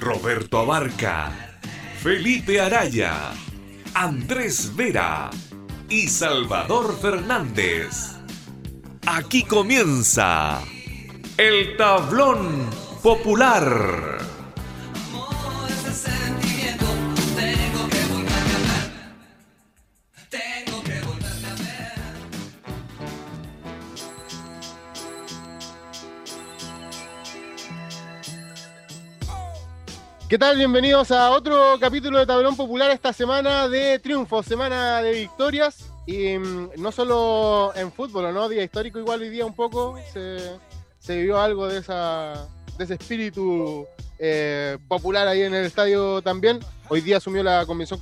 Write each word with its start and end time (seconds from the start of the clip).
Roberto 0.00 0.60
Abarca, 0.60 1.32
Felipe 2.00 2.60
Araya, 2.60 3.32
Andrés 3.94 4.74
Vera 4.76 5.30
y 5.88 6.08
Salvador 6.08 6.96
Fernández. 7.00 8.16
Aquí 9.06 9.42
comienza 9.42 10.62
el 11.36 11.76
tablón 11.76 12.70
popular. 13.02 14.18
¿Qué 30.28 30.36
tal? 30.36 30.58
Bienvenidos 30.58 31.10
a 31.10 31.30
otro 31.30 31.78
capítulo 31.80 32.18
de 32.18 32.26
Tablón 32.26 32.54
Popular 32.54 32.90
esta 32.90 33.14
semana 33.14 33.66
de 33.66 33.98
triunfos, 33.98 34.44
semana 34.44 35.00
de 35.00 35.12
victorias. 35.12 35.90
Y 36.04 36.36
mm, 36.36 36.72
no 36.76 36.92
solo 36.92 37.72
en 37.74 37.90
fútbol, 37.90 38.34
¿no? 38.34 38.46
Día 38.46 38.62
histórico 38.62 38.98
igual 38.98 39.22
hoy 39.22 39.30
día 39.30 39.46
un 39.46 39.54
poco. 39.54 39.98
Se, 40.12 40.36
se 40.98 41.16
vivió 41.16 41.40
algo 41.40 41.66
de, 41.66 41.78
esa, 41.78 42.46
de 42.76 42.84
ese 42.84 42.94
espíritu 42.94 43.86
eh, 44.18 44.76
popular 44.86 45.26
ahí 45.26 45.40
en 45.40 45.54
el 45.54 45.64
estadio 45.64 46.20
también. 46.20 46.60
Hoy 46.90 47.00
día 47.00 47.16
asumió 47.16 47.42
la 47.42 47.64
convención 47.64 47.98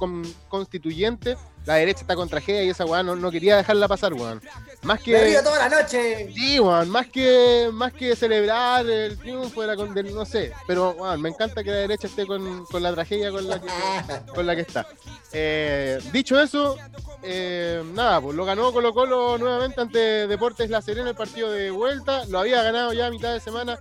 constituyente 0.48 1.36
la 1.66 1.74
derecha 1.74 2.02
está 2.02 2.14
con 2.14 2.28
tragedia 2.28 2.62
y 2.62 2.68
esa 2.70 2.84
weá 2.84 3.02
no, 3.02 3.30
quería 3.30 3.56
dejarla 3.56 3.88
pasar, 3.88 4.14
weón. 4.14 4.40
Más 4.82 5.00
que. 5.00 5.36
toda 5.42 5.68
la 5.68 5.68
noche! 5.68 6.32
Sí, 6.32 6.60
weón. 6.60 6.88
Más 6.88 7.08
que, 7.08 7.68
más 7.72 7.92
que 7.92 8.14
celebrar 8.14 8.88
el 8.88 9.18
triunfo 9.18 9.62
de 9.62 9.66
la 9.66 9.74
no 9.74 10.24
sé. 10.24 10.52
Pero, 10.68 10.92
weón, 10.92 11.20
me 11.20 11.28
encanta 11.28 11.64
que 11.64 11.70
la 11.70 11.78
derecha 11.78 12.06
esté 12.06 12.24
con, 12.24 12.64
la 12.80 12.94
tragedia 12.94 13.32
con 13.32 13.48
la 13.48 13.60
que, 13.60 13.68
con 14.34 14.46
la 14.46 14.54
que 14.54 14.62
está. 14.62 14.86
Eh, 15.32 15.98
dicho 16.12 16.40
eso, 16.40 16.76
eh, 17.22 17.82
nada, 17.94 18.20
pues 18.20 18.36
lo 18.36 18.44
ganó 18.44 18.72
Colo 18.72 18.94
Colo 18.94 19.36
nuevamente 19.36 19.80
ante 19.80 20.26
Deportes 20.28 20.70
La 20.70 20.80
Serena 20.80 21.10
el 21.10 21.16
partido 21.16 21.50
de 21.50 21.72
vuelta. 21.72 22.24
Lo 22.26 22.38
había 22.38 22.62
ganado 22.62 22.92
ya 22.92 23.06
a 23.06 23.10
mitad 23.10 23.32
de 23.32 23.40
semana 23.40 23.78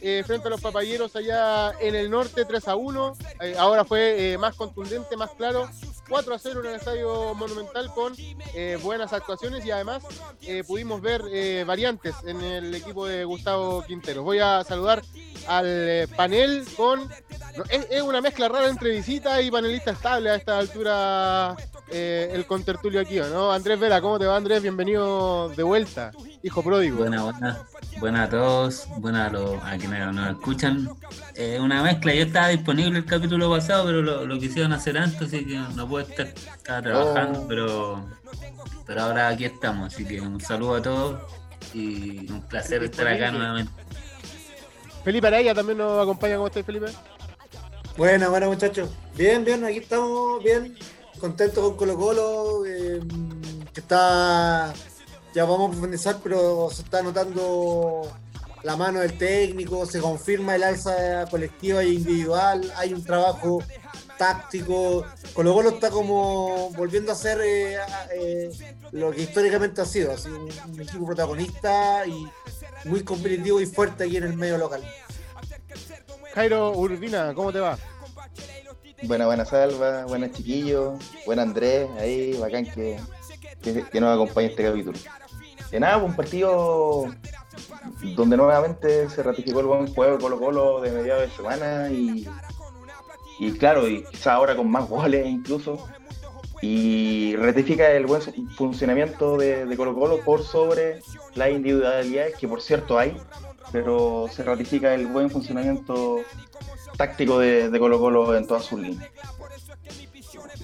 eh, 0.00 0.22
frente 0.26 0.48
a 0.48 0.50
los 0.50 0.60
papayeros 0.60 1.14
allá 1.16 1.72
en 1.80 1.94
el 1.94 2.10
norte, 2.10 2.44
3 2.44 2.68
a 2.68 2.76
1. 2.76 3.16
Eh, 3.40 3.56
ahora 3.58 3.84
fue 3.84 4.32
eh, 4.32 4.38
más 4.38 4.54
contundente, 4.54 5.16
más 5.16 5.30
claro. 5.30 5.68
4 6.08 6.34
a 6.34 6.38
0 6.38 6.60
en 6.60 6.66
el 6.66 6.74
estadio 6.76 7.34
Monumental 7.34 7.92
con 7.94 8.14
buenas 8.82 9.12
actuaciones 9.12 9.62
y 9.66 9.70
además 9.70 10.02
pudimos 10.66 11.02
ver 11.02 11.66
variantes 11.66 12.14
en 12.24 12.40
el 12.40 12.74
equipo 12.74 13.06
de 13.06 13.26
Gustavo 13.26 13.82
Quintero. 13.82 14.22
Voy 14.22 14.38
a 14.38 14.64
saludar 14.64 15.02
al 15.46 16.08
panel 16.16 16.64
con. 16.78 17.10
es, 17.68 18.00
una 18.00 18.22
mezcla 18.22 18.48
rara 18.48 18.68
entre 18.68 18.90
visita 18.90 19.42
y 19.42 19.50
panelista 19.50 19.90
estable 19.90 20.30
a 20.30 20.36
esta 20.36 20.58
altura 20.58 21.54
el 21.90 22.46
contertulio 22.46 23.00
aquí, 23.00 23.18
¿no? 23.18 23.52
Andrés 23.52 23.78
Vera, 23.78 24.00
¿cómo 24.00 24.18
te 24.18 24.26
va 24.26 24.36
Andrés? 24.36 24.62
Bienvenido 24.62 25.48
de 25.50 25.62
vuelta, 25.62 26.12
hijo 26.42 26.62
pródigo. 26.62 26.98
Buena, 26.98 27.22
buena. 27.22 27.58
Buenas 27.98 28.28
a 28.28 28.30
todos, 28.30 28.88
buenas 28.98 29.28
a, 29.28 29.32
los, 29.32 29.62
a 29.62 29.76
quienes 29.76 30.12
nos 30.12 30.30
escuchan. 30.30 30.88
Eh, 31.34 31.58
una 31.60 31.82
mezcla, 31.82 32.14
yo 32.14 32.22
estaba 32.22 32.48
disponible 32.48 32.98
el 32.98 33.04
capítulo 33.04 33.50
pasado, 33.50 33.86
pero 33.86 34.02
lo, 34.02 34.38
quisieron 34.38 34.72
hacer 34.72 34.96
antes, 34.96 35.22
así 35.22 35.44
que 35.44 35.58
no 35.74 35.88
puedo 35.88 36.06
estar, 36.06 36.26
estaba 36.26 36.82
trabajando, 36.82 37.40
oh. 37.40 37.48
pero, 37.48 38.06
pero 38.86 39.02
ahora 39.02 39.28
aquí 39.28 39.46
estamos, 39.46 39.92
así 39.92 40.04
que 40.04 40.20
un 40.20 40.40
saludo 40.40 40.76
a 40.76 40.82
todos 40.82 41.20
y 41.74 42.30
un 42.30 42.42
placer 42.42 42.84
estar 42.84 43.08
acá 43.08 43.32
nuevamente. 43.32 43.72
Felipe 45.02 45.26
Araya 45.26 45.54
también 45.54 45.78
nos 45.78 46.00
acompaña, 46.00 46.36
¿cómo 46.36 46.46
estás 46.46 46.64
Felipe? 46.64 46.86
Buena, 47.96 48.28
buena 48.28 48.46
muchachos. 48.46 48.90
Bien, 49.16 49.44
bien, 49.44 49.64
aquí 49.64 49.78
estamos 49.78 50.42
bien, 50.44 50.76
contentos 51.18 51.62
con 51.62 51.76
Colo 51.76 51.96
Colo, 51.96 52.66
eh, 52.66 53.00
que 53.72 53.80
está 53.80 54.72
ya 55.34 55.44
vamos 55.44 55.68
a 55.68 55.70
profundizar, 55.72 56.18
pero 56.22 56.68
se 56.72 56.82
está 56.82 57.02
notando 57.02 58.10
la 58.62 58.76
mano 58.76 59.00
del 59.00 59.16
técnico, 59.16 59.86
se 59.86 60.00
confirma 60.00 60.56
el 60.56 60.64
alza 60.64 61.26
colectiva 61.30 61.82
e 61.82 61.90
individual, 61.90 62.72
hay 62.76 62.92
un 62.92 63.04
trabajo 63.04 63.62
táctico, 64.16 65.04
Colo 65.32 65.54
Colo 65.54 65.70
está 65.70 65.90
como 65.90 66.70
volviendo 66.70 67.12
a 67.12 67.14
ser 67.14 67.40
eh, 67.40 67.76
eh, 68.12 68.50
lo 68.92 69.12
que 69.12 69.22
históricamente 69.22 69.80
ha 69.80 69.84
sido, 69.84 70.12
así, 70.12 70.28
un, 70.28 70.80
equipo 70.80 71.06
protagonista 71.06 72.04
y 72.06 72.26
muy 72.84 73.04
competitivo 73.04 73.60
y 73.60 73.66
fuerte 73.66 74.04
aquí 74.04 74.16
en 74.16 74.24
el 74.24 74.34
medio 74.34 74.58
local. 74.58 74.82
Jairo 76.34 76.72
Urbina, 76.72 77.32
¿cómo 77.34 77.52
te 77.52 77.60
va? 77.60 77.78
Buena, 79.02 79.26
buena 79.26 79.44
Salva, 79.44 80.04
buenas 80.06 80.32
chiquillos, 80.32 80.98
buen 81.24 81.38
Andrés, 81.38 81.88
ahí, 81.98 82.36
bacán 82.38 82.66
que, 82.66 82.98
que, 83.62 84.00
nos 84.00 84.14
acompañe 84.14 84.48
este 84.48 84.64
capítulo. 84.64 84.98
En 85.70 85.80
nada, 85.80 85.98
un 85.98 86.16
partido 86.16 87.06
donde 88.16 88.36
nuevamente 88.36 89.08
se 89.08 89.22
ratificó 89.22 89.60
el 89.60 89.66
buen 89.66 89.86
juego 89.94 90.16
de 90.16 90.22
Colo 90.22 90.40
Colo 90.40 90.80
de 90.80 90.90
mediados 90.90 91.22
de 91.22 91.36
semana 91.36 91.90
y, 91.90 92.26
y 93.38 93.52
claro, 93.52 93.88
y 93.88 94.04
ahora 94.24 94.56
con 94.56 94.70
más 94.70 94.88
goles 94.88 95.26
incluso, 95.26 95.88
y 96.60 97.36
ratifica 97.36 97.90
el 97.92 98.06
buen 98.06 98.20
funcionamiento 98.56 99.36
de, 99.36 99.72
Colo 99.76 99.94
Colo 99.94 100.20
por 100.24 100.42
sobre 100.42 101.00
las 101.34 101.50
individualidades 101.50 102.36
que 102.36 102.48
por 102.48 102.60
cierto 102.60 102.98
hay, 102.98 103.16
pero 103.70 104.26
se 104.30 104.42
ratifica 104.42 104.94
el 104.94 105.06
buen 105.06 105.30
funcionamiento 105.30 106.18
táctico 106.98 107.38
de, 107.38 107.70
de 107.70 107.78
Colo 107.78 107.98
Colo 107.98 108.36
en 108.36 108.46
todas 108.46 108.66
sus 108.66 108.78
líneas 108.78 109.08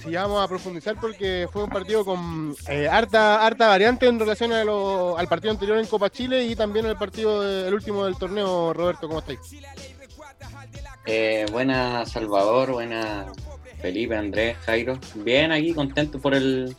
sí, 0.05 0.13
vamos 0.13 0.43
a 0.43 0.47
profundizar 0.47 0.95
porque 0.99 1.47
fue 1.51 1.63
un 1.63 1.69
partido 1.69 2.05
con 2.05 2.55
eh, 2.67 2.87
harta, 2.87 3.45
harta 3.45 3.67
variante 3.67 4.07
en 4.07 4.19
relación 4.19 4.51
al 4.53 5.27
partido 5.27 5.51
anterior 5.51 5.77
en 5.77 5.87
Copa 5.87 6.09
Chile 6.09 6.43
y 6.45 6.55
también 6.55 6.85
el 6.85 6.95
partido 6.95 7.43
el 7.67 7.73
último 7.73 8.05
del 8.05 8.17
torneo. 8.17 8.73
Roberto, 8.73 9.07
¿cómo 9.07 9.19
estáis? 9.19 9.39
Eh, 11.05 11.45
buena 11.51 12.05
Salvador, 12.05 12.71
buena 12.71 13.25
Felipe, 13.81 14.15
Andrés, 14.15 14.57
Jairo. 14.65 14.99
Bien 15.15 15.51
aquí, 15.51 15.73
contento 15.73 16.19
por 16.19 16.33
el, 16.33 16.75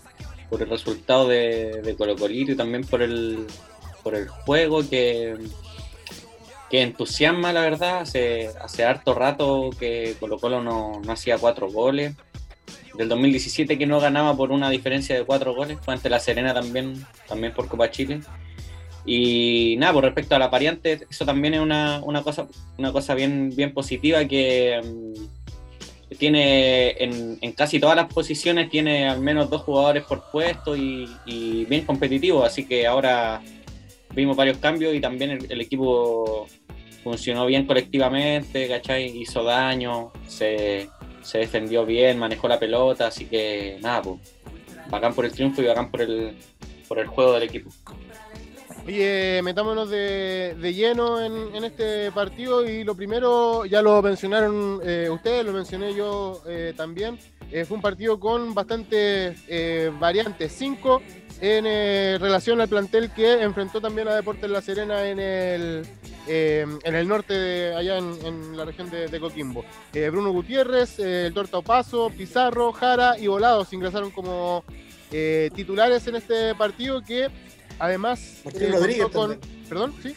por 0.49 0.63
el 0.63 0.69
resultado 0.69 1.29
de, 1.29 1.83
de 1.83 1.97
Colo 1.97 2.17
Colito 2.17 2.53
y 2.53 2.57
también 2.57 2.85
por 2.85 3.03
el, 3.03 3.47
por 4.03 4.15
el 4.15 4.29
juego 4.29 4.89
que, 4.89 5.37
que 6.71 6.83
entusiasma, 6.83 7.53
la 7.53 7.63
verdad. 7.63 8.01
Hace, 8.01 8.51
hace 8.61 8.85
harto 8.85 9.15
rato 9.15 9.71
que 9.79 10.17
Colo 10.21 10.39
Colo 10.39 10.63
no, 10.63 11.01
no 11.05 11.13
hacía 11.13 11.39
cuatro 11.39 11.71
goles 11.71 12.15
del 12.97 13.09
2017 13.09 13.79
que 13.79 13.87
no 13.87 14.01
ganaba 14.01 14.37
por 14.37 14.51
una 14.51 14.71
diferencia 14.71 15.15
de 15.15 15.25
cuatro 15.25 15.55
goles, 15.55 15.79
fue 15.83 15.95
ante 15.95 16.09
la 16.09 16.19
Serena 16.19 16.55
también, 16.55 17.05
también 17.29 17.53
por 17.53 17.69
Copa 17.69 17.91
Chile. 17.91 18.21
Y 19.05 19.77
nada, 19.79 19.93
por 19.93 20.05
respecto 20.05 20.35
a 20.35 20.39
la 20.39 20.49
variante, 20.49 21.07
eso 21.09 21.25
también 21.25 21.55
es 21.55 21.61
una, 21.61 22.03
cosa, 22.25 22.49
una 22.77 22.91
cosa 22.93 23.15
bien, 23.15 23.55
bien 23.55 23.73
positiva 23.73 24.25
que 24.25 24.81
mm, 24.85 26.17
tiene 26.17 26.91
en, 26.99 27.53
casi 27.53 27.79
todas 27.79 27.95
las 27.95 28.13
posiciones, 28.13 28.69
tiene 28.69 29.09
al 29.09 29.21
menos 29.21 29.49
dos 29.49 29.63
jugadores 29.63 30.03
por 30.05 30.25
puesto 30.33 30.77
y, 30.77 31.09
bien 31.69 31.85
competitivo, 31.85 32.45
así 32.45 32.67
que 32.67 32.87
ahora 32.87 33.41
vimos 34.17 34.37
varios 34.37 34.57
cambios 34.59 34.95
y 34.95 35.01
también 35.01 35.47
el, 35.49 35.61
equipo 35.61 36.49
funcionó 37.05 37.47
bien 37.47 37.67
colectivamente, 37.67 38.67
¿cachai? 38.67 39.05
Hizo 39.17 39.45
daño, 39.45 40.11
se, 40.27 40.89
se 41.23 41.39
defendió 41.39 41.85
bien, 41.85 42.19
manejó 42.19 42.49
la 42.49 42.59
pelota, 42.59 43.09
así 43.09 43.27
que 43.27 43.79
nada, 43.83 44.03
pues, 44.03 44.21
bacán 44.91 45.15
por 45.15 45.27
el 45.27 45.33
triunfo 45.33 45.63
y 45.63 45.67
bacán 45.67 45.91
por 45.91 46.01
el, 46.01 46.35
por 46.89 46.99
el 46.99 47.07
juego 47.07 47.35
del 47.35 47.43
equipo. 47.45 47.71
Oye, 48.87 49.43
metámonos 49.43 49.91
de, 49.91 50.57
lleno 50.75 51.21
en, 51.23 51.63
este 51.65 52.11
partido 52.13 52.67
y 52.67 52.85
lo 52.85 52.95
primero, 52.95 53.67
ya 53.67 53.83
lo 53.83 54.01
mencionaron 54.01 54.81
eh, 54.83 55.09
ustedes, 55.11 55.45
lo 55.45 55.53
mencioné 55.53 55.93
yo 55.95 56.41
eh, 56.47 56.73
también, 56.75 57.19
eh, 57.51 57.65
fue 57.65 57.77
un 57.77 57.83
partido 57.83 58.19
con 58.19 58.55
bastantes 58.55 59.39
eh, 59.49 59.91
variantes. 59.99 60.53
Cinco 60.53 61.03
en 61.41 61.65
relación 62.19 62.63
al 62.63 62.69
plantel 62.69 63.11
que 63.11 63.43
enfrentó 63.43 63.81
también 63.81 64.09
a 64.09 64.15
Deportes 64.15 64.49
La 64.49 64.63
Serena 64.63 65.07
en 65.07 65.21
el, 65.21 65.87
en 66.27 66.95
el 66.95 67.07
norte, 67.07 67.35
de, 67.35 67.75
allá 67.77 67.99
en, 67.99 68.57
la 68.57 68.65
región 68.65 68.89
de, 68.89 69.21
Coquimbo. 69.21 69.63
Bruno 69.93 70.31
Gutiérrez, 70.33 70.99
el 70.99 71.35
Torta 71.35 71.59
Opaso, 71.59 72.09
Pizarro, 72.09 72.73
Jara 72.73 73.19
y 73.19 73.27
Volados 73.27 73.71
ingresaron 73.75 74.11
como 74.13 74.65
titulares 75.55 76.07
en 76.07 76.17
este 76.17 76.55
partido 76.55 77.03
que 77.03 77.29
además... 77.79 78.41
Martín 78.43 78.73
Rodríguez 78.73 79.09
con, 79.09 79.39
¿Perdón? 79.69 79.95
¿Sí? 80.03 80.17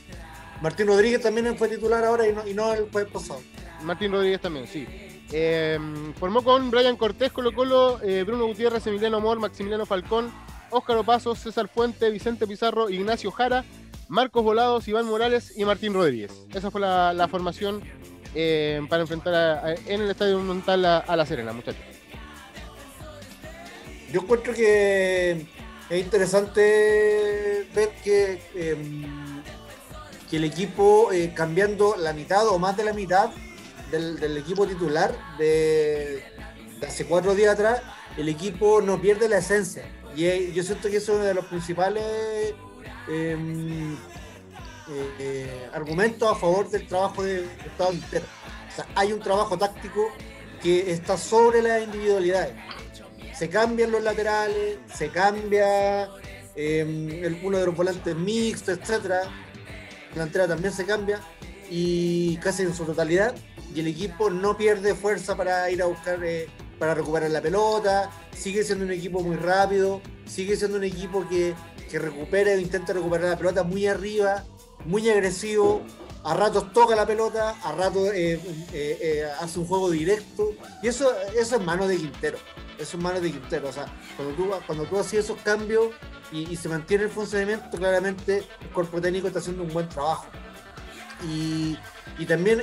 Martín 0.62 0.88
Rodríguez 0.88 1.22
también 1.22 1.58
fue 1.58 1.68
titular 1.68 2.04
ahora 2.04 2.28
y 2.28 2.34
no, 2.34 2.48
y 2.48 2.54
no 2.54 2.74
el 2.74 2.90
jueves 2.90 3.12
pasado. 3.12 3.42
Martín 3.84 4.12
Rodríguez 4.12 4.42
también, 4.42 4.68
sí. 4.68 4.86
Em, 5.32 6.14
formó 6.16 6.44
con 6.44 6.72
Brian 6.72 6.96
Cortés, 6.96 7.32
Colo 7.32 7.54
Colo, 7.54 8.00
eh, 8.02 8.24
Bruno 8.24 8.46
Gutiérrez, 8.48 8.86
Emiliano 8.88 9.18
Amor, 9.18 9.40
Maximiliano 9.40 9.86
Falcón, 9.86 10.32
Óscar 10.72 10.98
Opaso, 10.98 11.36
César 11.36 11.68
Fuente, 11.68 12.10
Vicente 12.10 12.48
Pizarro, 12.48 12.90
Ignacio 12.90 13.32
Jara, 13.32 13.64
Marcos 14.08 14.44
Volados, 14.44 14.88
Iván 14.88 15.06
Morales 15.06 15.54
y 15.56 15.66
Martín 15.66 15.94
Rodríguez. 15.94 16.32
Esa 16.54 16.72
fue 16.72 16.82
la, 16.82 17.28
formación 17.30 17.84
em, 18.34 18.88
para 18.88 19.04
enfrentar 19.04 19.78
en 19.86 20.02
el 20.02 20.10
Estadio 20.10 20.40
Monumental 20.40 20.84
a, 20.86 21.16
La 21.16 21.26
Serena, 21.28 21.54
muchachos. 21.54 21.84
Yo 24.12 24.22
encuentro 24.22 24.54
que 24.54 25.46
es 25.90 26.00
interesante 26.00 27.68
ver 27.76 27.90
que, 28.04 28.42
em, 28.56 29.44
el 30.32 30.44
equipo 30.44 31.12
eh, 31.12 31.34
cambiando 31.36 31.96
la 31.98 32.14
mitad 32.14 32.48
o 32.48 32.60
más 32.60 32.78
de 32.78 32.84
la 32.84 32.94
mitad 32.94 33.32
del, 33.92 34.38
equipo 34.38 34.68
titular 34.68 35.14
de, 35.38 36.24
hace 36.86 37.06
cuatro 37.06 37.36
días 37.36 37.54
atrás, 37.54 37.82
el 38.18 38.30
equipo 38.30 38.82
no 38.82 39.02
pierde 39.02 39.30
la 39.30 39.38
esencia. 39.38 39.84
Y 40.16 40.26
eh, 40.26 40.52
yo 40.54 40.64
siento 40.64 40.90
que 40.90 40.98
eso 40.98 41.14
es 41.14 41.18
uno 41.20 41.28
de 41.28 41.34
los 41.34 41.46
principales 41.46 42.04
em, 43.08 43.96
eh, 45.20 45.70
argumentos 45.74 46.30
a 46.30 46.36
favor 46.36 46.70
del 46.70 46.88
trabajo 46.88 47.24
de 47.24 47.46
Estado 47.66 47.92
Quintero. 47.92 48.26
Hay 48.96 49.12
un 49.14 49.20
trabajo 49.20 49.58
táctico 49.58 50.08
que 50.62 50.92
está 50.92 51.18
sobre 51.18 51.62
las 51.62 51.84
individualidades. 51.84 52.54
Se 53.34 53.50
cambian 53.50 53.92
los 53.92 54.04
laterales, 54.04 54.80
se 54.94 55.10
cambia 55.10 56.10
eh, 56.56 57.40
uno 57.44 57.58
de 57.58 57.66
los 57.66 57.76
volantes 57.76 58.16
mixtos, 58.16 58.78
etcétera. 58.78 59.22
La 59.24 60.16
delantera 60.16 60.48
también 60.48 60.74
se 60.74 60.86
cambia 60.86 61.22
y 61.70 62.38
casi 62.38 62.64
en 62.64 62.74
su 62.74 62.84
totalidad 62.84 63.36
y 63.74 63.80
el 63.80 63.88
equipo 63.88 64.30
no 64.30 64.58
pierde 64.58 64.96
fuerza 64.96 65.36
para 65.36 65.70
ir 65.70 65.82
a 65.82 65.86
buscar, 65.86 66.24
eh, 66.24 66.48
para 66.78 66.94
recuperar 66.96 67.30
la 67.30 67.42
pelota, 67.42 68.10
sigue 68.36 68.64
siendo 68.64 68.86
un 68.86 68.92
equipo 68.92 69.22
muy 69.22 69.36
rápido, 69.36 70.02
sigue 70.26 70.56
siendo 70.56 70.78
un 70.78 70.84
equipo 70.84 71.28
que, 71.28 71.54
que 71.90 72.00
recupera 72.00 72.54
e 72.54 72.62
intenta 72.62 72.94
recuperar 72.94 73.30
la 73.30 73.38
pelota 73.38 73.64
muy 73.64 73.88
arriba, 73.88 74.46
muy 74.86 75.10
agresivo, 75.10 75.84
a 76.24 76.34
ratos 76.34 76.74
toca 76.74 76.96
la 76.96 77.06
pelota, 77.06 77.56
a 77.64 77.72
ratos 77.72 78.10
eh, 78.14 78.40
eh, 78.74 79.28
hace 79.40 79.60
un 79.60 79.66
juego 79.66 79.90
directo, 79.90 80.52
y 80.82 80.88
eso, 80.88 81.12
eso 81.38 81.56
es 81.56 81.62
mano 81.62 81.88
de 81.88 81.98
Quintero, 81.98 82.38
eso 82.78 82.98
es 82.98 83.04
mano 83.04 83.20
de 83.20 83.32
Quintero, 83.32 83.70
o 83.70 83.74
sea, 83.74 83.86
cuando 84.16 84.36
tú, 84.36 84.50
cuando 84.66 84.86
tú 84.86 84.98
haces 84.98 85.26
esos 85.26 85.38
cambios 85.42 85.90
y, 86.32 86.56
se 86.56 86.70
mantiene 86.70 87.06
el 87.06 87.10
funcionamiento, 87.10 87.78
claramente 87.78 88.44
el 88.62 88.70
cuerpo 88.70 89.02
técnico 89.02 89.28
está 89.28 89.40
haciendo 89.40 89.64
un 89.64 89.74
buen 89.74 89.90
trabajo. 89.90 90.28
Y, 91.28 91.78
y 92.18 92.26
también, 92.26 92.62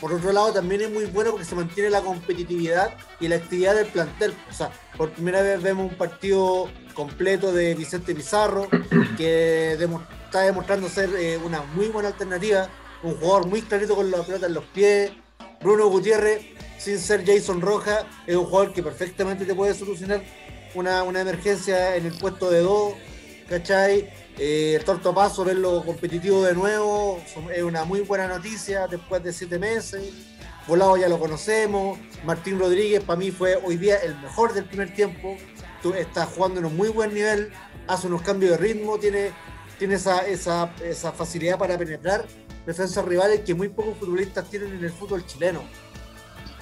por 0.00 0.12
otro 0.12 0.32
lado, 0.32 0.52
también 0.52 0.82
es 0.82 0.90
muy 0.90 1.06
bueno 1.06 1.30
porque 1.30 1.44
se 1.44 1.54
mantiene 1.54 1.90
la 1.90 2.02
competitividad 2.02 2.94
y 3.20 3.28
la 3.28 3.36
actividad 3.36 3.74
del 3.74 3.86
plantel. 3.86 4.34
O 4.50 4.52
sea, 4.52 4.70
por 4.96 5.10
primera 5.10 5.40
vez 5.42 5.62
vemos 5.62 5.90
un 5.90 5.96
partido 5.96 6.68
completo 6.94 7.52
de 7.52 7.74
Vicente 7.74 8.14
Pizarro, 8.14 8.68
que 9.16 9.72
está 10.24 10.40
demostrando 10.40 10.88
ser 10.88 11.10
eh, 11.16 11.38
una 11.44 11.62
muy 11.62 11.88
buena 11.88 12.08
alternativa. 12.08 12.68
Un 13.02 13.14
jugador 13.16 13.46
muy 13.46 13.62
clarito 13.62 13.94
con 13.94 14.10
la 14.10 14.22
pelota 14.22 14.46
en 14.46 14.54
los 14.54 14.64
pies. 14.64 15.12
Bruno 15.62 15.88
Gutiérrez, 15.88 16.42
sin 16.78 16.98
ser 16.98 17.24
Jason 17.24 17.60
Roja, 17.60 18.06
es 18.26 18.36
un 18.36 18.44
jugador 18.44 18.72
que 18.72 18.82
perfectamente 18.82 19.44
te 19.44 19.54
puede 19.54 19.74
solucionar 19.74 20.22
una, 20.74 21.02
una 21.02 21.20
emergencia 21.20 21.96
en 21.96 22.06
el 22.06 22.12
puesto 22.12 22.50
de 22.50 22.60
dos. 22.60 22.94
¿Cachai? 23.48 24.10
Eh, 24.38 24.74
el 24.76 24.84
Torto 24.84 25.14
Paso, 25.14 25.44
verlo 25.44 25.82
competitivo 25.84 26.44
de 26.44 26.54
nuevo, 26.54 27.22
es 27.54 27.62
una 27.62 27.84
muy 27.84 28.00
buena 28.00 28.28
noticia 28.28 28.86
después 28.86 29.22
de 29.22 29.32
siete 29.32 29.58
meses. 29.58 30.12
Volado 30.66 30.96
ya 30.96 31.08
lo 31.08 31.18
conocemos. 31.18 31.98
Martín 32.24 32.58
Rodríguez 32.58 33.02
para 33.02 33.18
mí 33.18 33.30
fue 33.30 33.56
hoy 33.56 33.76
día 33.76 33.96
el 33.98 34.16
mejor 34.20 34.52
del 34.52 34.64
primer 34.64 34.92
tiempo. 34.94 35.36
Está 35.96 36.26
jugando 36.26 36.58
en 36.58 36.66
un 36.66 36.76
muy 36.76 36.88
buen 36.88 37.14
nivel, 37.14 37.52
hace 37.86 38.08
unos 38.08 38.22
cambios 38.22 38.52
de 38.52 38.56
ritmo, 38.58 38.98
tiene, 38.98 39.30
tiene 39.78 39.94
esa, 39.94 40.26
esa, 40.26 40.74
esa 40.82 41.12
facilidad 41.12 41.58
para 41.58 41.78
penetrar 41.78 42.26
defensas 42.66 43.04
rivales 43.04 43.42
que 43.42 43.54
muy 43.54 43.68
pocos 43.68 43.96
futbolistas 43.96 44.50
tienen 44.50 44.72
en 44.72 44.84
el 44.84 44.90
fútbol 44.90 45.24
chileno, 45.24 45.62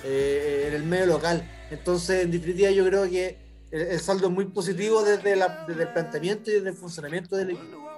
eh, 0.05 0.67
en 0.69 0.75
el 0.75 0.83
medio 0.83 1.07
local. 1.07 1.51
Entonces, 1.71 2.23
en 2.23 2.31
definitiva, 2.31 2.71
yo 2.71 2.85
creo 2.85 3.09
que 3.09 3.39
el, 3.75 3.99
saldo 3.99 4.29
es 4.29 4.33
muy 4.33 4.45
positivo 4.47 5.03
desde, 5.03 5.33
el 5.33 5.89
planteamiento 5.93 6.51
y 6.51 6.55
desde 6.55 6.71
el 6.71 6.77
funcionamiento 6.77 7.37
del 7.37 7.51
equipo. 7.51 7.91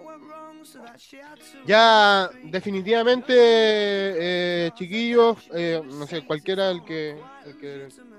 Ya 1.67 2.31
definitivamente, 2.45 3.35
eh, 3.37 4.71
chiquillos, 4.75 5.37
eh, 5.55 5.81
no 5.85 6.07
sé, 6.07 6.25
cualquiera 6.25 6.71
el 6.71 6.83
que, 6.83 7.21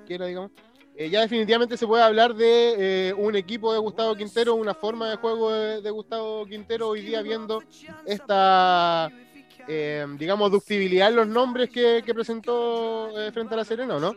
quiera, 0.06 0.28
digamos, 0.28 0.52
eh, 0.96 1.10
ya 1.10 1.22
definitivamente 1.22 1.78
se 1.78 1.88
puede 1.88 2.04
hablar 2.04 2.36
de 2.36 3.14
un 3.18 3.36
equipo 3.36 3.74
de 3.74 3.80
Gustavo 3.80 4.16
Quintero, 4.16 4.56
una 4.56 4.74
forma 4.74 5.10
de 5.10 5.16
juego 5.18 5.52
de, 5.52 5.90
Gustavo 5.90 6.46
Quintero 6.46 6.90
hoy 6.90 7.02
día 7.02 7.22
viendo 7.22 7.62
esta, 8.06 9.10
digamos, 10.18 10.52
ductibilidad 10.52 11.10
en 11.10 11.16
los 11.16 11.28
nombres 11.28 11.70
que, 11.70 12.04
que 12.06 12.14
presentó 12.14 13.10
frente 13.34 13.56
a 13.56 13.58
la 13.58 13.66
Serena, 13.66 14.00
¿no? 14.00 14.14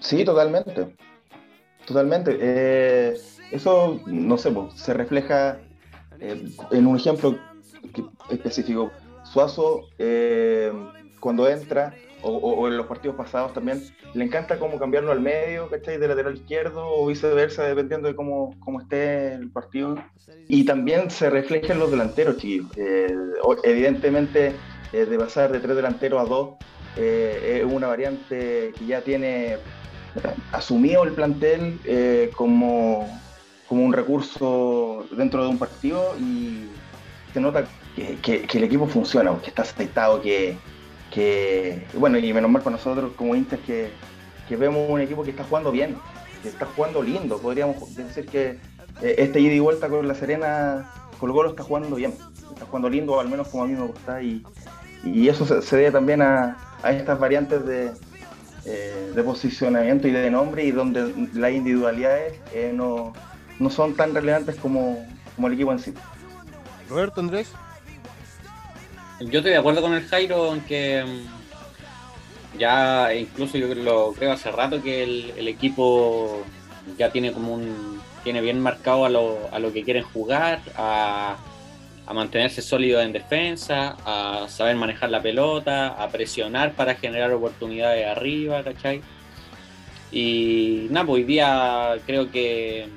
Sí, 0.00 0.24
totalmente. 0.24 0.96
Totalmente. 1.88 2.36
Eh, 2.38 3.14
eso, 3.50 3.98
no 4.04 4.36
sé, 4.36 4.54
se 4.76 4.92
refleja 4.92 5.58
eh, 6.20 6.44
en 6.70 6.86
un 6.86 6.96
ejemplo 6.96 7.38
específico. 8.28 8.92
Suazo, 9.24 9.88
eh, 9.98 10.70
cuando 11.18 11.48
entra, 11.48 11.94
o, 12.20 12.68
en 12.68 12.76
los 12.76 12.86
partidos 12.86 13.16
pasados 13.16 13.54
también, 13.54 13.82
le 14.12 14.24
encanta 14.24 14.58
cómo 14.58 14.78
cambiarlo 14.78 15.12
al 15.12 15.20
medio, 15.20 15.70
¿cachai? 15.70 15.96
De 15.96 16.08
lateral 16.08 16.34
izquierdo 16.34 16.86
o 16.86 17.06
viceversa, 17.06 17.62
dependiendo 17.62 18.08
de 18.08 18.14
cómo, 18.14 18.54
cómo 18.60 18.82
esté 18.82 19.32
el 19.32 19.50
partido. 19.50 19.96
Y 20.46 20.66
también 20.66 21.10
se 21.10 21.30
refleja 21.30 21.72
en 21.72 21.78
los 21.78 21.90
delanteros, 21.90 22.36
chiquillos. 22.36 22.66
evidentemente, 23.64 24.52
de 24.92 25.18
pasar 25.18 25.52
de 25.52 25.60
tres 25.60 25.74
delanteros 25.74 26.20
a 26.20 26.24
dos, 26.24 26.56
es 26.96 27.64
una 27.64 27.86
variante 27.86 28.72
que 28.76 28.86
ya 28.86 29.00
tiene 29.00 29.58
asumido 30.52 31.04
el 31.04 31.12
plantel 31.12 31.80
eh, 31.84 32.30
como, 32.36 33.08
como 33.68 33.84
un 33.84 33.92
recurso 33.92 35.06
dentro 35.12 35.42
de 35.42 35.48
un 35.48 35.58
partido 35.58 36.14
y 36.18 36.68
se 37.32 37.40
nota 37.40 37.66
que, 38.22 38.46
el 38.52 38.64
equipo 38.64 38.86
funciona, 38.86 39.36
que 39.42 39.48
está 39.48 39.62
aceitado, 39.62 40.20
que, 40.20 40.56
que, 41.10 41.86
bueno, 41.94 42.18
y 42.18 42.32
menos 42.32 42.50
mal 42.50 42.62
para 42.62 42.76
nosotros 42.76 43.12
como 43.16 43.34
Inter 43.34 43.58
que, 43.60 43.90
que 44.48 44.56
vemos 44.56 44.88
un 44.88 45.00
equipo 45.00 45.22
que 45.22 45.30
está 45.30 45.44
jugando 45.44 45.70
bien, 45.70 45.96
que 46.42 46.48
está 46.48 46.66
jugando 46.66 47.02
lindo, 47.02 47.38
podríamos 47.38 47.94
decir 47.94 48.26
que 48.26 48.58
eh, 49.02 49.14
este 49.18 49.40
ida 49.40 49.52
y 49.52 49.60
vuelta 49.60 49.88
con 49.88 50.06
la 50.06 50.14
Serena, 50.14 50.90
con 51.18 51.30
el 51.30 51.34
gol 51.34 51.48
está 51.48 51.62
jugando 51.62 51.96
bien, 51.96 52.14
está 52.52 52.66
jugando 52.66 52.88
lindo, 52.88 53.18
al 53.20 53.28
menos 53.28 53.48
como 53.48 53.64
a 53.64 53.66
mí 53.66 53.74
me 53.74 53.86
gusta, 53.86 54.22
y, 54.22 54.44
y 55.04 55.28
eso 55.28 55.44
se, 55.60 55.76
debe 55.76 55.90
también 55.90 56.22
a, 56.22 56.56
a 56.82 56.92
estas 56.92 57.18
variantes 57.18 57.64
de, 57.66 57.92
eh, 58.70 59.12
de 59.14 59.22
posicionamiento 59.22 60.06
y 60.08 60.10
de 60.10 60.30
nombre 60.30 60.62
y 60.62 60.72
donde 60.72 61.14
las 61.32 61.52
individualidades 61.52 62.34
eh, 62.52 62.70
no, 62.74 63.14
no, 63.58 63.70
son 63.70 63.94
tan 63.94 64.14
relevantes 64.14 64.56
como, 64.56 65.06
como, 65.34 65.48
el 65.48 65.54
equipo 65.54 65.72
en 65.72 65.78
sí. 65.78 65.94
Roberto 66.88 67.20
Andrés. 67.20 67.50
Yo 69.20 69.38
estoy 69.38 69.52
de 69.52 69.56
acuerdo 69.56 69.80
con 69.80 69.94
el 69.94 70.04
Jairo 70.06 70.54
en 70.54 70.60
que 70.60 71.02
mm, 71.02 72.58
ya 72.58 73.14
incluso 73.14 73.56
yo 73.56 73.74
lo 73.74 74.12
creo 74.12 74.32
hace 74.32 74.50
rato 74.52 74.82
que 74.82 75.02
el, 75.02 75.48
equipo 75.48 76.42
ya 76.98 77.10
tiene 77.10 77.32
como 77.32 77.54
un 77.54 78.00
tiene 78.22 78.42
bien 78.42 78.60
marcado 78.60 79.06
a 79.06 79.08
lo, 79.08 79.48
a 79.50 79.58
lo 79.58 79.72
que 79.72 79.82
quieren 79.82 80.04
jugar, 80.04 80.60
a, 80.76 81.38
a 82.08 82.14
mantenerse 82.14 82.62
sólido 82.62 83.02
en 83.02 83.12
defensa, 83.12 83.94
a 84.06 84.48
saber 84.48 84.76
manejar 84.76 85.10
la 85.10 85.20
pelota, 85.20 85.88
a 85.88 86.08
presionar 86.08 86.72
para 86.72 86.94
generar 86.94 87.30
oportunidades 87.32 88.06
arriba, 88.06 88.64
¿cachai? 88.64 89.02
Y 90.10 90.86
nada, 90.88 91.04
pues 91.04 91.16
hoy 91.16 91.24
día 91.24 91.96
creo 92.06 92.30
que, 92.30 92.88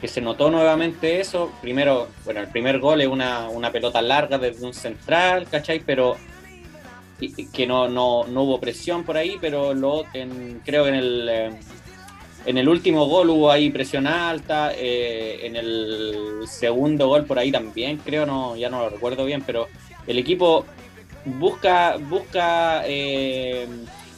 que 0.00 0.08
se 0.08 0.22
notó 0.22 0.50
nuevamente 0.50 1.20
eso. 1.20 1.52
Primero, 1.60 2.08
bueno, 2.24 2.40
el 2.40 2.48
primer 2.48 2.78
gol 2.78 3.02
es 3.02 3.08
una, 3.08 3.70
pelota 3.70 4.00
larga 4.00 4.38
desde 4.38 4.64
un 4.64 4.72
central, 4.72 5.46
¿cachai? 5.50 5.80
Pero 5.80 6.16
que 7.52 7.66
no, 7.66 7.88
no, 7.88 8.24
no, 8.26 8.42
hubo 8.44 8.58
presión 8.58 9.04
por 9.04 9.18
ahí, 9.18 9.36
pero 9.38 9.74
lo, 9.74 10.04
en, 10.14 10.62
creo 10.64 10.84
que 10.84 10.88
en 10.88 10.94
el, 10.94 11.28
eh, 11.28 11.50
en 12.46 12.58
el 12.58 12.68
último 12.68 13.06
gol 13.06 13.30
hubo 13.30 13.50
ahí 13.50 13.70
presión 13.70 14.06
alta, 14.06 14.72
eh, 14.74 15.40
en 15.46 15.56
el 15.56 16.44
segundo 16.46 17.08
gol 17.08 17.24
por 17.24 17.38
ahí 17.38 17.50
también, 17.50 17.98
creo, 17.98 18.26
no 18.26 18.56
ya 18.56 18.68
no 18.70 18.80
lo 18.80 18.90
recuerdo 18.90 19.24
bien, 19.24 19.42
pero 19.42 19.68
el 20.06 20.18
equipo 20.18 20.64
busca, 21.24 21.96
busca 21.96 22.82
eh, 22.86 23.66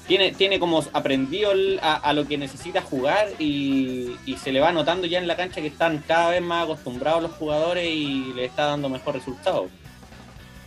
tiene, 0.06 0.32
tiene 0.32 0.58
como 0.58 0.82
aprendido 0.92 1.52
a, 1.82 2.12
lo 2.12 2.26
que 2.26 2.38
necesita 2.38 2.80
jugar 2.80 3.28
y, 3.38 4.16
y, 4.24 4.36
se 4.36 4.52
le 4.52 4.60
va 4.60 4.70
notando 4.70 5.06
ya 5.06 5.18
en 5.18 5.26
la 5.26 5.36
cancha 5.36 5.60
que 5.60 5.66
están 5.66 6.02
cada 6.06 6.30
vez 6.30 6.42
más 6.42 6.64
acostumbrados 6.64 7.22
los 7.22 7.32
jugadores 7.32 7.88
y 7.88 8.32
le 8.34 8.44
está 8.44 8.66
dando 8.66 8.88
mejor 8.88 9.14
resultado. 9.14 9.68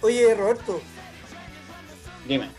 Oye, 0.02 0.34
Roberto. 0.36 0.82
Dime. 2.28 2.50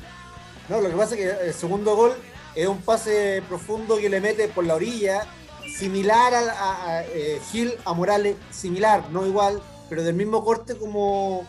No, 0.69 0.81
lo 0.81 0.89
que 0.89 0.97
pasa 0.97 1.15
es 1.15 1.21
que 1.21 1.47
el 1.49 1.55
segundo 1.55 1.97
gol 1.97 2.15
es 2.55 2.67
un 2.67 2.81
pase 2.83 3.43
profundo 3.49 3.97
que 3.97 4.09
le 4.09 4.21
mete 4.21 4.49
por 4.49 4.65
la 4.65 4.75
orilla, 4.75 5.27
similar 5.77 6.35
a, 6.35 7.05
eh, 7.07 7.41
Gil, 7.51 7.75
a 7.85 7.93
Morales, 7.93 8.37
similar, 8.51 9.05
no 9.11 9.27
igual, 9.27 9.61
pero 9.89 10.03
del 10.03 10.15
mismo 10.15 10.45
corte 10.45 10.77
como, 10.77 11.47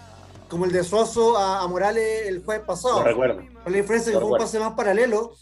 como 0.48 0.65
el 0.65 0.72
de 0.72 0.84
Suazo 0.84 1.38
a, 1.38 1.67
Morales 1.67 2.27
el 2.27 2.43
jueves 2.43 2.65
pasado. 2.65 3.00
Lo 3.00 3.05
recuerdo. 3.05 3.41
Con 3.63 3.72
la 3.72 3.77
diferencia 3.79 4.12
que 4.12 4.20
fue 4.20 4.29
un 4.29 4.38
pase 4.38 4.60
más 4.60 4.74
paralelo 4.74 5.34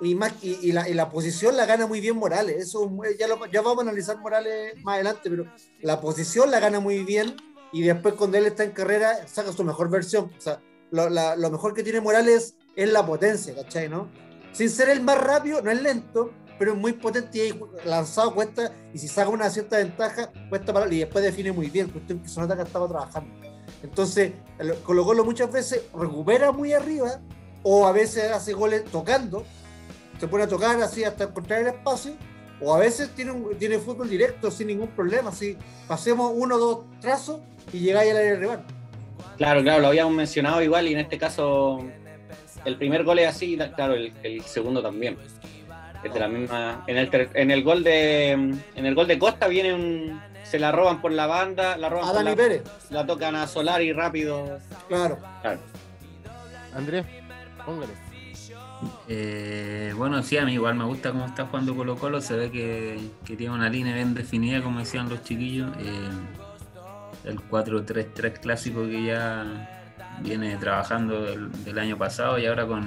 y, 0.00 0.14
más, 0.14 0.32
y, 0.42 0.72
la, 0.72 0.88
y, 0.88 0.94
la, 0.94 1.08
posición 1.10 1.56
la 1.56 1.66
gana 1.66 1.86
muy 1.86 2.00
bien 2.00 2.16
Morales. 2.16 2.56
Eso 2.56 2.90
ya, 3.18 3.28
lo, 3.28 3.46
ya 3.46 3.62
vamos 3.62 3.78
a 3.78 3.82
analizar 3.82 4.18
Morales 4.18 4.74
más 4.82 4.94
adelante, 4.94 5.30
pero 5.30 5.46
la 5.80 6.00
posición 6.00 6.50
la 6.50 6.60
gana 6.60 6.80
muy 6.80 7.04
bien 7.04 7.36
y 7.72 7.82
después 7.82 8.14
cuando 8.14 8.36
él 8.38 8.46
está 8.46 8.64
en 8.64 8.72
carrera 8.72 9.26
saca 9.26 9.52
su 9.52 9.64
mejor 9.64 9.90
versión. 9.90 10.30
O 10.36 10.40
sea, 10.40 10.60
lo, 10.90 11.08
lo 11.08 11.50
mejor 11.50 11.74
que 11.74 11.82
tiene 11.82 12.00
Morales 12.00 12.56
es 12.76 12.88
la 12.90 13.04
potencia, 13.06 13.54
¿cachai? 13.54 13.88
¿no? 13.88 14.08
Sin 14.54 14.70
ser 14.70 14.88
el 14.88 15.02
más 15.02 15.18
rápido, 15.18 15.60
no 15.60 15.70
es 15.72 15.82
lento, 15.82 16.30
pero 16.60 16.72
es 16.72 16.78
muy 16.78 16.92
potente 16.92 17.48
y 17.48 17.88
lanzado 17.88 18.32
cuesta, 18.32 18.72
y 18.92 18.98
si 18.98 19.08
saca 19.08 19.28
una 19.28 19.50
cierta 19.50 19.78
ventaja, 19.78 20.30
cuesta 20.48 20.72
para 20.72 20.86
y 20.94 21.00
después 21.00 21.24
define 21.24 21.50
muy 21.50 21.68
bien, 21.68 21.88
cuestión 21.88 22.20
que 22.20 22.28
Sonata 22.28 22.56
que 22.56 22.62
estaba 22.62 22.86
trabajando. 22.86 23.34
Entonces, 23.82 24.32
Colo 24.84 25.04
Colo 25.04 25.24
muchas 25.24 25.50
veces 25.50 25.82
recupera 25.92 26.52
muy 26.52 26.72
arriba, 26.72 27.20
o 27.64 27.84
a 27.84 27.90
veces 27.90 28.30
hace 28.30 28.52
goles 28.52 28.84
tocando, 28.84 29.44
se 30.20 30.28
pone 30.28 30.44
a 30.44 30.48
tocar 30.48 30.80
así 30.80 31.02
hasta 31.02 31.24
encontrar 31.24 31.62
el 31.62 31.66
espacio, 31.66 32.12
o 32.60 32.72
a 32.72 32.78
veces 32.78 33.10
tiene, 33.16 33.32
un, 33.32 33.58
tiene 33.58 33.78
fútbol 33.78 34.08
directo 34.08 34.52
sin 34.52 34.68
ningún 34.68 34.88
problema, 34.90 35.30
así 35.30 35.58
pasemos 35.88 36.30
uno 36.32 36.54
o 36.54 36.58
dos 36.58 36.78
trazos 37.00 37.40
y 37.72 37.80
llegáis 37.80 38.12
al 38.12 38.18
área 38.18 38.36
rival. 38.36 38.64
Claro, 39.36 39.62
claro, 39.62 39.82
lo 39.82 39.88
habíamos 39.88 40.14
mencionado 40.14 40.62
igual 40.62 40.86
y 40.86 40.92
en 40.92 41.00
este 41.00 41.18
caso 41.18 41.84
el 42.64 42.76
primer 42.76 43.04
gol 43.04 43.18
es 43.18 43.28
así, 43.28 43.58
claro, 43.74 43.94
el, 43.94 44.42
segundo 44.44 44.82
también. 44.82 45.16
Es 46.02 46.12
de 46.12 46.20
la 46.20 46.28
misma. 46.28 46.84
En 46.86 46.98
el, 46.98 47.28
en 47.34 47.50
el 47.50 47.62
gol 47.62 47.82
de. 47.82 48.32
En 48.32 48.86
el 48.86 48.94
gol 48.94 49.06
de 49.06 49.18
Costa 49.18 49.48
viene 49.48 49.74
un. 49.74 50.20
Se 50.42 50.58
la 50.58 50.70
roban 50.70 51.00
por 51.00 51.12
la 51.12 51.26
banda, 51.26 51.76
la 51.78 51.88
roban 51.88 52.10
a 52.10 52.12
Dani 52.12 52.30
la, 52.30 52.36
Pérez. 52.36 52.62
La 52.90 53.06
tocan 53.06 53.34
a 53.34 53.46
Solari 53.46 53.92
rápido. 53.92 54.58
Claro. 54.88 55.18
claro. 55.40 55.60
Andrés, 56.74 57.06
póngale. 57.64 57.92
Eh, 59.08 59.92
bueno, 59.96 60.22
sí, 60.22 60.36
a 60.36 60.44
mí 60.44 60.54
igual 60.54 60.74
me 60.74 60.84
gusta 60.84 61.12
cómo 61.12 61.24
está 61.24 61.46
jugando 61.46 61.74
Colo 61.74 61.96
Colo, 61.96 62.20
se 62.20 62.36
ve 62.36 62.50
que, 62.50 62.98
que 63.24 63.36
tiene 63.36 63.54
una 63.54 63.70
línea 63.70 63.94
bien 63.94 64.14
definida, 64.14 64.62
como 64.62 64.80
decían 64.80 65.08
los 65.08 65.22
chiquillos. 65.22 65.70
Eh, 65.78 66.10
el 67.24 67.38
4-3-3 67.38 68.40
clásico 68.40 68.82
que 68.82 69.04
ya 69.04 69.83
viene 70.20 70.56
trabajando 70.56 71.22
del, 71.22 71.78
año 71.78 71.96
pasado 71.98 72.38
y 72.38 72.46
ahora 72.46 72.66
con, 72.66 72.84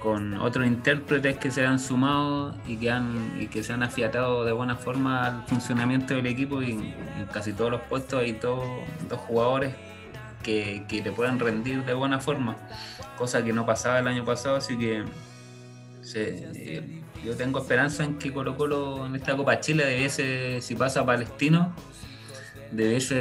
con 0.00 0.38
otros 0.38 0.66
intérpretes 0.66 1.36
que 1.38 1.50
se 1.50 1.66
han 1.66 1.78
sumado 1.78 2.54
y 2.66 2.76
que, 2.76 2.90
han, 2.90 3.36
y 3.40 3.46
que 3.48 3.62
se 3.62 3.72
han 3.72 3.82
afiatado 3.82 4.44
de 4.44 4.52
buena 4.52 4.76
forma 4.76 5.26
al 5.26 5.46
funcionamiento 5.46 6.14
del 6.14 6.26
equipo 6.26 6.62
y 6.62 6.72
en 6.72 7.26
casi 7.32 7.52
todos 7.52 7.70
los 7.70 7.80
puestos 7.82 8.20
hay 8.20 8.32
dos, 8.32 8.64
dos 9.08 9.20
jugadores 9.20 9.74
que, 10.42 10.84
que, 10.88 11.02
le 11.02 11.10
puedan 11.10 11.38
rendir 11.38 11.84
de 11.84 11.94
buena 11.94 12.20
forma, 12.20 12.56
cosa 13.16 13.42
que 13.42 13.52
no 13.52 13.64
pasaba 13.64 13.98
el 13.98 14.08
año 14.08 14.24
pasado, 14.24 14.56
así 14.56 14.76
que 14.76 15.04
yo 17.24 17.34
tengo 17.36 17.60
esperanza 17.60 18.04
en 18.04 18.18
que 18.18 18.32
Colo 18.32 18.56
Colo 18.56 19.06
en 19.06 19.16
esta 19.16 19.36
Copa 19.36 19.58
Chile 19.60 19.86
debiese, 19.86 20.60
si 20.60 20.74
pasa 20.74 21.00
a 21.00 21.06
Palestino, 21.06 21.74
debiese, 22.74 23.14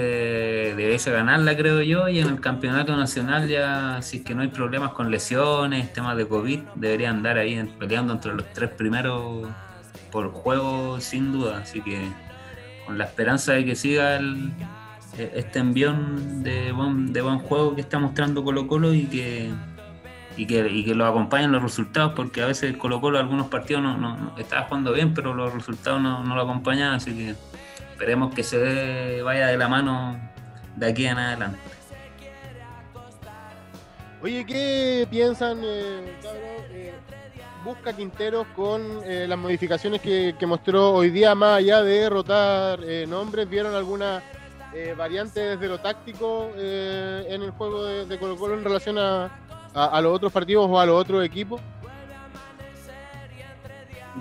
debiese 0.75 1.11
ganarla, 1.11 1.55
creo 1.55 1.81
yo, 1.81 2.07
y 2.09 2.19
en 2.19 2.27
el 2.27 2.41
campeonato 2.41 2.95
nacional 2.95 3.47
ya, 3.47 4.01
si 4.01 4.17
es 4.17 4.23
que 4.23 4.33
no 4.35 4.41
hay 4.41 4.47
problemas 4.47 4.91
con 4.93 5.11
lesiones, 5.11 5.93
temas 5.93 6.17
de 6.17 6.27
COVID, 6.27 6.59
debería 6.75 7.09
andar 7.09 7.37
ahí 7.37 7.63
peleando 7.79 8.13
entre 8.13 8.33
los 8.33 8.51
tres 8.53 8.71
primeros 8.71 9.47
por 10.11 10.31
juego, 10.31 10.99
sin 10.99 11.31
duda. 11.31 11.59
Así 11.59 11.81
que 11.81 11.99
con 12.85 12.97
la 12.97 13.05
esperanza 13.05 13.53
de 13.53 13.65
que 13.65 13.75
siga 13.75 14.17
el, 14.17 14.51
e, 15.17 15.31
este 15.35 15.59
envión 15.59 16.43
de 16.43 16.71
buen, 16.71 17.13
de 17.13 17.21
buen 17.21 17.39
juego 17.39 17.75
que 17.75 17.81
está 17.81 17.99
mostrando 17.99 18.43
Colo 18.43 18.67
Colo 18.67 18.93
y 18.93 19.05
que, 19.05 19.51
y 20.35 20.47
que, 20.47 20.67
y 20.67 20.83
que 20.83 20.95
lo 20.95 21.05
acompañen 21.05 21.51
los 21.51 21.61
resultados, 21.61 22.13
porque 22.15 22.41
a 22.41 22.47
veces 22.47 22.75
Colo 22.77 22.99
Colo 22.99 23.19
algunos 23.19 23.47
partidos 23.47 23.83
no, 23.83 23.97
no, 23.97 24.35
estaba 24.37 24.63
jugando 24.63 24.93
bien, 24.93 25.13
pero 25.13 25.33
los 25.33 25.53
resultados 25.53 26.01
no, 26.01 26.23
no 26.23 26.35
lo 26.35 26.41
acompañan, 26.41 26.93
así 26.93 27.13
que 27.13 27.35
esperemos 27.93 28.33
que 28.33 28.43
se 28.43 29.21
vaya 29.21 29.47
de 29.47 29.57
la 29.57 29.67
mano 29.67 30.19
de 30.75 30.87
aquí 30.87 31.05
en 31.05 31.17
adelante. 31.17 31.59
Oye, 34.21 34.45
¿qué 34.45 35.07
piensan, 35.09 35.59
eh, 35.63 36.17
eh 36.71 36.93
busca 37.63 37.93
Quinteros 37.93 38.47
con 38.55 38.81
eh, 39.05 39.25
las 39.27 39.37
modificaciones 39.37 40.01
que, 40.01 40.35
mostró 40.45 40.93
hoy 40.93 41.11
día, 41.11 41.35
más 41.35 41.59
allá 41.59 41.81
de 41.81 42.09
rotar 42.09 42.79
eh, 42.83 43.05
nombres? 43.07 43.47
¿Vieron 43.47 43.75
alguna 43.75 44.21
variante 44.97 45.39
desde 45.39 45.67
lo 45.67 45.77
táctico 45.77 46.49
en 46.57 47.43
el 47.43 47.51
juego 47.51 47.85
de, 47.85 48.17
Colo 48.17 48.35
Colo 48.35 48.55
en 48.55 48.63
relación 48.63 48.97
a, 48.97 49.29
a 49.75 50.01
los 50.01 50.15
otros 50.15 50.31
partidos 50.31 50.65
o 50.67 50.79
a 50.79 50.85
los 50.87 50.99
otros 50.99 51.23
equipos? 51.23 51.61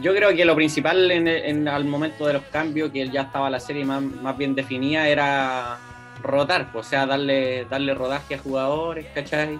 Yo 0.00 0.14
creo 0.14 0.34
que 0.34 0.44
lo 0.44 0.54
principal 0.54 1.10
en, 1.10 1.68
al 1.68 1.84
momento 1.84 2.26
de 2.26 2.34
los 2.34 2.42
cambios, 2.44 2.90
que 2.90 3.08
ya 3.08 3.22
estaba 3.22 3.50
la 3.50 3.60
serie 3.60 3.84
más, 3.84 4.02
más 4.02 4.36
bien 4.36 4.54
definida, 4.54 5.06
era 5.08 5.78
rotar, 6.22 6.72
pues, 6.72 6.86
o 6.86 6.90
sea, 6.90 7.06
darle, 7.06 7.66
darle 7.66 7.94
rodaje 7.94 8.36
a 8.36 8.38
jugadores, 8.38 9.06
¿cachai? 9.14 9.58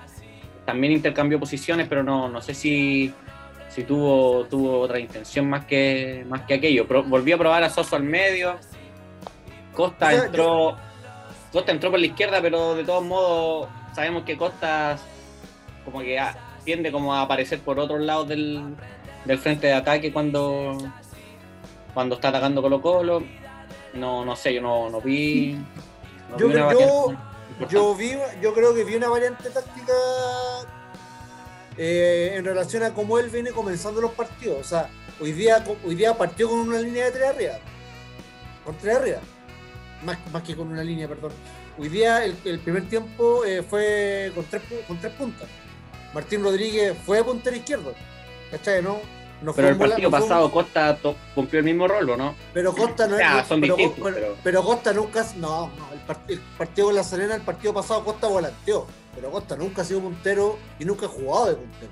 También 0.65 0.93
intercambió 0.93 1.39
posiciones, 1.39 1.87
pero 1.89 2.03
no, 2.03 2.29
no 2.29 2.41
sé 2.41 2.55
si, 2.55 3.13
si 3.69 3.85
tuvo, 3.85 4.45
tuvo 4.45 4.81
otra 4.81 4.99
intención 4.99 5.49
más 5.51 5.67
que, 5.67 6.25
más 6.29 6.43
que 6.43 6.55
aquello. 6.55 6.87
volvió 6.87 7.35
a 7.35 7.39
probar 7.39 7.65
a 7.65 7.71
Soso 7.71 7.97
al 7.97 8.05
medio. 8.05 8.57
Costa 9.75 10.13
entró. 10.13 10.77
Costa 11.53 11.73
entró 11.73 11.91
por 11.91 12.01
la 12.01 12.07
izquierda, 12.07 12.41
pero 12.41 12.75
de 12.75 12.85
todos 12.85 13.05
modos 13.05 13.69
sabemos 13.95 14.23
que 14.23 14.37
Costa 14.37 14.97
como 15.85 16.01
que 16.01 16.19
tiende 16.65 16.93
como 16.93 17.13
a 17.13 17.23
aparecer 17.23 17.59
por 17.61 17.79
otros 17.79 18.01
lados 18.01 18.29
del, 18.29 18.63
del 19.25 19.39
frente 19.39 19.69
de 19.69 19.75
ataque 19.75 20.13
cuando, 20.13 20.79
cuando 21.95 22.15
está 22.17 22.29
atacando 22.29 22.63
Colo 22.63 22.81
Colo. 22.81 23.23
No, 23.95 24.25
no 24.25 24.37
sé, 24.37 24.55
yo 24.55 24.63
no, 24.63 24.89
no 24.91 25.01
vi. 25.01 25.59
yo, 26.39 26.51
yo, 27.69 27.95
vi, 27.95 28.13
yo 28.41 28.55
creo 28.55 28.75
que 28.75 28.85
vi 28.85 28.95
una 28.97 29.09
variante 29.09 29.51
táctica 29.51 29.93
eh, 31.77 32.35
en 32.37 32.45
relación 32.45 32.83
a 32.83 32.95
cómo 32.95 33.19
él 33.19 33.29
viene 33.29 33.51
comenzando 33.51 34.01
los 34.01 34.13
partidos. 34.13 34.61
O 34.61 34.65
sea, 34.65 34.89
hoy 35.21 35.33
día, 35.33 35.63
hoy 35.87 35.95
día 35.95 36.15
partió 36.17 36.49
con 36.49 36.61
una 36.61 36.79
línea 36.81 37.07
de 37.07 37.11
tres 37.11 37.29
arriba. 37.29 37.55
Con 38.65 38.77
tres 38.77 38.97
arriba. 38.97 39.19
Más, 40.05 40.19
más 40.33 40.43
que 40.43 40.57
con 40.57 40.69
una 40.69 40.83
línea, 40.83 41.07
perdón. 41.07 41.33
Hoy 41.79 41.89
día 41.89 42.25
el, 42.25 42.35
primer 42.61 42.89
tiempo 42.89 43.45
eh, 43.45 43.63
fue 43.63 44.33
con 44.35 44.45
tres, 44.45 44.63
con 44.87 44.99
tres 44.99 45.13
puntas. 45.15 45.49
Martín 46.13 46.43
Rodríguez 46.43 46.97
fue 47.05 47.25
puntero 47.25 47.57
izquierdo. 47.57 47.95
¿Cachai? 48.53 48.83
¿No? 48.83 49.01
pero 49.57 49.69
el 49.71 49.77
partido 49.77 50.11
pasado 50.11 50.53
Costa 50.53 50.97
cumplió 51.35 51.59
el 51.59 51.65
mismo 51.65 51.89
rol, 51.89 52.11
¿o 52.11 52.17
no? 52.17 52.37
Pero 52.55 52.73
Costa 52.73 53.09
no 53.09 53.19
es. 53.19 53.47
son 53.49 53.61
pero, 53.61 53.77
distintos, 53.77 54.13
pero, 54.45 54.63
Costa 54.63 54.93
nunca. 54.93 55.27
No, 55.37 55.69
no 55.77 55.89
el, 55.93 56.39
partido 56.57 56.87
con 56.87 56.95
la 56.95 57.03
Serena, 57.03 57.35
el 57.35 57.43
partido 57.43 57.75
pasado 57.75 58.05
Costa 58.05 58.29
volanteó. 58.29 58.87
Pero 59.15 59.31
Costa 59.31 59.57
nunca 59.57 59.83
ha 59.83 59.85
sido 59.85 60.01
puntero 60.01 60.59
y 60.79 60.85
nunca 60.85 61.07
ha 61.07 61.09
jugado 61.09 61.47
de 61.47 61.55
puntero. 61.57 61.91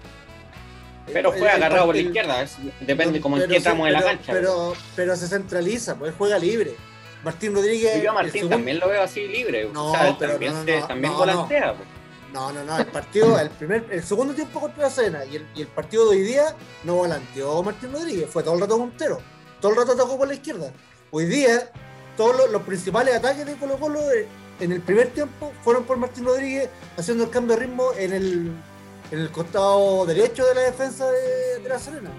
Pero 1.13 1.33
fue 1.33 1.51
agarrado 1.51 1.87
por 1.87 1.97
la 1.97 2.03
izquierda, 2.03 2.47
depende 2.81 3.21
como 3.21 3.37
en 3.37 3.49
qué 3.49 3.57
estamos 3.57 3.87
en 3.89 3.95
la 3.95 4.03
cancha. 4.03 4.33
Pero, 4.33 4.75
pero 4.95 5.17
se 5.17 5.27
centraliza, 5.27 5.97
pues 5.97 6.15
juega 6.17 6.39
libre. 6.39 6.77
Martín 7.25 7.55
Rodríguez. 7.55 8.03
yo 8.03 8.11
a 8.11 8.15
Martín 8.15 8.49
también 8.49 8.79
lo 8.79 8.89
veo 8.89 9.03
así 9.03 9.27
libre. 9.27 9.69
No, 9.73 9.93
pero 10.19 10.33
también, 10.33 10.55
no, 10.55 10.87
también 10.87 11.13
volantea. 11.15 11.75
Pues. 11.75 12.00
No, 12.33 12.53
no, 12.53 12.65
no. 12.65 12.79
El 12.79 12.87
partido, 12.87 13.39
el 13.39 13.51
primer, 13.51 13.87
el 13.91 14.03
segundo 14.03 14.35
tiempo 14.35 14.61
contra 14.61 14.85
la 14.85 14.91
Cena 14.91 15.25
y 15.25 15.37
el, 15.37 15.67
partido 15.69 16.11
de 16.11 16.17
hoy 16.17 16.23
día 16.23 16.55
no 16.85 16.95
volanteó 16.97 17.63
Martín 17.63 17.93
Rodríguez, 17.93 18.29
fue 18.31 18.43
todo 18.43 18.55
el 18.55 18.61
rato 18.61 18.79
puntero. 18.79 19.19
Todo 19.61 19.73
el 19.73 19.79
rato 19.79 19.93
atacó 19.93 20.17
por 20.17 20.29
la 20.29 20.35
izquierda. 20.35 20.73
Hoy 21.11 21.27
día, 21.27 21.71
todos 22.17 22.51
los, 22.51 22.63
principales 22.63 23.17
ataques 23.17 23.47
de 23.47 23.55
Colo 23.57 23.79
Colo 23.79 24.01
eh, 24.13 24.27
en 24.61 24.73
el 24.73 24.81
primer 24.81 25.09
tiempo 25.09 25.53
fueron 25.63 25.85
por 25.85 25.97
Martín 25.97 26.25
Rodríguez 26.25 26.69
haciendo 26.97 27.25
el 27.25 27.31
cambio 27.31 27.57
de 27.57 27.67
ritmo 27.67 27.91
en 27.97 28.13
el 28.13 29.31
costado 29.33 30.07
derecho 30.07 30.47
de 30.47 30.55
la 30.55 30.61
defensa 30.63 31.11
de, 31.11 31.69
La 31.69 31.79
Serena. 31.79 32.11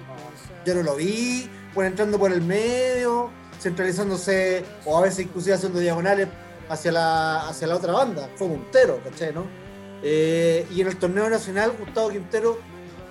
Yo 0.65 0.75
no 0.75 0.83
lo 0.83 0.95
vi, 0.95 1.49
pues 1.73 1.87
entrando 1.87 2.19
por 2.19 2.31
el 2.31 2.41
medio, 2.41 3.29
centralizándose 3.59 4.63
o 4.85 4.97
a 4.97 5.01
veces 5.01 5.25
inclusive 5.25 5.55
haciendo 5.55 5.79
diagonales 5.79 6.27
hacia 6.69 6.91
la, 6.91 7.47
hacia 7.47 7.67
la 7.67 7.75
otra 7.75 7.93
banda. 7.93 8.29
Fue 8.35 8.47
Montero, 8.47 8.99
¿cachai? 9.03 9.33
¿no? 9.33 9.60
Eh, 10.03 10.67
y 10.71 10.81
en 10.81 10.87
el 10.87 10.97
torneo 10.97 11.29
nacional, 11.29 11.73
Gustavo 11.77 12.09
Quintero 12.09 12.57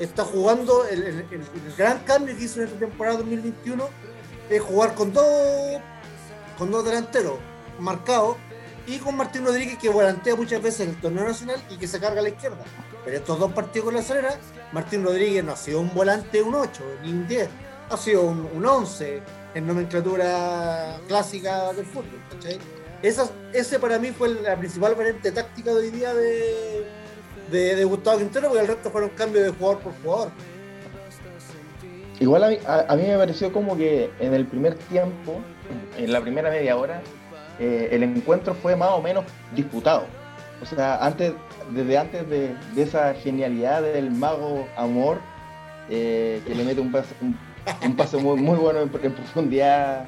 está 0.01 0.25
jugando 0.25 0.87
el, 0.87 1.27
gran 1.77 2.01
cambio 2.01 2.37
que 2.37 2.45
hizo 2.45 2.61
en 2.61 2.67
esta 2.67 2.79
temporada 2.79 3.19
2021 3.19 3.89
es 4.49 4.61
jugar 4.63 4.95
con 4.95 5.13
dos 5.13 5.81
con 6.59 6.71
dos 6.71 6.85
delanteros 6.85 7.35
marcados 7.79 8.37
y 8.87 8.99
con 8.99 9.17
Martín 9.17 9.45
Rodríguez 9.45 9.79
que 9.79 9.89
volantea 9.89 10.35
muchas 10.35 10.63
veces 10.63 10.81
en 10.81 10.91
el 10.91 11.01
torneo 11.01 11.25
nacional 11.25 11.63
y 11.71 11.77
que 11.77 11.87
se 11.87 12.01
carga 12.01 12.21
a 12.21 12.23
la 12.23 12.31
izquierda. 12.31 12.59
Pero 13.05 13.17
estos 13.17 13.39
dos 13.39 13.53
partidos 13.53 13.87
con 13.87 13.95
la 13.95 14.03
Serena, 14.03 14.31
Martín 14.73 15.05
Rodríguez 15.05 15.45
no 15.45 15.53
ha 15.53 15.57
sido 15.57 15.81
un 15.81 15.93
volante 15.95 16.43
un 16.43 16.55
8 16.55 16.83
ni 17.03 17.11
un 17.11 17.29
10, 17.29 17.49
ha 17.91 17.97
sido 17.97 18.23
un, 18.23 18.49
un 18.53 18.67
11 18.67 19.23
en 19.55 19.67
nomenclatura 19.67 20.99
clásica 21.07 21.73
del 21.73 21.87
fútbol. 21.87 22.21
Esa, 23.03 23.31
ese 23.55 23.79
para 23.79 23.99
mí 23.99 24.11
fue 24.11 24.29
la 24.29 24.57
principal 24.57 24.95
variante 24.95 25.33
táctica 25.33 25.73
de 25.73 25.77
hoy 25.79 25.91
día 25.91 26.13
de, 26.13 26.85
de, 27.51 27.85
Gustavo 27.85 28.19
Quintero, 28.19 28.49
porque 28.49 28.63
el 28.63 28.69
resto 28.69 28.91
fueron 28.91 29.11
cambios 29.11 29.45
de 29.45 29.51
jugador 29.51 29.79
por 29.81 29.93
jugador. 30.03 30.31
Igual 32.19 32.45
a 32.45 32.49
mí, 32.49 32.59
a, 32.67 32.97
mí, 32.97 33.03
me 33.07 33.17
pareció 33.17 33.51
como 33.51 33.77
que 33.79 34.11
en 34.21 34.35
el 34.35 34.47
primer 34.47 34.75
tiempo, 34.75 35.41
en 35.97 36.13
la 36.13 36.21
primera 36.21 36.51
media 36.51 36.77
hora, 36.77 37.01
eh, 37.59 37.89
el 37.93 38.03
encuentro 38.03 38.55
fue 38.55 38.77
más 38.77 38.91
o 38.91 39.01
menos 39.01 39.25
disputado. 39.55 40.05
O 40.63 40.67
sea, 40.67 41.03
antes, 41.03 41.33
desde 41.71 41.97
antes 41.97 42.29
de, 42.29 42.55
esa 42.77 43.15
genialidad 43.15 43.81
del 43.81 44.11
mago 44.11 44.69
Amor, 44.77 45.19
eh, 45.89 46.43
que 46.47 46.55
le 46.55 46.65
mete 46.65 46.83
un 46.83 46.93
pase, 46.93 47.15
un, 47.23 47.97
pase 47.97 48.19
muy, 48.19 48.39
muy 48.39 48.59
bueno 48.59 48.81
en, 48.81 48.91
profundidad 48.91 50.07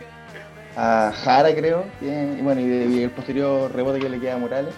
a 0.77 1.13
Jara, 1.25 1.55
creo, 1.55 1.85
y, 2.01 2.41
bueno, 2.41 2.61
y, 2.61 3.03
el 3.03 3.11
posterior 3.11 3.75
rebote 3.75 4.01
que 4.01 4.09
le 4.09 4.21
queda 4.21 4.35
a 4.35 4.39
Morales. 4.39 4.75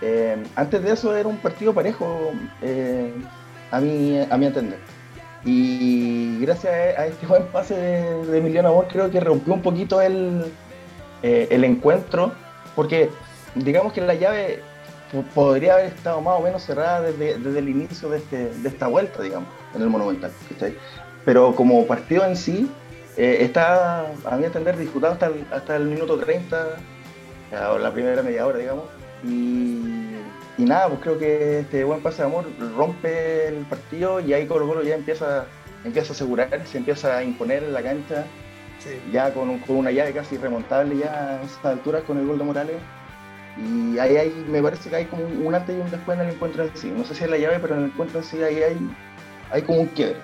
Eh, 0.00 0.36
antes 0.54 0.82
de 0.82 0.92
eso 0.92 1.16
era 1.16 1.28
un 1.28 1.38
partido 1.38 1.72
parejo, 1.72 2.32
a, 3.70 3.80
mí, 3.80 4.18
a 4.30 4.36
mi 4.36 4.46
entender. 4.46 4.78
Y 5.44 6.38
gracias 6.40 6.72
a 6.98 7.06
este 7.06 7.26
buen 7.28 7.44
pase 7.46 7.74
de, 7.74 8.38
Emiliano 8.38 8.68
Amor, 8.68 8.86
creo 8.88 9.10
que 9.10 9.20
rompió 9.20 9.54
un 9.54 9.62
poquito 9.62 10.00
el, 10.00 10.44
eh, 11.22 11.48
el 11.50 11.64
encuentro, 11.64 12.32
porque 12.74 13.10
digamos 13.54 13.92
que 13.92 14.00
la 14.00 14.14
llave 14.14 14.60
podría 15.34 15.74
haber 15.74 15.86
estado 15.86 16.20
más 16.20 16.40
o 16.40 16.42
menos 16.42 16.62
cerrada 16.62 17.02
desde, 17.02 17.34
el 17.34 17.68
inicio 17.68 18.08
de, 18.08 18.18
este, 18.18 18.48
de 18.48 18.68
esta 18.68 18.88
vuelta, 18.88 19.22
digamos, 19.22 19.48
en 19.74 19.82
el 19.82 19.88
Monumental. 19.88 20.32
Pero 21.24 21.54
como 21.54 21.86
partido 21.86 22.24
en 22.24 22.36
sí, 22.36 22.70
eh, 23.16 23.38
está, 23.40 24.06
a 24.24 24.36
mi 24.36 24.44
entender, 24.44 24.76
disputado 24.76 25.14
hasta 25.14 25.26
el, 25.26 25.46
hasta 25.52 25.76
el 25.76 25.86
minuto 25.86 26.18
30, 26.18 26.76
o 27.70 27.78
la 27.78 27.92
primera 27.92 28.22
media 28.22 28.46
hora, 28.46 28.58
digamos. 28.58 28.84
Y 29.24 30.04
y 30.56 30.64
nada, 30.64 30.88
pues 30.88 31.00
creo 31.00 31.18
que 31.18 31.60
este 31.60 31.82
buen 31.82 32.00
pase 32.00 32.18
de 32.18 32.28
amor 32.28 32.46
rompe 32.76 33.48
el 33.48 33.64
partido 33.66 34.20
y 34.20 34.32
ahí 34.32 34.46
Colo 34.46 34.68
Colo 34.68 34.82
ya 34.82 34.94
empieza, 34.94 35.46
empieza 35.84 36.12
a 36.12 36.14
asegurar, 36.14 36.66
se 36.66 36.78
empieza 36.78 37.16
a 37.16 37.24
imponer 37.24 37.64
en 37.64 37.72
la 37.72 37.82
cancha, 37.82 38.24
ya 39.10 39.32
con, 39.34 39.58
con, 39.60 39.76
una 39.76 39.90
llave 39.90 40.12
casi 40.12 40.36
remontable 40.36 40.96
ya 40.98 41.12
a 41.12 41.42
estas 41.42 41.66
alturas 41.66 42.04
con 42.04 42.18
el 42.18 42.26
gol 42.26 42.38
de 42.38 42.44
Morales. 42.44 42.76
Y 43.56 43.98
ahí, 43.98 44.16
ahí 44.16 44.46
me 44.48 44.62
parece 44.62 44.90
que 44.90 44.96
hay 44.96 45.04
como 45.06 45.24
un 45.24 45.54
antes 45.54 45.76
y 45.76 45.80
un 45.80 45.90
después 45.90 46.18
en 46.18 46.26
el 46.26 46.34
encuentro 46.34 46.64
en 46.64 46.76
sí. 46.76 46.92
No 46.96 47.04
sé 47.04 47.14
si 47.14 47.24
es 47.24 47.30
la 47.30 47.38
llave, 47.38 47.58
pero 47.60 47.74
en 47.74 47.84
el 47.84 47.86
encuentro 47.86 48.20
en 48.20 48.24
sí 48.24 48.40
ahí 48.42 48.62
hay, 48.62 48.76
hay 49.50 49.62
como 49.62 49.80
un 49.80 49.86
quiebre. 49.88 50.18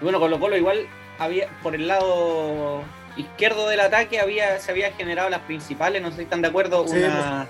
Y 0.00 0.04
bueno, 0.04 0.18
Colo 0.18 0.40
Colo 0.40 0.56
igual 0.56 0.86
había 1.18 1.48
por 1.62 1.74
el 1.74 1.88
lado 1.88 2.82
izquierdo 3.16 3.68
del 3.68 3.80
ataque 3.80 4.20
había, 4.20 4.58
se 4.58 4.70
había 4.70 4.92
generado 4.92 5.28
las 5.28 5.40
principales, 5.40 6.00
no 6.00 6.10
sé 6.10 6.16
si 6.18 6.22
están 6.22 6.42
de 6.42 6.48
acuerdo, 6.48 6.82
una 6.82 7.46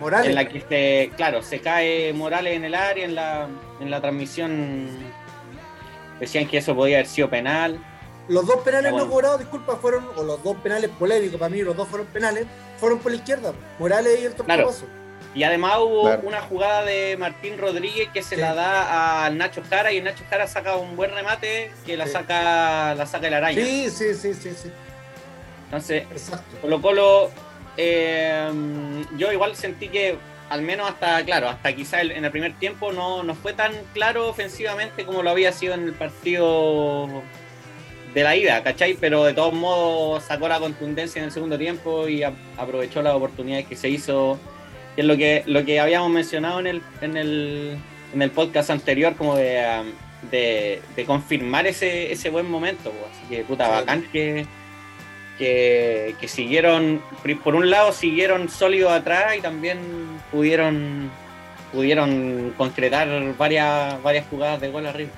Morales. 0.00 0.30
En 0.30 0.34
la 0.34 0.48
que 0.48 0.60
se, 0.60 1.12
claro, 1.16 1.42
se 1.42 1.60
cae 1.60 2.12
Morales 2.12 2.56
en 2.56 2.64
el 2.64 2.74
área, 2.74 3.04
en 3.04 3.14
la, 3.14 3.48
en 3.80 3.90
la 3.90 4.00
transmisión 4.00 4.88
decían 6.18 6.46
que 6.48 6.58
eso 6.58 6.74
podía 6.74 6.98
haber 6.98 7.06
sido 7.06 7.30
penal. 7.30 7.78
Los 8.28 8.46
dos 8.46 8.58
penales 8.58 8.92
no 8.92 9.08
cobrados, 9.08 9.40
disculpa, 9.40 9.76
fueron, 9.76 10.06
o 10.16 10.22
los 10.22 10.42
dos 10.42 10.56
penales 10.58 10.90
polémicos, 10.90 11.38
para 11.38 11.50
mí 11.50 11.62
los 11.62 11.76
dos 11.76 11.88
fueron 11.88 12.06
penales, 12.08 12.46
fueron 12.78 12.98
por 12.98 13.10
la 13.10 13.18
izquierda, 13.18 13.52
Morales 13.78 14.20
y 14.20 14.24
el 14.24 14.34
claro. 14.34 14.72
Y 15.34 15.44
además 15.44 15.78
hubo 15.78 16.02
una 16.22 16.42
jugada 16.42 16.84
de 16.84 17.16
Martín 17.18 17.56
Rodríguez 17.56 18.08
que 18.12 18.22
se 18.22 18.36
la 18.36 18.54
da 18.54 19.24
al 19.24 19.38
Nacho 19.38 19.62
Jara 19.68 19.90
y 19.90 19.98
el 19.98 20.04
Nacho 20.04 20.24
Jara 20.28 20.46
saca 20.46 20.76
un 20.76 20.94
buen 20.94 21.10
remate 21.10 21.70
que 21.86 21.96
la 21.96 22.06
saca 22.06 22.94
la 22.94 23.06
saca 23.06 23.28
el 23.28 23.34
araña. 23.34 23.64
Sí, 23.64 23.88
sí, 23.88 24.14
sí, 24.14 24.34
sí, 24.34 24.50
sí. 24.50 24.70
Entonces, 25.64 26.04
Colo 26.60 26.82
Colo 26.82 27.30
eh, 27.76 28.50
yo 29.16 29.32
igual 29.32 29.56
sentí 29.56 29.88
que, 29.88 30.16
al 30.50 30.62
menos 30.62 30.90
hasta, 30.90 31.24
claro, 31.24 31.48
hasta 31.48 31.74
quizá 31.74 32.02
en 32.02 32.24
el 32.24 32.30
primer 32.30 32.52
tiempo 32.58 32.92
no, 32.92 33.22
no 33.22 33.34
fue 33.34 33.52
tan 33.54 33.72
claro 33.94 34.28
ofensivamente 34.28 35.04
como 35.04 35.22
lo 35.22 35.30
había 35.30 35.52
sido 35.52 35.74
en 35.74 35.84
el 35.84 35.94
partido 35.94 37.22
de 38.12 38.22
la 38.22 38.36
ida, 38.36 38.62
¿cachai? 38.62 38.94
Pero 38.94 39.24
de 39.24 39.32
todos 39.32 39.54
modos 39.54 40.24
sacó 40.24 40.48
la 40.48 40.60
contundencia 40.60 41.20
en 41.20 41.26
el 41.26 41.32
segundo 41.32 41.56
tiempo 41.56 42.08
y 42.08 42.22
aprovechó 42.22 43.02
las 43.02 43.14
oportunidades 43.14 43.66
que 43.66 43.76
se 43.76 43.88
hizo, 43.88 44.38
que 44.94 45.02
es 45.02 45.06
lo 45.06 45.16
que, 45.16 45.42
lo 45.46 45.64
que 45.64 45.80
habíamos 45.80 46.10
mencionado 46.10 46.60
en 46.60 46.66
el, 46.66 46.82
en 47.00 47.16
el, 47.16 47.78
en 48.14 48.22
el 48.22 48.30
podcast 48.30 48.70
anterior, 48.70 49.14
como 49.16 49.36
de, 49.36 49.62
um, 49.80 50.30
de, 50.30 51.04
confirmar 51.06 51.66
ese, 51.66 52.12
ese 52.12 52.30
buen 52.30 52.50
momento. 52.50 52.90
Pues. 52.90 53.12
Así 53.12 53.34
que 53.34 53.44
puta, 53.44 53.68
bacán 53.68 54.02
que 54.12 54.46
que, 55.38 56.28
siguieron, 56.28 57.02
por 57.42 57.54
un 57.54 57.70
lado 57.70 57.92
siguieron 57.92 58.48
sólidos 58.48 58.92
atrás 58.92 59.36
y 59.36 59.40
también 59.40 59.78
pudieron, 60.30 61.10
pudieron 61.72 62.54
concretar 62.56 63.08
varias, 63.36 64.00
varias 64.02 64.26
jugadas 64.28 64.60
de 64.60 64.70
gol 64.70 64.86
arriba. 64.86 65.10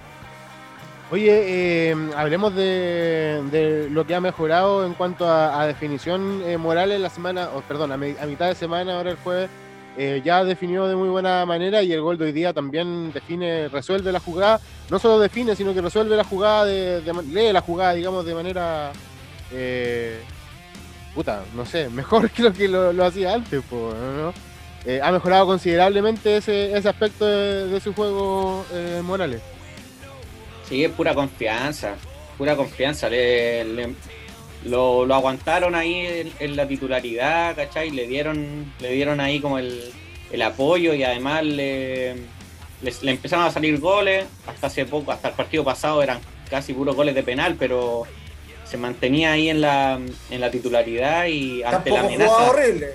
Oye, 1.10 1.90
eh, 1.90 1.96
hablemos 2.16 2.54
de, 2.56 3.88
lo 3.90 4.06
que 4.06 4.14
ha 4.14 4.20
mejorado 4.20 4.86
en 4.86 4.94
cuanto 4.94 5.28
a, 5.28 5.66
definición 5.66 6.42
eh, 6.46 6.56
moral 6.56 6.92
en 6.92 7.02
la 7.02 7.10
semana, 7.10 7.50
o 7.54 7.60
perdón, 7.60 7.92
a, 7.92 7.96
mitad 7.96 8.48
de 8.48 8.54
semana, 8.54 8.96
ahora 8.96 9.10
el 9.10 9.16
jueves, 9.18 9.50
eh, 9.96 10.22
ya 10.24 10.44
definió 10.44 10.86
de 10.86 10.96
muy 10.96 11.08
buena 11.08 11.46
manera 11.46 11.82
y 11.82 11.92
el 11.92 12.00
gol 12.00 12.18
de 12.18 12.26
hoy 12.26 12.32
día 12.32 12.52
también 12.52 13.12
define, 13.12 13.68
resuelve 13.68 14.10
la 14.12 14.20
jugada, 14.20 14.60
no 14.90 14.98
solo 14.98 15.20
define, 15.20 15.54
sino 15.54 15.72
que 15.72 15.80
resuelve 15.80 16.16
la 16.16 16.24
jugada, 16.24 16.64
de, 16.64 17.02
lee 17.30 17.52
la 17.52 17.60
jugada, 17.60 17.94
digamos, 17.94 18.24
de 18.24 18.34
manera 18.34 18.92
eh, 19.52 20.20
puta, 21.14 21.44
no 21.54 21.64
sé, 21.64 21.88
mejor 21.90 22.30
que 22.30 22.42
lo 22.42 22.52
que 22.52 22.68
lo, 22.68 23.04
hacía 23.04 23.34
antes, 23.34 23.62
eh, 24.86 25.00
ha 25.02 25.12
mejorado 25.12 25.46
considerablemente 25.46 26.36
ese, 26.36 26.76
ese 26.76 26.88
aspecto 26.88 27.24
de, 27.24 27.80
su 27.80 27.94
juego 27.94 28.66
eh, 28.72 29.00
Morales. 29.02 29.40
Sí, 30.68 30.84
es 30.84 30.90
pura 30.90 31.14
confianza, 31.14 31.94
pura 32.36 32.56
confianza. 32.56 33.08
Lo, 34.64 35.14
aguantaron 35.14 35.74
ahí 35.74 36.32
en, 36.38 36.56
la 36.56 36.66
titularidad, 36.66 37.54
¿cachai? 37.56 37.90
Le 37.90 38.06
dieron, 38.06 38.72
le 38.80 38.92
dieron 38.92 39.20
ahí 39.20 39.40
como 39.40 39.58
el, 39.58 39.92
apoyo 40.42 40.94
y 40.94 41.04
además 41.04 41.44
le, 41.44 42.14
le 42.82 43.10
empezaron 43.10 43.44
a 43.44 43.50
salir 43.50 43.78
goles. 43.78 44.26
Hasta 44.46 44.66
hace 44.66 44.84
poco, 44.84 45.12
hasta 45.12 45.28
el 45.28 45.34
partido 45.34 45.64
pasado 45.64 46.02
eran 46.02 46.18
casi 46.50 46.72
puros 46.72 46.96
goles 46.96 47.14
de 47.14 47.22
penal, 47.22 47.56
pero 47.58 48.04
se 48.64 48.76
mantenía 48.76 49.32
ahí 49.32 49.48
en 49.48 49.60
la, 49.60 50.00
en 50.30 50.40
la 50.40 50.50
titularidad 50.50 51.26
y 51.26 51.62
ante 51.62 51.90
la 51.90 52.00
amenaza. 52.00 52.50
horrible. 52.50 52.88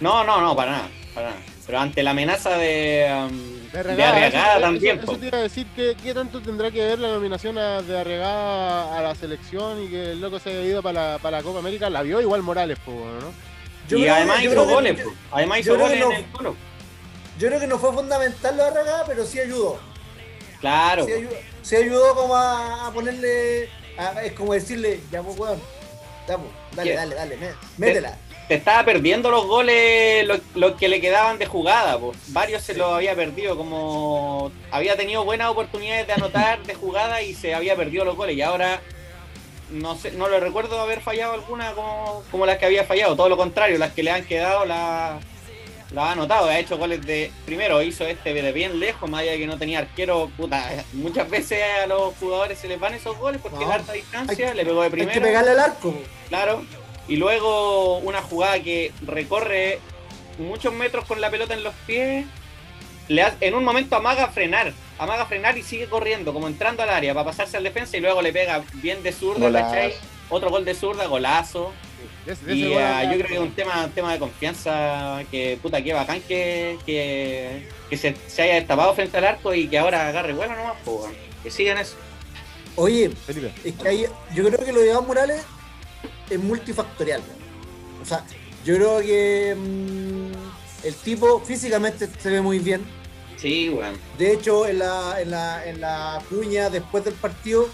No, 0.00 0.22
no, 0.24 0.40
no, 0.40 0.54
para 0.54 0.72
nada, 0.72 0.88
para 1.14 1.30
nada. 1.30 1.40
Pero 1.66 1.80
ante 1.80 2.02
la 2.02 2.10
amenaza 2.12 2.56
de, 2.56 3.26
um, 3.28 3.57
de, 3.72 3.78
Arriagada 3.78 4.60
también. 4.60 5.00
Eso, 5.00 5.16
te 5.16 5.26
iba 5.26 5.38
a 5.38 5.42
decir 5.42 5.66
que 5.74 5.96
qué 6.02 6.14
tanto 6.14 6.40
tendrá 6.40 6.70
que 6.70 6.80
ver 6.84 6.98
la 6.98 7.08
nominación 7.08 7.54
de 7.56 7.98
Arriagada 7.98 8.98
a 8.98 9.02
la 9.02 9.14
selección 9.14 9.82
y 9.84 9.88
que 9.88 10.12
el 10.12 10.20
loco 10.20 10.38
se 10.38 10.50
haya 10.50 10.62
ido 10.62 10.82
para 10.82 11.12
la, 11.12 11.18
para 11.18 11.38
la 11.38 11.42
Copa 11.42 11.58
América. 11.58 11.90
La 11.90 12.02
vio 12.02 12.20
igual 12.20 12.42
Morales, 12.42 12.78
pues, 12.84 12.96
¿no? 12.96 13.48
y 13.96 14.06
además 14.06 14.42
hizo 14.44 14.66
goles, 14.66 14.98
además 15.30 15.60
hizo 15.60 15.78
goles 15.78 16.02
en 16.02 16.12
el 16.12 16.26
colo. 16.26 16.56
Yo 17.38 17.48
creo 17.48 17.60
que 17.60 17.66
no 17.66 17.78
fue 17.78 17.92
fundamental 17.92 18.56
lo 18.56 18.64
de 18.64 18.68
Arriagada, 18.68 19.04
pero 19.06 19.24
sí 19.24 19.40
ayudó. 19.40 19.78
Claro. 20.60 21.06
Sí 21.62 21.76
ayudó, 21.76 22.14
como 22.14 22.36
a 22.36 22.90
ponerle 22.92 23.68
es 24.22 24.32
como 24.32 24.54
decirle, 24.54 25.00
ya 25.10 25.22
pues, 25.22 25.38
weón, 25.38 25.60
ya 26.28 26.38
pues, 26.38 26.50
dale, 26.76 26.94
dale, 26.94 27.14
dale, 27.16 27.38
métela. 27.76 28.16
Te, 28.48 28.54
estaba 28.54 28.84
perdiendo 28.84 29.30
los 29.30 29.46
goles, 29.46 30.26
los, 30.54 30.72
que 30.72 30.88
le 30.88 31.00
quedaban 31.00 31.38
de 31.38 31.46
jugada, 31.46 31.98
pues. 31.98 32.16
Varios 32.28 32.62
se 32.62 32.74
los 32.74 32.92
había 32.92 33.14
perdido, 33.14 33.56
como 33.56 34.50
había 34.70 34.96
tenido 34.96 35.24
buenas 35.24 35.48
oportunidades 35.50 36.06
de 36.06 36.14
anotar 36.14 36.62
de 36.62 36.74
jugada 36.74 37.22
y 37.22 37.34
se 37.34 37.54
había 37.54 37.76
perdido 37.76 38.04
los 38.04 38.16
goles. 38.16 38.36
Y 38.36 38.42
ahora 38.42 38.80
no 39.70 39.96
sé, 39.96 40.12
no 40.12 40.28
le 40.28 40.40
recuerdo 40.40 40.80
haber 40.80 41.00
fallado 41.00 41.34
alguna 41.34 41.72
como, 41.72 42.22
como 42.30 42.46
las 42.46 42.58
que 42.58 42.66
había 42.66 42.84
fallado, 42.84 43.16
todo 43.16 43.28
lo 43.28 43.36
contrario, 43.36 43.76
las 43.78 43.92
que 43.92 44.02
le 44.02 44.10
han 44.10 44.24
quedado 44.24 44.64
la, 44.64 45.20
lo 45.90 46.02
ha 46.02 46.12
anotado, 46.12 46.48
ha 46.48 46.58
hecho 46.58 46.76
goles 46.76 47.04
de. 47.06 47.30
Primero 47.46 47.80
hizo 47.82 48.04
este 48.04 48.34
de 48.34 48.52
bien 48.52 48.78
lejos, 48.78 49.08
más 49.08 49.22
allá 49.22 49.32
de 49.32 49.38
que 49.38 49.46
no 49.46 49.58
tenía 49.58 49.78
arquero. 49.80 50.30
Puta, 50.36 50.84
muchas 50.92 51.28
veces 51.30 51.62
a 51.82 51.86
los 51.86 52.14
jugadores 52.16 52.58
se 52.58 52.68
les 52.68 52.78
van 52.78 52.94
esos 52.94 53.16
goles 53.18 53.40
porque 53.42 53.64
No, 53.64 53.70
es 53.70 53.76
harta 53.76 53.92
distancia, 53.92 54.50
hay- 54.50 54.56
le 54.56 54.64
pegó 54.66 54.80
de 54.80 54.86
Hay 54.86 54.90
primero. 54.90 55.12
que 55.12 55.20
pegarle 55.20 55.50
al 55.52 55.60
arco. 55.60 55.94
Claro. 56.28 56.62
Y 57.08 57.16
luego 57.16 57.98
una 57.98 58.22
jugada 58.22 58.62
que 58.62 58.92
recorre 59.02 59.80
muchos 60.38 60.72
metros 60.74 61.04
con 61.06 61.20
la 61.20 61.30
pelota 61.30 61.54
en 61.54 61.64
los 61.64 61.74
pies. 61.86 62.26
Le 63.08 63.22
ha- 63.22 63.34
en 63.40 63.54
un 63.54 63.64
momento 63.64 63.96
amaga 63.96 64.24
a 64.24 64.28
frenar. 64.28 64.72
Amaga 64.98 65.22
a 65.22 65.26
frenar 65.26 65.56
y 65.56 65.62
sigue 65.62 65.86
corriendo, 65.86 66.32
como 66.34 66.46
entrando 66.48 66.82
al 66.82 66.90
área 66.90 67.14
para 67.14 67.26
pasarse 67.26 67.56
al 67.56 67.62
defensa 67.64 67.96
y 67.96 68.00
luego 68.00 68.20
le 68.20 68.32
pega 68.32 68.62
bien 68.74 69.02
de 69.02 69.12
zurda. 69.12 69.46
Otro 70.28 70.50
gol 70.50 70.64
de 70.64 70.74
zurda, 70.74 71.06
golazo. 71.06 71.72
Ese- 72.26 72.42
ese 72.44 72.54
Y 72.54 72.68
gol 72.68 72.82
ah, 72.82 73.04
yo 73.04 73.12
creo 73.12 73.26
que 73.26 73.34
es 73.34 73.40
un 73.40 73.52
tema, 73.54 73.84
un 73.86 73.92
tema 73.92 74.12
de 74.12 74.18
confianza 74.18 75.22
que 75.30 75.58
puta 75.62 75.80
que 75.82 75.94
bacán 75.94 76.20
que, 76.20 76.76
que, 76.84 77.66
que 77.88 77.96
se, 77.96 78.14
se 78.26 78.42
haya 78.42 78.54
destapado 78.56 78.92
frente 78.94 79.16
al 79.16 79.24
arco 79.24 79.54
y 79.54 79.66
que 79.68 79.78
ahora 79.78 80.08
agarre 80.08 80.34
bueno 80.34 80.54
nomás, 80.54 80.74
pues, 80.84 81.10
que 81.42 81.50
sigan 81.50 81.78
eso. 81.78 81.94
Oye, 82.76 83.08
Felipe. 83.26 83.50
es 83.64 83.74
que 83.74 83.88
ahí, 83.88 84.04
yo 84.34 84.44
creo 84.44 84.58
que 84.64 84.72
lo 84.72 84.80
de 84.80 84.90
Iván 84.90 85.06
Morales 85.06 85.42
es 86.30 86.38
multifactorial. 86.38 87.20
¿no? 87.20 88.02
O 88.02 88.06
sea, 88.06 88.24
yo 88.64 88.76
creo 88.76 89.00
que 89.00 89.54
mm, 89.56 90.86
el 90.86 90.94
tipo 90.94 91.40
físicamente 91.40 92.08
se 92.18 92.30
ve 92.30 92.40
muy 92.40 92.58
bien. 92.58 92.82
Sí, 93.36 93.68
weón. 93.68 93.96
De 94.18 94.32
hecho, 94.32 94.66
en 94.66 94.80
la, 94.80 95.20
en 95.20 95.30
la, 95.30 95.64
en 95.64 95.80
la 95.80 96.22
cuña 96.28 96.70
después 96.70 97.04
del 97.04 97.14
partido, 97.14 97.68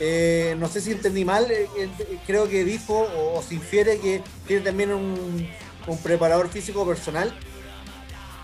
eh, 0.00 0.56
no 0.58 0.68
sé 0.68 0.80
si 0.80 0.92
entendí 0.92 1.24
mal, 1.24 1.50
eh, 1.50 1.68
eh, 1.76 1.88
creo 2.26 2.48
que 2.48 2.64
dijo 2.64 2.94
o, 2.94 3.38
o 3.38 3.42
se 3.42 3.54
infiere 3.54 3.98
que 3.98 4.22
tiene 4.46 4.62
también 4.64 4.92
un, 4.92 5.48
un 5.86 5.98
preparador 5.98 6.48
físico 6.48 6.86
personal. 6.86 7.32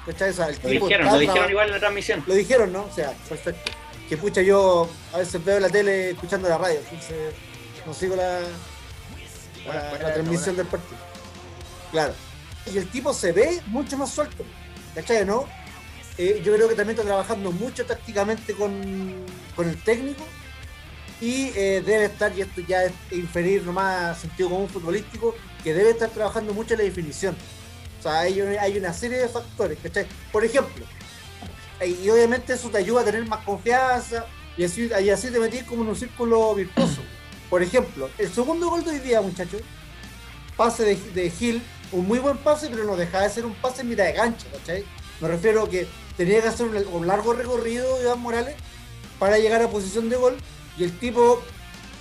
O 0.07 0.17
sea, 0.17 0.49
el 0.49 0.55
Lo 0.63 0.69
tipo 0.71 0.87
dijeron, 0.87 1.07
lo 1.07 1.51
igual 1.51 1.67
en 1.67 1.73
la 1.73 1.79
transmisión. 1.81 2.25
Lo 2.27 2.35
dijeron, 2.35 2.73
¿no? 2.73 2.85
O 2.85 2.95
sea, 2.95 3.13
perfecto. 3.29 3.73
Que 4.09 4.17
pucha, 4.17 4.41
yo 4.41 4.89
a 5.13 5.19
veces 5.19 5.45
veo 5.45 5.61
la 5.61 5.69
tele 5.69 6.11
escuchando 6.11 6.49
la 6.49 6.57
radio, 6.57 6.79
entonces 6.79 7.35
no 7.87 7.93
sigo 7.93 8.17
la, 8.17 8.41
la, 9.69 9.75
Buena- 9.75 9.85
la 9.85 9.91
buena- 9.99 10.15
transmisión 10.15 10.57
del 10.57 10.67
partido. 10.67 10.99
Claro. 11.93 12.15
Y 12.73 12.77
el 12.79 12.89
tipo 12.89 13.13
se 13.15 13.33
ve 13.33 13.61
mucho 13.67 13.97
más 13.97 14.11
suelto. 14.11 14.45
¿Cachai? 14.95 15.25
¿No? 15.25 15.47
Eh, 16.17 16.43
yo 16.45 16.53
creo 16.55 16.69
que 16.69 16.75
también 16.75 16.97
está 16.99 17.07
trabajando 17.07 17.53
mucho 17.53 17.87
tácticamente 17.87 18.53
con, 18.55 18.73
con 19.55 19.69
el 19.69 19.81
técnico 19.83 20.25
y 21.21 21.51
eh, 21.57 21.83
debe 21.85 22.07
estar, 22.07 22.37
y 22.37 22.41
esto 22.43 22.61
ya 22.61 22.85
es 22.85 22.93
inferir 23.13 23.63
nomás 23.65 24.19
sentido 24.19 24.51
común 24.51 24.69
futbolístico, 24.69 25.35
que 25.63 25.75
debe 25.75 25.91
estar 25.91 26.09
trabajando 26.11 26.53
mucho 26.55 26.75
en 26.75 26.79
la 26.79 26.85
definición. 26.85 27.37
O 27.99 28.03
sea, 28.03 28.21
hay, 28.21 28.41
una- 28.41 28.61
hay 28.61 28.77
una 28.79 28.93
serie 28.93 29.19
de 29.19 29.29
factores, 29.29 29.79
¿cachai? 29.83 30.07
Por 30.33 30.45
ejemplo, 30.45 30.85
y 31.85 32.09
obviamente 32.09 32.53
eso 32.55 32.69
te 32.71 32.79
ayuda 32.79 33.03
a 33.03 33.05
tener 33.05 33.25
más 33.27 33.45
confianza 33.45 34.27
y 34.57 34.65
así, 34.65 34.89
y 35.01 35.11
así 35.11 35.31
te 35.31 35.39
metís 35.39 35.63
como 35.65 35.83
en 35.83 35.89
un 35.91 35.97
círculo 35.97 36.53
virtuoso. 36.55 37.01
Por 37.51 37.63
ejemplo, 37.63 38.11
el 38.19 38.33
segundo 38.33 38.69
gol 38.69 38.85
de 38.85 38.91
hoy 38.91 38.99
día, 38.99 39.21
muchachos, 39.21 39.63
pase 40.57 40.85
de, 40.85 40.97
de 41.13 41.31
Gil, 41.31 41.63
un 41.93 42.07
muy 42.07 42.19
buen 42.19 42.37
pase, 42.39 42.69
pero 42.69 42.85
no 42.85 42.97
dejaba 42.97 43.25
de 43.25 43.31
ser 43.31 43.47
un 43.47 43.55
pase 43.55 43.83
en 43.83 43.89
mitad 43.89 44.05
de 44.05 44.15
cancha, 44.15 44.47
¿cachai? 44.53 44.85
Me 45.21 45.29
refiero 45.29 45.63
a 45.63 45.71
que 45.71 45.87
tenía 46.17 46.43
que 46.43 46.49
hacer 46.49 46.67
un, 46.67 46.77
un 46.93 47.07
largo 47.07 47.33
recorrido 47.33 48.01
Iván 48.03 48.21
Morales 48.21 48.57
para 49.19 49.39
llegar 49.39 49.63
a 49.63 49.69
posición 49.69 50.09
de 50.09 50.17
gol 50.17 50.37
y 50.77 50.85
el 50.85 50.97
tipo, 50.99 51.43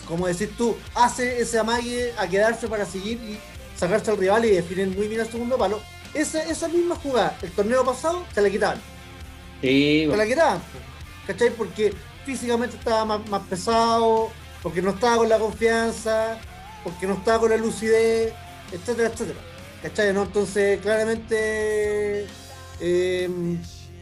como 0.08 0.28
decís 0.28 0.50
tú, 0.58 0.76
hace 0.94 1.42
ese 1.42 1.60
amague 1.60 2.14
a 2.18 2.28
quedarse 2.28 2.68
para 2.68 2.86
seguir 2.86 3.18
y 3.24 3.40
sacarse 3.78 4.12
al 4.12 4.18
rival 4.18 4.46
y 4.46 4.52
definir 4.52 4.88
muy 4.90 5.08
bien 5.08 5.22
el 5.22 5.32
segundo 5.32 5.58
palo. 5.58 5.80
Esa, 6.14 6.44
esa 6.44 6.68
misma 6.68 6.96
jugada, 6.96 7.38
el 7.42 7.52
torneo 7.52 7.86
pasado, 7.86 8.26
se 8.34 8.42
la 8.42 8.50
quitaban. 8.50 8.82
Sí, 9.62 10.08
Se 10.10 10.18
la 10.18 10.26
quitaban, 10.26 10.62
¿cachai? 11.26 11.50
Porque 11.52 11.94
físicamente 12.26 12.78
estaba 12.78 13.06
más, 13.06 13.30
más 13.30 13.42
pesado, 13.48 14.30
porque 14.68 14.82
no 14.82 14.90
estaba 14.90 15.16
con 15.16 15.30
la 15.30 15.40
confianza, 15.40 16.38
porque 16.84 17.08
no 17.08 17.14
estaba 17.14 17.40
con 17.40 17.52
la 17.52 17.56
lucidez, 17.56 18.34
etcétera, 18.70 19.08
etcétera. 19.08 19.40
¿Cachai? 19.82 20.10
Entonces, 20.10 20.82
claramente, 20.82 22.28
eh, 22.82 23.30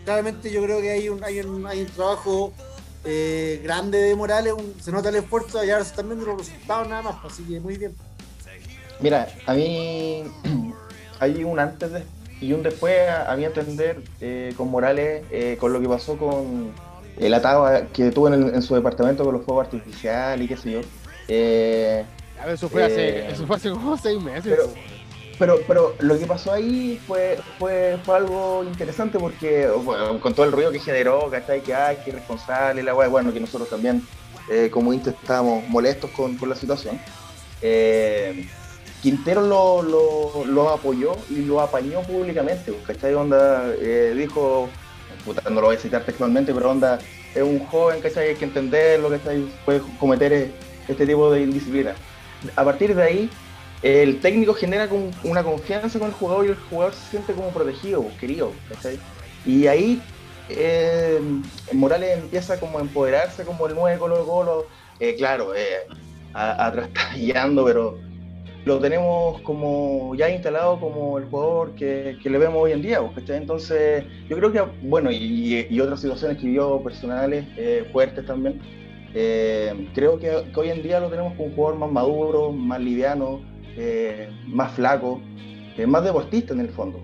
claramente 0.03 0.49
yo 0.49 0.63
creo 0.63 0.81
que 0.81 0.89
hay 0.89 1.07
un, 1.07 1.23
hay 1.23 1.39
un, 1.41 1.67
hay 1.67 1.81
un 1.81 1.87
trabajo 1.89 2.51
eh, 3.03 3.61
grande 3.63 3.99
de 3.99 4.15
Morales, 4.15 4.55
se 4.81 4.91
nota 4.91 5.09
el 5.09 5.17
esfuerzo 5.17 5.63
y 5.63 5.69
ahora 5.69 5.83
se 5.83 5.91
están 5.91 6.07
viendo 6.07 6.25
los 6.25 6.39
resultados 6.39 6.87
nada 6.87 7.03
más, 7.03 7.17
así 7.23 7.43
que 7.43 7.59
muy 7.59 7.77
bien. 7.77 7.95
Mira, 8.99 9.27
a 9.45 9.53
mí 9.53 10.23
hay 11.19 11.43
un 11.43 11.59
antes 11.59 11.91
y 12.41 12.53
un 12.53 12.63
después, 12.63 13.07
a, 13.07 13.31
a 13.31 13.37
mi 13.37 13.45
entender, 13.45 14.01
eh, 14.19 14.51
con 14.57 14.71
Morales, 14.71 15.25
eh, 15.29 15.57
con 15.59 15.73
lo 15.73 15.79
que 15.79 15.87
pasó 15.87 16.17
con 16.17 16.73
el 17.17 17.33
atado 17.33 17.87
que 17.93 18.11
tuvo 18.11 18.27
en, 18.27 18.33
el- 18.35 18.55
en 18.55 18.61
su 18.61 18.75
departamento 18.75 19.23
con 19.23 19.33
los 19.33 19.43
fuegos 19.45 19.65
artificiales 19.65 20.45
y 20.45 20.47
qué 20.47 20.57
sé 20.57 20.71
yo. 20.71 20.81
Eh, 21.27 22.05
A 22.41 22.45
ver, 22.45 22.55
eso 22.55 22.69
fue, 22.69 22.83
hace, 22.83 23.09
Eh, 23.19 23.27
eso 23.31 23.47
fue 23.47 23.55
hace 23.55 23.69
como 23.71 23.97
seis 23.97 24.21
meses. 24.21 24.43
pero- 24.55 24.69
pero, 25.37 25.59
pero 25.67 25.95
lo 25.99 26.17
que 26.17 26.25
pasó 26.25 26.53
ahí 26.53 26.97
fue, 27.07 27.37
fue, 27.59 27.97
fue 28.05 28.15
algo 28.15 28.63
interesante 28.63 29.17
porque, 29.19 29.67
bueno, 29.67 30.19
con 30.21 30.33
todo 30.33 30.45
el 30.45 30.51
ruido 30.53 30.71
que 30.71 30.79
generó, 30.79 31.29
¿cachai? 31.29 31.61
Que 31.61 31.73
hay, 31.75 31.97
que 31.97 32.11
irresponsable, 32.11 32.81
la 32.83 32.95
weá, 32.95 33.07
bueno, 33.09 33.33
que 33.33 33.39
nosotros 33.41 33.69
también, 33.69 34.01
eh, 34.49 34.69
como 34.71 34.93
Inter, 34.93 35.13
estábamos 35.21 35.67
molestos 35.67 36.09
con, 36.11 36.37
con 36.37 36.47
la 36.49 36.55
situación. 36.55 36.97
Eh, 37.61 38.47
Quintero 39.01 39.41
lo, 39.41 39.81
lo, 39.83 40.45
lo 40.45 40.69
apoyó 40.69 41.15
y 41.29 41.35
lo 41.45 41.61
apañó 41.61 42.01
públicamente, 42.01 42.73
¿cachai? 42.87 43.13
Onda, 43.13 43.65
eh, 43.79 44.13
dijo, 44.17 44.67
puta, 45.25 45.41
no 45.49 45.59
lo 45.61 45.67
voy 45.67 45.75
a 45.75 45.79
citar 45.79 46.03
textualmente, 46.03 46.53
pero 46.53 46.69
onda, 46.71 46.99
es 47.33 47.41
un 47.43 47.59
joven, 47.65 47.99
¿cachai? 48.01 48.29
Hay 48.29 48.35
que 48.35 48.45
entenderlo, 48.45 49.09
¿cachai? 49.09 49.45
Puede 49.65 49.81
cometer 49.99 50.31
eh, 50.31 50.51
este 50.87 51.05
tipo 51.05 51.31
de 51.31 51.41
indisciplina. 51.41 51.95
A 52.55 52.63
partir 52.63 52.95
de 52.95 53.03
ahí, 53.03 53.29
el 53.81 54.19
técnico 54.21 54.53
genera 54.53 54.87
como 54.87 55.11
una 55.23 55.43
confianza 55.43 55.99
con 55.99 56.07
el 56.09 56.13
jugador 56.13 56.45
y 56.45 56.49
el 56.49 56.55
jugador 56.55 56.93
se 56.93 57.09
siente 57.11 57.33
como 57.33 57.49
protegido, 57.49 58.03
pues, 58.03 58.15
querido. 58.17 58.51
Y 59.45 59.67
ahí 59.67 60.01
eh, 60.49 61.19
Morales 61.73 62.19
empieza 62.19 62.59
como 62.59 62.77
a 62.77 62.81
empoderarse 62.81 63.43
como 63.43 63.67
el 63.67 63.75
9 63.75 63.97
Colo 63.97 64.25
Colo, 64.25 64.67
eh, 64.99 65.15
claro, 65.17 65.55
eh, 65.55 65.79
a- 66.33 66.67
atrastabillando, 66.67 67.65
pero 67.65 67.97
lo 68.65 68.79
tenemos 68.79 69.39
como 69.41 70.15
ya 70.15 70.29
instalado 70.29 70.79
como 70.79 71.19
el 71.19 71.25
jugador 71.25 71.75
que, 71.75 72.17
que 72.21 72.29
le 72.31 72.39
vemos 72.39 72.63
hoy 72.63 72.71
en 72.71 72.81
día, 72.81 72.99
pues. 73.01 73.29
Entonces, 73.29 74.03
yo 74.27 74.35
creo 74.37 74.51
que, 74.51 74.61
bueno, 74.81 75.11
y, 75.11 75.79
otras 75.79 76.01
situaciones 76.01 76.39
que 76.39 76.47
vio 76.47 76.81
personales 76.81 77.45
eh, 77.57 77.87
fuertes 77.93 78.25
también, 78.25 78.59
eh, 79.13 79.87
creo 79.93 80.17
que, 80.17 80.31
hoy 80.55 80.69
en 80.69 80.81
día 80.81 80.99
lo 80.99 81.09
tenemos 81.09 81.33
como 81.33 81.45
un 81.45 81.55
jugador 81.55 81.79
más 81.79 81.91
maduro, 81.91 82.51
más 82.51 82.81
liviano, 82.81 83.41
eh, 83.77 84.29
más 84.47 84.71
flaco, 84.73 85.21
más 85.87 86.03
deportista 86.03 86.53
en 86.53 86.61
el 86.61 86.69
fondo. 86.69 87.01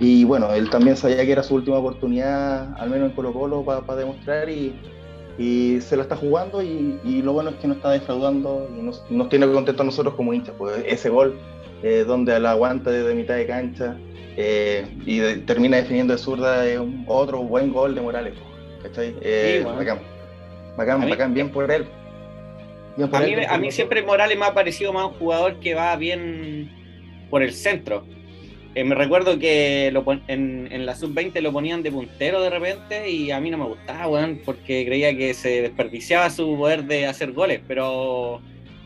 Y 0.00 0.24
bueno, 0.24 0.52
él 0.52 0.70
también 0.70 0.96
sabía 0.96 1.24
que 1.24 1.32
era 1.32 1.42
su 1.42 1.54
última 1.54 1.78
oportunidad, 1.78 2.74
al 2.78 2.90
menos 2.90 3.10
en 3.10 3.16
Colo 3.16 3.32
Colo, 3.32 3.64
para 3.64 3.96
demostrar 3.96 4.48
y, 4.48 4.74
y 5.38 5.80
se 5.80 5.96
la 5.96 6.02
está 6.04 6.16
jugando 6.16 6.62
y, 6.62 6.98
y 7.04 7.22
lo 7.22 7.32
bueno 7.32 7.50
es 7.50 7.56
que 7.56 7.66
no 7.66 7.74
está 7.74 7.90
defraudando 7.90 8.68
y 8.78 8.82
nos, 8.82 9.04
nos 9.10 9.28
tiene 9.28 9.46
contentos 9.50 9.80
a 9.82 9.84
nosotros 9.84 10.14
como 10.14 10.32
hinchas. 10.32 10.54
Pues 10.56 10.82
ese 10.86 11.08
gol 11.10 11.38
eh, 11.82 12.04
donde 12.06 12.38
la 12.38 12.52
aguanta 12.52 12.90
desde 12.90 13.14
mitad 13.14 13.34
de 13.34 13.46
cancha 13.46 13.96
eh, 14.36 14.86
y 15.04 15.18
de- 15.18 15.36
termina 15.38 15.76
definiendo 15.76 16.12
de 16.14 16.18
zurda 16.18 16.66
es 16.66 16.78
un- 16.78 17.04
otro 17.08 17.42
buen 17.42 17.72
gol 17.72 17.94
de 17.94 18.00
Morales. 18.00 18.34
pues, 18.34 18.88
¿cachai? 18.92 19.14
Eh, 19.22 19.56
Sí, 19.58 19.64
bueno. 19.64 19.78
Bacán, 19.78 19.98
bacán, 20.76 21.00
mí- 21.04 21.10
bacán, 21.10 21.34
bien 21.34 21.50
por 21.50 21.70
él. 21.70 21.86
Bien 22.96 23.10
por 23.10 23.20
A 23.20 23.24
él, 23.26 23.36
mí, 23.36 23.44
a 23.48 23.58
mí 23.58 23.72
siempre 23.72 24.02
Morales 24.02 24.38
me 24.38 24.44
ha 24.44 24.54
parecido 24.54 24.92
más 24.92 25.06
un 25.06 25.12
jugador 25.14 25.58
que 25.58 25.74
va 25.74 25.96
bien 25.96 26.70
por 27.28 27.42
el 27.42 27.52
centro. 27.52 28.04
Eh, 28.74 28.82
me 28.82 28.96
recuerdo 28.96 29.38
que 29.38 29.86
en, 30.26 30.86
la 30.86 30.96
sub-20 30.96 31.40
lo 31.40 31.52
ponían 31.52 31.84
de 31.84 31.92
puntero 31.92 32.42
de 32.42 32.50
repente 32.50 33.08
y 33.08 33.30
a 33.30 33.38
mí 33.38 33.50
no 33.50 33.58
me 33.58 33.66
gustaba, 33.66 34.08
weón, 34.08 34.40
porque 34.44 34.84
creía 34.84 35.16
que 35.16 35.32
se 35.32 35.62
desperdiciaba 35.62 36.28
su 36.28 36.56
poder 36.56 36.84
de 36.84 37.06
hacer 37.06 37.30
goles, 37.30 37.60
pero 37.68 38.40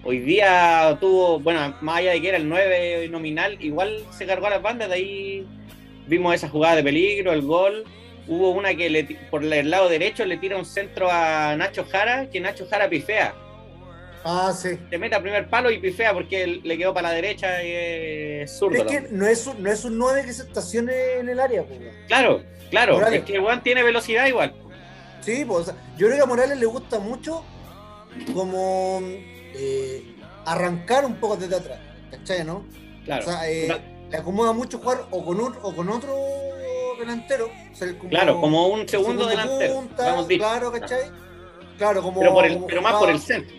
hoy 0.04 0.18
día 0.18 0.98
tuvo, 1.00 1.40
bueno, 1.40 1.74
más 1.80 1.98
allá 1.98 2.12
de 2.12 2.20
que 2.20 2.28
era 2.28 2.36
el 2.36 2.48
9 2.50 3.08
nominal, 3.08 3.56
igual 3.64 4.04
se 4.10 4.26
cargó 4.26 4.48
a 4.48 4.50
las 4.50 4.62
bandas, 4.62 4.88
de 4.88 4.94
ahí 4.94 5.46
vimos 6.06 6.34
esa 6.34 6.50
jugada 6.50 6.76
de 6.76 6.82
peligro, 6.82 7.32
el 7.32 7.42
gol. 7.42 7.84
Hubo 8.26 8.50
una 8.50 8.74
que 8.74 9.16
por 9.30 9.42
el 9.42 9.70
lado 9.70 9.88
derecho 9.88 10.26
le 10.26 10.36
tira 10.36 10.58
un 10.58 10.66
centro 10.66 11.08
a 11.10 11.56
Nacho 11.56 11.86
Jara, 11.86 12.28
que 12.28 12.40
Nacho 12.40 12.66
Jara 12.68 12.90
pifea 12.90 13.34
Ah, 14.24 14.52
sí. 14.54 14.76
te 14.90 14.98
mete 14.98 15.14
a 15.16 15.22
primer 15.22 15.48
palo 15.48 15.70
y 15.70 15.78
pifea 15.78 16.12
porque 16.12 16.46
le 16.46 16.76
quedó 16.78 16.92
para 16.92 17.08
la 17.08 17.14
derecha 17.14 17.62
y 17.62 17.70
es 18.42 18.58
zurdo. 18.58 18.84
Que 18.86 19.02
no 19.10 19.26
es, 19.26 19.46
un, 19.46 19.62
no 19.62 19.70
es 19.70 19.84
un 19.84 19.96
9 19.98 20.24
que 20.26 20.32
se 20.32 20.42
estacione 20.42 20.92
en 21.20 21.28
el 21.28 21.40
área, 21.40 21.62
pues. 21.64 21.78
Claro, 22.08 22.42
claro, 22.70 22.94
Morales. 22.94 23.20
es 23.20 23.24
que 23.26 23.38
Juan 23.38 23.62
tiene 23.62 23.82
velocidad 23.82 24.26
igual. 24.26 24.54
Sí, 25.20 25.44
pues, 25.46 25.66
yo 25.96 26.06
creo 26.06 26.16
que 26.16 26.22
a 26.22 26.26
Morales 26.26 26.58
le 26.58 26.66
gusta 26.66 26.98
mucho 26.98 27.44
como 28.34 29.00
eh, 29.02 30.14
arrancar 30.44 31.04
un 31.04 31.14
poco 31.16 31.36
desde 31.36 31.56
atrás, 31.56 31.78
¿cachai, 32.10 32.44
no? 32.44 32.64
Claro. 33.04 33.26
O 33.26 33.30
sea, 33.30 33.48
eh, 33.50 33.68
le 34.10 34.16
acomoda 34.16 34.52
mucho 34.52 34.78
jugar 34.78 35.06
o 35.10 35.24
con 35.24 35.40
un, 35.40 35.54
o 35.62 35.74
con 35.74 35.88
otro 35.88 36.14
delantero. 36.98 37.46
o 37.72 37.74
sea, 37.76 37.96
como- 37.96 38.10
Claro, 38.10 38.40
como 38.40 38.68
un 38.68 38.88
segundo, 38.88 39.26
delantero. 39.26 39.74
punta, 39.74 40.16
claro, 40.36 40.72
¿cachai? 40.72 41.02
Claro, 41.78 42.02
como, 42.02 42.20
Pero, 42.20 42.32
por 42.34 42.44
el, 42.44 42.54
como 42.54 42.66
pero 42.66 42.82
más 42.82 42.94
por 42.94 43.10
el 43.10 43.20
centro. 43.20 43.56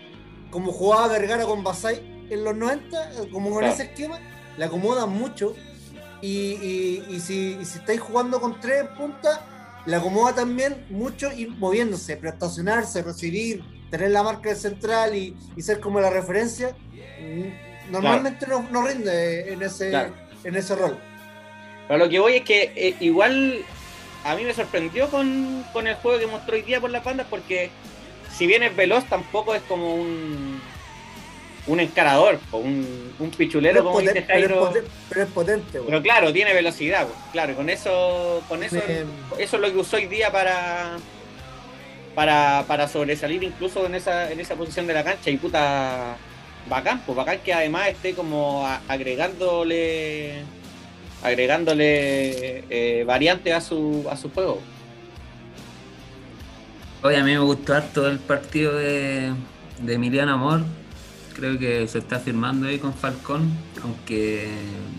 Como 0.52 0.72
jugaba 0.72 1.08
Vergara 1.08 1.46
con 1.46 1.64
Basay 1.64 2.28
en 2.30 2.44
los 2.44 2.56
90, 2.56 3.12
como 3.32 3.50
con 3.50 3.60
Claro. 3.60 3.74
ese 3.74 3.84
esquema, 3.84 4.20
le 4.58 4.66
acomodan 4.66 5.10
mucho. 5.12 5.56
Y, 6.22 6.28
y- 6.62 7.06
y 7.10 7.20
si, 7.22 7.58
y 7.62 7.66
si 7.66 7.80
estáis 7.80 8.00
jugando 8.02 8.42
con 8.42 8.60
tres 8.60 8.84
puntas, 8.98 9.40
le 9.86 9.96
acomoda 9.96 10.36
también 10.36 10.86
mucho 10.90 11.32
ir 11.32 11.50
moviéndose, 11.52 12.18
pero 12.18 12.34
estacionarse, 12.34 13.02
recibir, 13.02 13.64
tener 13.90 14.12
la 14.12 14.22
marca 14.24 14.50
del 14.50 14.58
central 14.58 15.16
y, 15.16 15.36
y 15.56 15.62
ser 15.62 15.80
como 15.80 16.00
la 16.02 16.10
referencia. 16.10 16.76
mm, 17.22 17.92
Normalmente 17.92 18.46
no, 18.48 18.68
no 18.70 18.86
rinde 18.86 19.52
en 19.54 19.64
ese, 19.64 19.90
Claro. 19.90 20.14
en 20.44 20.56
ese 20.56 20.76
rol. 20.76 21.00
Pero 21.88 21.98
lo 21.98 22.10
que 22.10 22.20
voy 22.20 22.34
es 22.36 22.44
que 22.44 22.72
eh, 22.76 22.96
igual 23.00 23.62
a 24.26 24.36
mí 24.36 24.44
me 24.44 24.54
sorprendió 24.54 25.10
con, 25.10 25.64
con 25.74 25.88
el 25.88 25.96
juego 25.96 26.20
que 26.20 26.28
mostró 26.28 26.54
hoy 26.56 26.62
día 26.62 26.80
por 26.80 26.92
las 26.92 27.04
bandas 27.04 27.26
porque 27.30 27.72
si 28.36 28.48
bien 28.48 28.64
es 28.64 28.76
veloz 28.76 29.06
tampoco 29.06 29.54
es 29.56 29.62
como 29.64 29.96
un 29.96 30.62
un 31.68 31.80
encarador 31.80 32.40
o 32.52 32.58
un, 32.58 33.14
un 33.20 33.30
pichulero 33.30 33.84
como 33.84 34.00
dice 34.00 34.14
poten- 34.26 34.26
pero 34.42 34.56
es 34.66 34.86
pero 35.10 35.28
potente. 35.28 35.80
Pero 35.86 36.02
claro, 36.02 36.34
tiene 36.34 36.54
velocidad, 36.54 37.08
claro, 37.32 37.54
con 37.56 37.70
eso, 37.70 38.42
con 38.48 38.64
eso, 38.64 38.78
eso 39.38 39.56
es 39.56 39.62
lo 39.62 39.72
que 39.72 39.78
usó 39.78 39.98
hoy 39.98 40.08
día 40.08 40.32
para, 40.32 40.98
para, 42.16 42.64
para 42.68 42.88
sobresalir 42.88 43.44
incluso 43.44 43.86
en 43.86 43.94
esa, 43.94 44.32
en 44.32 44.40
esa 44.40 44.56
posición 44.56 44.88
de 44.88 44.94
la 44.96 45.04
cancha 45.04 45.30
y 45.30 45.38
puta 45.38 46.16
bacán, 46.68 47.04
pues 47.06 47.16
bacán 47.16 47.40
que 47.46 47.54
además 47.54 47.90
esté 47.90 48.16
como 48.16 48.66
a- 48.66 48.82
agregándole 48.88 50.42
agregándole 51.22 52.64
eh, 52.70 53.04
variantes 53.06 53.54
a 53.54 53.62
su, 53.62 54.08
a 54.10 54.16
su 54.18 54.32
juego. 54.32 54.60
Oye, 57.02 57.18
a 57.18 57.24
mí 57.24 57.32
me 57.32 57.40
gustó 57.40 57.76
harto 57.76 58.08
el 58.08 58.20
partido 58.20 58.76
de, 58.76 59.34
Emiliano 59.88 60.34
Amor. 60.34 60.62
Creo 61.34 61.58
que 61.58 61.88
se 61.88 62.00
está 62.00 62.20
firmando 62.20 62.68
ahí 62.68 62.78
con 62.80 62.94
Falcón. 62.94 63.50
Aunque 63.84 64.50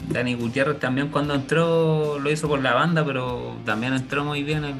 Dani 0.08 0.34
Gutiérrez 0.34 0.78
también 0.80 1.08
cuando 1.08 1.34
entró 1.34 2.18
lo 2.18 2.30
hizo 2.30 2.48
por 2.48 2.62
la 2.62 2.72
banda, 2.72 3.04
pero 3.04 3.56
también 3.66 3.92
entró 3.92 4.24
muy 4.24 4.42
bien. 4.42 4.64
El, 4.64 4.74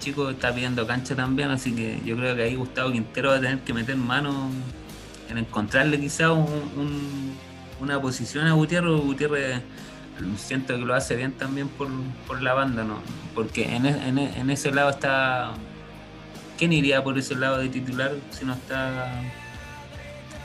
chico 0.00 0.30
está 0.30 0.52
pidiendo 0.52 0.84
cancha 0.86 1.14
también, 1.14 1.50
así 1.50 1.72
que 1.72 2.00
yo 2.04 2.16
creo 2.16 2.34
que 2.34 2.42
ahí 2.42 2.56
Gustavo 2.56 2.90
Quintero 2.90 3.28
va 3.30 3.36
a 3.36 3.40
tener 3.40 3.60
que 3.60 3.72
meter 3.72 3.96
mano 3.96 4.50
en 5.30 5.38
encontrarle 5.38 6.00
quizá 6.00 6.32
un- 6.32 6.46
un- 6.76 7.32
una 7.80 8.00
posición 8.00 8.48
a 8.48 8.54
Gutiérrez. 8.54 9.00
Gutiérrez 9.00 9.60
siento 10.36 10.74
que 10.74 10.80
lo 10.84 10.94
hace 10.94 11.14
bien 11.14 11.32
también 11.32 11.68
por, 11.68 11.88
por 12.26 12.42
la 12.42 12.54
banda, 12.54 12.82
¿no? 12.82 12.98
Porque 13.34 13.76
en, 13.76 13.86
e- 13.86 14.08
e- 14.08 14.40
en 14.40 14.50
ese 14.50 14.72
lado 14.72 14.90
está 14.90 15.52
¿Quién 16.58 16.72
iría 16.72 17.02
por 17.04 17.18
ese 17.18 17.34
lado 17.34 17.58
de 17.58 17.68
titular 17.68 18.12
si 18.30 18.44
no 18.44 18.54
está 18.54 19.22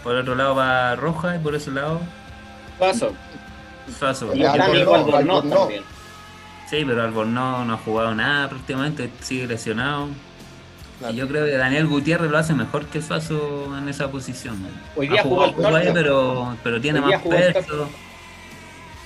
por 0.04 0.16
otro 0.16 0.36
lado 0.36 0.56
va 0.56 0.96
Roja 0.96 1.36
y 1.36 1.40
por 1.40 1.56
ese 1.56 1.72
lado 1.72 2.02
Paso. 2.80 3.14
Suazo? 4.00 4.34
Y 4.34 4.40
Ya, 4.40 4.52
está 4.52 4.66
Albornoz, 4.66 5.50
también. 5.50 5.84
Sí, 6.70 6.84
pero 6.86 7.04
Albornoz 7.04 7.66
no 7.68 7.74
ha 7.74 7.78
jugado 7.78 8.16
nada 8.16 8.50
prácticamente, 8.50 9.10
sigue 9.20 9.46
lesionado. 9.46 10.08
Claro. 10.98 11.14
Y 11.14 11.18
yo 11.18 11.28
creo 11.28 11.46
que 11.46 11.58
Daniel 11.58 11.88
Gutiérrez 11.88 12.32
lo 12.32 12.38
hace 12.38 12.54
mejor 12.54 12.86
que 12.86 13.02
Suazo 13.02 13.78
en 13.78 13.88
esa 13.90 14.10
posición. 14.10 14.58
Hoy 14.96 15.08
día 15.08 15.22
ha 15.22 15.24
jugó 15.24 15.36
jugado 15.36 15.50
el 15.50 15.56
poco 15.56 15.76
ahí, 15.76 15.90
pero, 15.94 16.58
pero 16.64 16.82
tiene 16.82 17.00
Hoy 17.00 17.12
más 17.12 17.22
jugó 17.22 17.36
el 17.36 17.54
perso. 17.54 17.90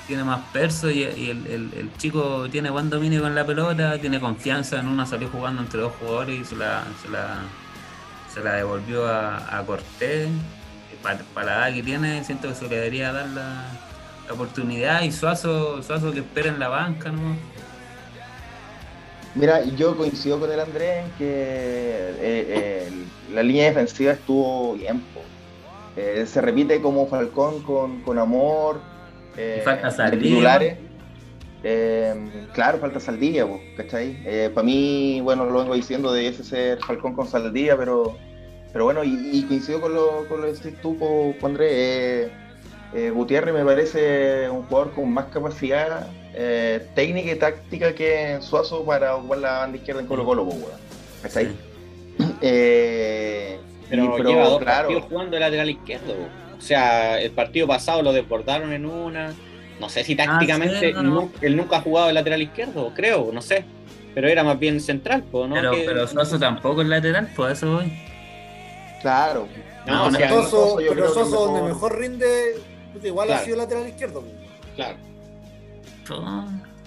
Tiene 0.07 0.23
más 0.23 0.41
perso 0.53 0.89
y, 0.91 1.03
el, 1.03 1.89
chico 1.97 2.47
tiene 2.49 2.69
buen 2.69 2.89
dominio 2.89 3.21
con 3.21 3.33
la 3.33 3.45
pelota, 3.45 3.97
tiene 3.99 4.19
confianza 4.19 4.79
en 4.79 4.87
una, 4.87 5.05
salió 5.05 5.29
jugando 5.29 5.61
entre 5.61 5.79
dos 5.79 5.93
jugadores 5.99 6.41
y 6.41 6.45
se 6.45 6.55
la, 6.55 6.83
devolvió 8.55 9.07
a, 9.07 9.57
a 9.57 9.65
Cortés. 9.65 10.29
Para 11.33 11.45
la 11.45 11.67
edad 11.67 11.75
que 11.75 11.83
tiene, 11.83 12.23
siento 12.23 12.47
que 12.47 12.55
se 12.55 12.67
le 12.67 12.75
debería 12.75 13.11
dar 13.11 13.27
la, 13.29 13.65
oportunidad 14.31 15.03
y 15.03 15.11
Suazo, 15.11 15.81
Suazo 15.83 16.11
que 16.11 16.19
espera 16.19 16.49
en 16.49 16.59
la 16.59 16.67
banca, 16.67 17.11
¿no? 17.11 17.35
Mira, 19.35 19.63
yo 19.63 19.97
coincido 19.97 20.39
con 20.39 20.51
el 20.51 20.59
Andrés 20.59 21.05
en 21.05 21.11
que 21.17 21.25
eh, 21.27 22.17
eh, 22.21 22.89
la 23.33 23.43
línea 23.43 23.65
defensiva 23.65 24.13
estuvo 24.13 24.75
bien. 24.75 25.03
Eh, 25.97 26.25
se 26.25 26.41
repite 26.41 26.81
como 26.81 27.07
Falcón 27.07 27.61
con 27.61 28.19
Amor. 28.19 28.79
Eh, 29.37 29.57
Y 29.59 29.65
falta 29.65 29.91
Saldivia. 29.91 30.77
Eh, 31.67 32.13
claro, 32.53 32.77
falta 32.77 32.99
Saldivia, 32.99 33.45
po, 33.47 33.59
¿cachai? 33.75 34.17
Para 34.53 34.63
mí, 34.65 35.19
bueno, 35.21 35.45
lo 35.45 35.59
vengo 35.59 35.73
diciendo, 35.73 36.13
debiese 36.13 36.43
ser 36.43 36.77
Falcón 36.79 37.15
con 37.15 37.27
Saldivia, 37.27 37.75
pero, 37.75 38.15
pero 38.71 38.85
bueno, 38.85 39.03
y, 39.03 39.29
y 39.33 39.43
coincido 39.43 39.81
con 39.81 39.93
lo, 39.95 40.27
con 40.27 40.41
lo 40.41 40.47
que 40.47 40.53
decís 40.53 40.79
tú, 40.81 40.97
po, 40.97 41.33
Andrés. 41.43 41.71
eh, 41.73 42.29
eh, 42.93 43.09
Gutiérrez 43.09 43.53
me 43.53 43.65
parece 43.65 44.47
un 44.49 44.63
jugador 44.63 44.93
con 44.93 45.11
más 45.11 45.25
capacidad 45.25 46.07
eh, 46.35 46.85
técnica 46.93 47.31
y 47.31 47.35
táctica 47.35 47.93
que 47.95 48.37
Suazo 48.41 48.85
para 48.85 49.15
ocupar 49.15 49.39
la 49.39 49.59
banda 49.59 49.77
izquierda 49.77 50.01
en 50.01 50.07
Colo 50.07 50.23
Colo, 50.23 50.45
po, 50.45 50.51
weón. 50.51 50.79
¿Cachai? 51.23 51.49
Eh, 52.41 53.57
Pero, 53.89 54.03
y- 54.05 54.09
pero, 54.17 54.29
lleva 54.29 54.43
dos 54.49 54.59
claro, 54.59 54.87
partidos 54.89 55.03
jugando 55.09 55.31
de 55.35 55.39
lateral 55.39 55.69
izquierdo. 55.69 56.13
O 56.57 56.61
sea, 56.61 57.19
el 57.21 57.31
partido 57.31 57.67
pasado 57.67 58.01
lo 58.01 58.13
desbordaron 58.13 58.71
en 58.73 58.85
una. 58.85 59.33
No 59.79 59.89
sé 59.89 60.03
si 60.03 60.15
tácticamente 60.15 60.79
sí, 60.79 60.93
no, 60.93 61.03
no. 61.03 61.09
nu- 61.21 61.31
él 61.41 61.57
nunca 61.57 61.77
ha 61.77 61.81
jugado 61.81 62.07
de 62.07 62.13
lateral 62.13 62.41
izquierdo, 62.41 62.91
creo, 62.95 63.29
no 63.33 63.41
sé. 63.41 63.65
Pero 64.13 64.29
era 64.29 64.43
más 64.45 64.57
bien 64.57 64.79
central, 64.79 65.23
¿no? 65.33 65.49
Pero, 65.53 65.71
Que- 65.71 65.83
pero 65.85 66.07
Suazo 66.07 66.39
tampoco 66.39 66.81
es 66.81 66.87
lateral, 66.87 67.29
pues 67.35 67.49
a 67.49 67.51
eso 67.53 67.73
voy. 67.73 67.91
claro. 69.01 69.47
No, 69.85 70.05
o 70.07 70.11
sea, 70.11 70.29
Soso, 70.29 70.49
Soso 70.49 70.81
yo 70.81 70.89
pero 70.95 71.13
Soso 71.13 71.29
donde 71.45 71.61
mejor- 71.61 71.73
mejor 71.73 71.99
rinde, 71.99 72.55
igual 73.03 73.27
Claro. 73.27 73.41
ha 73.41 73.45
sido 73.45 73.57
lateral 73.57 73.87
izquierdo. 73.87 74.23
claro. 74.75 74.97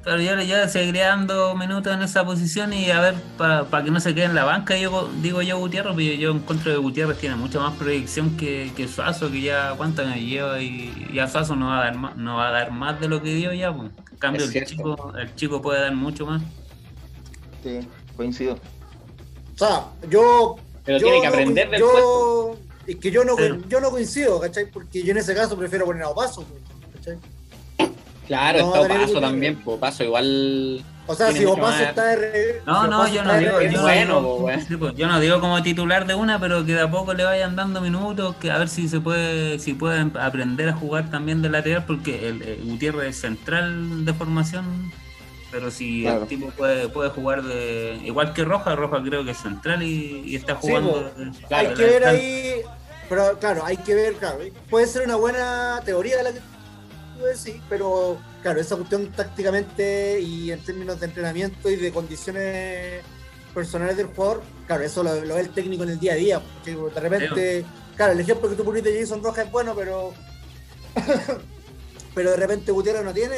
Pero 0.09 0.23
yo, 0.23 0.40
yo 0.40 0.66
seguiría 0.68 1.09
dando 1.09 1.55
minutos 1.55 1.92
en 1.92 2.01
esa 2.01 2.25
posición 2.25 2.73
y 2.73 2.90
a 2.90 2.99
ver, 2.99 3.14
para 3.37 3.85
que 3.85 3.90
no 3.90 4.01
se 4.01 4.14
quede 4.14 4.25
en 4.25 4.35
la 4.35 4.44
banca, 4.44 4.75
yo 4.79 5.11
digo 5.21 5.42
yo 5.42 5.59
Gutiérrez, 5.59 5.92
pero 5.94 6.14
yo 6.14 6.31
encuentro 6.31 6.73
que 6.73 6.79
Gutiérrez 6.79 7.18
tiene 7.18 7.37
mucha 7.37 7.61
más 7.61 7.77
proyección 7.77 8.35
que, 8.38 8.73
que 8.75 8.88
Suazo, 8.88 9.31
que 9.31 9.42
ya 9.42 9.75
cuánto 9.77 10.03
me 10.07 10.18
lleva 10.25 10.62
y 10.62 11.11
ya 11.12 11.29
Suazo 11.29 11.57
no 11.57 11.66
va 11.66 11.81
a 11.81 11.85
dar 11.85 11.97
más, 11.99 12.16
no 12.16 12.38
va 12.38 12.49
a 12.49 12.53
dar 12.53 12.73
más 12.73 12.99
de 12.99 13.09
lo 13.09 13.21
que 13.21 13.35
dio 13.35 13.53
ya, 13.53 13.71
pues. 13.71 13.90
En 14.11 14.16
cambio 14.16 14.47
el 14.47 14.64
chico, 14.64 15.12
el 15.14 15.35
chico 15.35 15.61
puede 15.61 15.83
dar 15.83 15.94
mucho 15.94 16.25
más. 16.25 16.40
Sí, 17.62 17.81
coincido. 18.16 18.55
O 18.55 19.59
sea, 19.59 19.88
yo. 20.09 20.57
Pero 20.87 21.01
yo 21.01 21.05
tiene 21.05 21.21
que 21.21 21.27
aprender 21.27 21.68
del 21.68 21.81
yo, 21.81 21.90
puesto. 21.90 22.59
Es 22.87 22.97
que 22.97 23.11
yo 23.11 23.25
no, 23.25 23.37
Sí. 23.37 23.42
yo 23.68 23.79
no 23.83 23.90
coincido, 23.90 24.40
¿cachai? 24.40 24.71
Porque 24.71 25.03
yo 25.03 25.11
en 25.11 25.18
ese 25.18 25.35
caso 25.35 25.55
prefiero 25.59 25.85
poner 25.85 26.05
a 26.05 26.09
Opaso, 26.09 26.47
¿cachai? 26.94 27.18
Claro, 28.29 28.59
No, 28.61 28.67
está 28.67 28.79
Daniel 28.83 28.88
paso 29.01 29.12
Gutiérrez. 29.14 29.31
también, 29.31 29.57
pues 29.64 29.79
paso 29.81 30.05
igual. 30.05 30.85
O 31.07 31.14
sea, 31.14 31.33
si 31.33 31.45
Opaso 31.47 31.62
más- 31.62 31.81
está 31.81 32.05
de 32.05 32.61
No, 32.67 32.83
si 32.85 32.91
no, 32.91 32.97
Opaso 32.99 33.14
yo 33.14 33.25
no 33.25 33.38
digo, 33.38 33.61
yo, 33.62 33.81
bueno, 33.83 34.21
no 34.21 34.61
sí, 34.69 34.77
pues, 34.77 34.95
yo 34.95 35.07
no 35.09 35.19
digo 35.21 35.41
como 35.41 35.62
titular 35.62 36.07
de 36.07 36.14
una, 36.14 36.38
pero 36.38 36.67
que 36.67 36.75
de 36.75 36.83
a 36.83 36.91
poco 36.91 37.14
le 37.14 37.25
vayan 37.25 37.57
dando 37.57 37.81
minutos, 37.81 38.37
que 38.37 38.51
a 38.51 38.59
ver 38.59 38.69
si 38.69 38.87
se 38.88 39.01
puede, 39.01 39.59
si 39.59 39.73
pueden 39.73 40.14
aprender 40.19 40.69
a 40.69 40.75
jugar 40.75 41.11
también 41.11 41.41
de 41.41 41.49
lateral, 41.49 41.85
porque 41.87 42.29
el, 42.29 42.43
el 42.43 42.62
Gutiérrez 42.64 43.09
es 43.17 43.21
central 43.23 44.05
de 44.05 44.12
formación, 44.12 44.93
pero 45.51 45.71
si 45.71 46.03
Claro. 46.03 46.23
el 46.25 46.29
tipo 46.29 46.51
puede, 46.51 46.88
puede 46.91 47.09
jugar 47.09 47.43
de 47.43 47.99
igual 48.05 48.35
que 48.35 48.45
Roja, 48.45 48.77
Roja 48.77 49.03
creo 49.03 49.25
que 49.25 49.31
es 49.31 49.38
central 49.38 49.83
y, 49.83 50.21
y 50.27 50.37
está 50.37 50.61
Sí, 50.61 50.69
jugando. 50.69 51.11
de- 51.17 51.33
hay 51.57 51.69
de 51.69 51.73
que 51.75 51.85
ver 51.87 52.05
ahí, 52.05 52.53
pero 53.09 53.38
claro, 53.38 53.64
hay 53.64 53.79
que 53.79 53.95
ver, 53.95 54.12
claro, 54.17 54.41
puede 54.69 54.87
ser 54.87 55.07
una 55.07 55.17
buena 55.17 55.81
teoría 55.87 56.19
de 56.19 56.23
la 56.25 56.31
tú 57.18 57.24
decís, 57.24 57.61
pero 57.68 58.18
claro, 58.42 58.61
esa 58.61 58.76
cuestión 58.76 59.11
tácticamente 59.12 60.20
y 60.20 60.50
en 60.52 60.64
términos 60.64 60.98
de 61.00 61.07
entrenamiento 61.07 61.68
y 61.70 61.76
de 61.76 61.92
condiciones 61.92 63.02
personales 63.54 63.96
del 63.96 64.07
jugador, 64.07 64.42
claro, 64.66 64.83
eso 64.85 65.02
lo, 65.02 65.24
lo 65.24 65.35
ve 65.35 65.40
el 65.42 65.50
técnico 65.50 65.83
en 65.85 65.90
el 65.90 65.98
día 66.00 66.12
a 66.12 66.16
día, 66.16 66.40
porque 66.40 66.74
de 66.76 67.00
repente, 67.00 67.64
claro, 67.96 68.12
el 68.12 68.20
ejemplo 68.20 68.48
que 68.48 68.54
tú 68.57 68.64
pusiste 68.64 68.92
de 68.92 69.00
Jason 69.00 69.22
Rojas 69.22 69.46
es 69.46 69.52
bueno, 69.52 69.74
pero 69.74 70.12
pero 72.14 72.31
de 72.31 72.37
repente 72.37 72.72
Gutiérrez 72.72 73.04
no 73.04 73.12
tiene, 73.12 73.37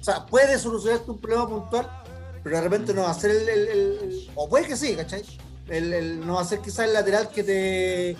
o 0.00 0.04
sea, 0.04 0.26
puede 0.26 0.58
solucionarte 0.58 1.10
un 1.10 1.20
problema 1.20 1.48
puntual, 1.48 1.88
pero 2.42 2.56
de 2.56 2.62
repente 2.62 2.94
no 2.94 3.02
va 3.02 3.10
a 3.10 3.14
ser 3.14 3.30
el, 3.32 3.48
el- 3.48 3.68
el- 3.68 4.30
o 4.34 4.48
puede 4.48 4.66
que 4.66 4.76
sí, 4.76 4.94
¿cachai? 4.94 5.22
El, 5.68 5.92
el- 5.92 6.26
no 6.26 6.34
va 6.34 6.42
a 6.42 6.44
ser 6.44 6.60
quizás 6.60 6.86
el 6.86 6.92
lateral 6.92 7.28
que 7.30 7.42
te 7.44 8.16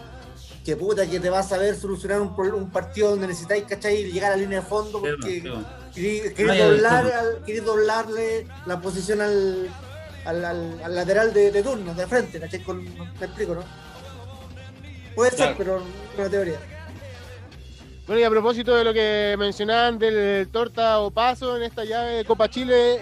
que 0.65 0.77
puta 0.77 1.07
que 1.09 1.19
te 1.19 1.29
vas 1.29 1.53
a 1.53 1.59
ver 1.59 1.77
solucionar 1.77 2.21
un, 2.21 2.35
un 2.55 2.71
partido 2.71 3.11
donde 3.11 3.27
necesitáis, 3.27 3.65
¿cachai? 3.65 4.11
Llegar 4.11 4.33
a 4.33 4.37
la 4.37 4.43
línea 4.43 4.61
de 4.61 4.67
fondo 4.67 5.01
porque 5.01 5.43
querés, 5.95 6.37
doblar, 6.37 7.13
al, 7.13 7.65
doblarle 7.65 8.47
la 8.67 8.81
posición 8.81 9.21
al, 9.21 9.69
al, 10.25 10.45
al 10.45 10.95
lateral 10.95 11.33
de, 11.33 11.63
turno, 11.63 11.95
de 11.95 12.07
frente, 12.07 12.39
¿cachai? 12.39 12.63
Con, 12.63 12.85
te 13.19 13.25
explico, 13.25 13.55
¿no? 13.57 13.65
Puede 15.15 15.33
ser, 15.33 15.55
pero 15.59 15.81
no 16.17 16.23
la 16.23 16.31
teoría. 16.31 16.59
Bueno, 18.07 18.21
y 18.21 18.25
a 18.25 18.31
propósito 18.31 18.75
de 18.75 18.85
lo 18.85 18.93
que 18.93 19.37
mencionaban 19.39 19.99
del 19.99 20.49
torta 20.49 21.01
o 21.01 21.11
paso 21.11 21.57
en 21.57 21.63
esta 21.63 21.85
llave 21.85 22.17
de 22.17 22.25
Copa 22.25 22.49
Chile, 22.51 22.99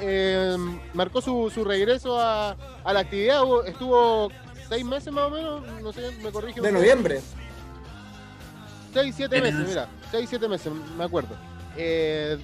em, 0.53 0.79
marcó 0.93 1.23
su, 1.23 1.51
su 1.53 1.65
regreso 1.65 2.21
a, 2.21 2.57
la 2.85 3.01
actividad, 3.01 3.43
estuvo 3.67 4.31
seis 4.69 4.85
meses 4.85 5.13
más 5.13 5.25
o 5.25 5.31
menos, 5.31 5.63
no 5.83 5.93
sé, 5.93 6.11
me 6.23 6.31
corrige. 6.31 6.61
De 6.61 6.71
noviembre. 6.71 7.21
6, 8.93 9.15
7 9.17 9.41
meses, 9.41 9.69
mira. 9.69 9.89
6, 10.11 10.27
7 10.29 10.49
meses, 10.49 10.73
me 10.97 11.05
acuerdo. 11.05 11.35
Eh, 11.77 12.39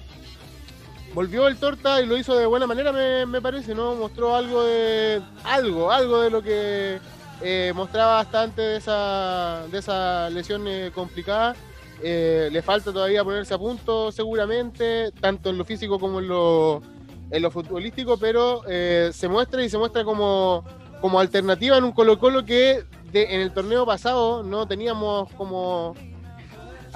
volvió 1.13 1.47
el 1.47 1.57
torta 1.57 2.01
y 2.01 2.05
lo 2.05 2.17
hizo 2.17 2.37
de 2.37 2.45
buena 2.45 2.67
manera, 2.67 2.91
me, 3.25 3.41
parece, 3.41 3.73
¿no? 3.73 3.95
Mostró 3.95 4.35
algo 4.35 4.63
de. 4.63 5.21
algo, 5.43 5.91
algo 5.91 6.21
de 6.21 6.29
lo 6.29 6.41
que 6.41 6.99
eh, 7.41 7.71
mostraba 7.75 8.19
hasta 8.19 8.43
antes 8.43 8.65
de 8.65 8.77
esa, 8.77 9.63
de 9.71 9.79
esa 9.79 10.29
lesión 10.29 10.67
eh, 10.67 10.91
complicada. 10.93 11.55
Eh, 12.03 12.49
le 12.51 12.61
falta 12.61 12.93
todavía 12.93 13.23
ponerse 13.23 13.53
a 13.53 13.57
punto, 13.57 14.11
seguramente, 14.11 15.11
tanto 15.19 15.49
en 15.49 15.57
lo 15.57 15.65
físico 15.65 15.99
como 15.99 16.19
en 16.19 16.27
lo, 16.27 16.83
en 17.31 17.41
lo 17.41 17.49
futbolístico, 17.49 18.17
pero 18.17 18.61
se 18.67 19.27
muestra 19.27 19.63
y 19.63 19.69
se 19.69 19.79
muestra 19.79 20.03
como, 20.03 20.63
como 21.01 21.19
alternativa 21.19 21.77
en 21.77 21.83
un 21.83 21.93
Colo-Colo 21.93 22.45
que 22.45 22.83
de, 23.11 23.33
en 23.33 23.41
el 23.41 23.51
torneo 23.51 23.85
pasado 23.87 24.43
no 24.43 24.67
teníamos 24.67 25.31
como 25.33 25.95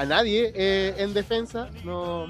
a 0.02 0.06
nadie 0.06 0.52
eh, 0.56 0.96
en 0.98 1.14
defensa. 1.14 1.70
No, 1.84 2.26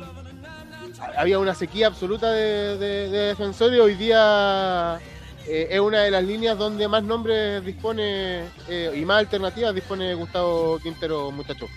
había 1.18 1.40
una 1.40 1.56
sequía 1.56 1.88
absoluta 1.88 2.32
de, 2.32 2.78
de, 2.78 3.10
de 3.10 3.20
defensores. 3.28 3.80
Hoy 3.80 3.96
día 3.96 5.00
eh, 5.48 5.68
es 5.72 5.80
una 5.80 6.02
de 6.02 6.12
las 6.12 6.24
líneas 6.24 6.58
donde 6.58 6.88
más 6.88 7.04
nombres 7.04 7.64
dispone 7.66 8.44
eh, 8.68 8.94
y 8.96 9.06
más 9.06 9.20
alternativas 9.20 9.74
dispone 9.74 10.14
Gustavo 10.16 10.80
Quintero, 10.84 11.32
muchacho. 11.32 11.68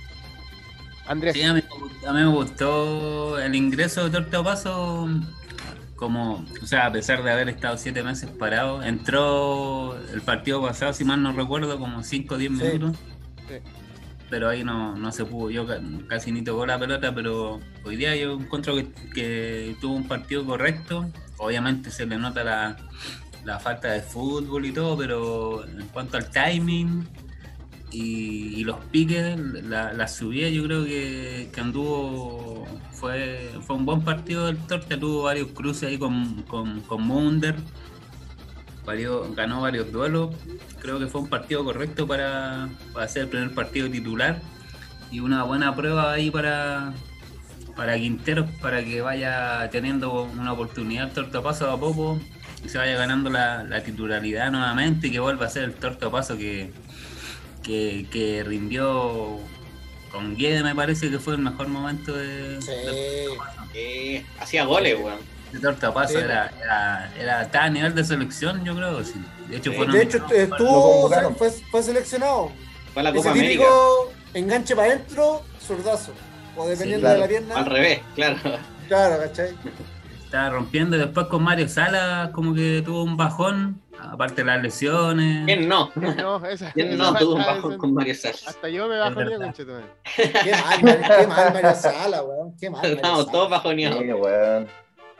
Andrés. 1.06 1.34
Sí, 1.34 1.42
a 1.42 1.52
mí, 1.52 1.60
me 1.62 1.78
gustó- 1.78 2.08
a 2.08 2.12
mí 2.12 2.20
me 2.20 2.26
gustó 2.30 3.38
el 3.38 3.54
ingreso 3.54 4.04
de 4.04 4.10
Torta 4.10 4.42
Paso, 4.42 5.06
como, 5.96 6.44
o 6.62 6.66
sea, 6.66 6.86
a 6.86 6.92
pesar 6.92 7.22
de 7.22 7.30
haber 7.30 7.48
estado 7.50 7.76
siete 7.76 8.02
meses 8.02 8.30
parado, 8.30 8.82
entró 8.82 9.96
el 10.14 10.22
partido 10.22 10.62
pasado, 10.62 10.92
si 10.94 11.04
mal 11.04 11.22
no 11.22 11.32
recuerdo, 11.32 11.78
como 11.78 12.02
5 12.02 12.34
o 12.34 12.38
10 12.38 12.52
Sí. 12.52 12.64
minutos. 12.64 12.96
Sí. 13.48 13.54
Pero 14.34 14.48
ahí 14.48 14.64
no, 14.64 14.96
no 14.96 15.12
se 15.12 15.24
pudo, 15.24 15.48
yo 15.48 15.64
ca- 15.64 15.80
casi 16.08 16.32
ni 16.32 16.42
tocó 16.42 16.66
la 16.66 16.76
pelota, 16.76 17.14
pero 17.14 17.60
hoy 17.84 17.94
día 17.94 18.16
yo 18.16 18.32
encuentro 18.32 18.74
que, 19.14 19.76
tuvo 19.80 19.94
un 19.94 20.08
partido 20.08 20.44
correcto. 20.44 21.08
Obviamente 21.36 21.88
se 21.92 22.04
le 22.04 22.18
nota 22.18 22.42
la, 22.42 22.76
la 23.44 23.60
falta 23.60 23.92
de 23.92 24.02
fútbol 24.02 24.66
y 24.66 24.72
todo, 24.72 24.96
pero 24.98 25.64
en 25.64 25.86
cuanto 25.86 26.16
al 26.16 26.28
timing, 26.30 27.06
y, 27.92 28.64
los 28.64 28.84
piques, 28.86 29.38
la, 29.38 29.92
la 29.92 30.08
subida 30.08 30.48
yo 30.48 30.64
creo 30.64 30.84
que, 30.84 31.48
que 31.54 31.60
anduvo, 31.60 32.66
fue, 32.90 33.52
fue 33.64 33.76
un 33.76 33.86
buen 33.86 34.02
partido 34.02 34.46
del 34.46 34.56
Torta, 34.56 34.98
tuvo 34.98 35.22
varios 35.22 35.50
cruces 35.52 35.90
ahí 35.90 35.96
con, 35.96 36.42
con, 36.48 36.80
con 36.80 37.02
Munder, 37.06 37.54
varios- 38.84 39.34
ganó 39.34 39.60
varios 39.62 39.90
duelos, 39.92 40.34
creo 40.80 40.98
que 40.98 41.06
fue 41.06 41.20
un 41.22 41.28
partido 41.28 41.64
correcto 41.64 42.06
para, 42.06 42.68
para 42.92 43.06
hacer 43.06 43.22
el 43.22 43.28
primer 43.28 43.54
partido 43.54 43.90
titular 43.90 44.40
y 45.10 45.20
una 45.20 45.44
buena 45.44 45.74
prueba 45.74 46.12
ahí 46.12 46.30
para, 46.30 46.92
para 47.76 47.96
Quinteros 47.96 48.50
para 48.60 48.84
que 48.84 49.00
vaya 49.00 49.68
teniendo 49.70 50.22
una 50.24 50.52
oportunidad 50.52 51.08
el 51.08 51.12
Torta 51.12 51.42
Paso 51.42 51.70
a 51.70 51.78
poco 51.78 52.20
y 52.64 52.68
se 52.68 52.78
vaya 52.78 52.94
ganando 52.96 53.30
la, 53.30 53.64
la 53.64 53.82
titularidad 53.82 54.50
nuevamente 54.50 55.08
y 55.08 55.10
que 55.10 55.20
vuelva 55.20 55.46
a 55.46 55.50
ser 55.50 55.64
el 55.64 55.74
Torta 55.74 56.10
Paso 56.10 56.36
que, 56.36 56.70
que, 57.62 58.06
que 58.10 58.42
rindió 58.44 59.38
con 60.10 60.36
Guede, 60.36 60.62
me 60.62 60.74
parece 60.74 61.10
que 61.10 61.18
fue 61.18 61.34
el 61.34 61.40
mejor 61.40 61.68
momento 61.68 62.14
de, 62.14 62.60
Sí. 62.62 62.70
de, 62.70 63.26
Eh, 63.76 64.24
hacía 64.38 64.64
goles, 64.64 64.96
weón. 65.02 65.18
De 65.54 65.60
Torta 65.60 65.92
Paso. 65.94 66.14
Sí. 66.14 66.18
Era, 66.24 66.50
era, 66.62 67.12
era, 67.18 67.42
estaba 67.42 67.64
a 67.66 67.70
nivel 67.70 67.94
de 67.94 68.04
selección, 68.04 68.64
yo 68.64 68.74
creo. 68.74 69.02
Sí. 69.04 69.14
De 69.48 69.56
hecho, 69.56 69.70
Sí. 69.70 69.76
fueron 69.76 69.94
De 69.94 70.02
hecho, 70.02 70.18
no, 70.18 70.28
estuvo, 70.32 71.34
fue, 71.36 71.50
fue 71.70 71.82
seleccionado. 71.82 72.50
Fue 72.92 73.02
la 73.02 73.10
Ese 73.10 73.18
Copa 73.18 73.30
América. 73.30 73.52
típico 73.64 74.12
enganche 74.34 74.74
para 74.76 74.88
adentro, 74.88 75.42
zurdazo. 75.60 76.12
O 76.56 76.68
dependiendo 76.68 77.08
Sí, 77.08 77.14
de 77.14 77.20
la 77.20 77.28
pierna. 77.28 77.54
Al 77.56 77.66
revés, 77.66 78.00
claro. 78.14 78.36
Claro, 78.88 79.18
¿cachai? 79.18 79.54
estaba 80.24 80.50
rompiendo. 80.50 80.96
Después 80.98 81.26
con 81.28 81.42
Mario 81.42 81.68
Sala, 81.68 82.30
como 82.32 82.54
que 82.54 82.82
tuvo 82.84 83.02
un 83.04 83.16
bajón. 83.16 83.80
Aparte 83.98 84.42
de 84.42 84.44
las 84.44 84.60
lesiones. 84.62 85.46
¿Quién 85.46 85.66
no? 85.68 85.90
No, 85.94 86.44
esa, 86.46 86.70
¿Quién 86.72 86.88
esa 86.92 86.96
no 87.12 87.14
tuvo 87.18 87.34
un 87.36 87.44
bajón 87.46 87.78
con 87.78 87.94
Mario 87.94 88.14
Salas? 88.14 88.46
Hasta 88.48 88.68
yo 88.68 88.86
me 88.86 88.98
bajo 88.98 89.14
verdad. 89.14 89.38
conchetumare. 89.38 89.86
Qué 90.16 90.50
mal, 90.52 90.82
Mario- 90.82 91.00
qué 91.20 91.26
mal 91.26 91.52
Mario 91.54 91.74
Sala, 91.74 92.22
weón. 92.22 92.54
Qué 92.60 92.68
mal. 92.70 92.84
Estamos 92.92 93.20
Sala. 93.20 93.32
todos 93.32 93.50
bajoneados. 93.50 93.98
Sí, 94.00 94.12
weón. 94.12 94.68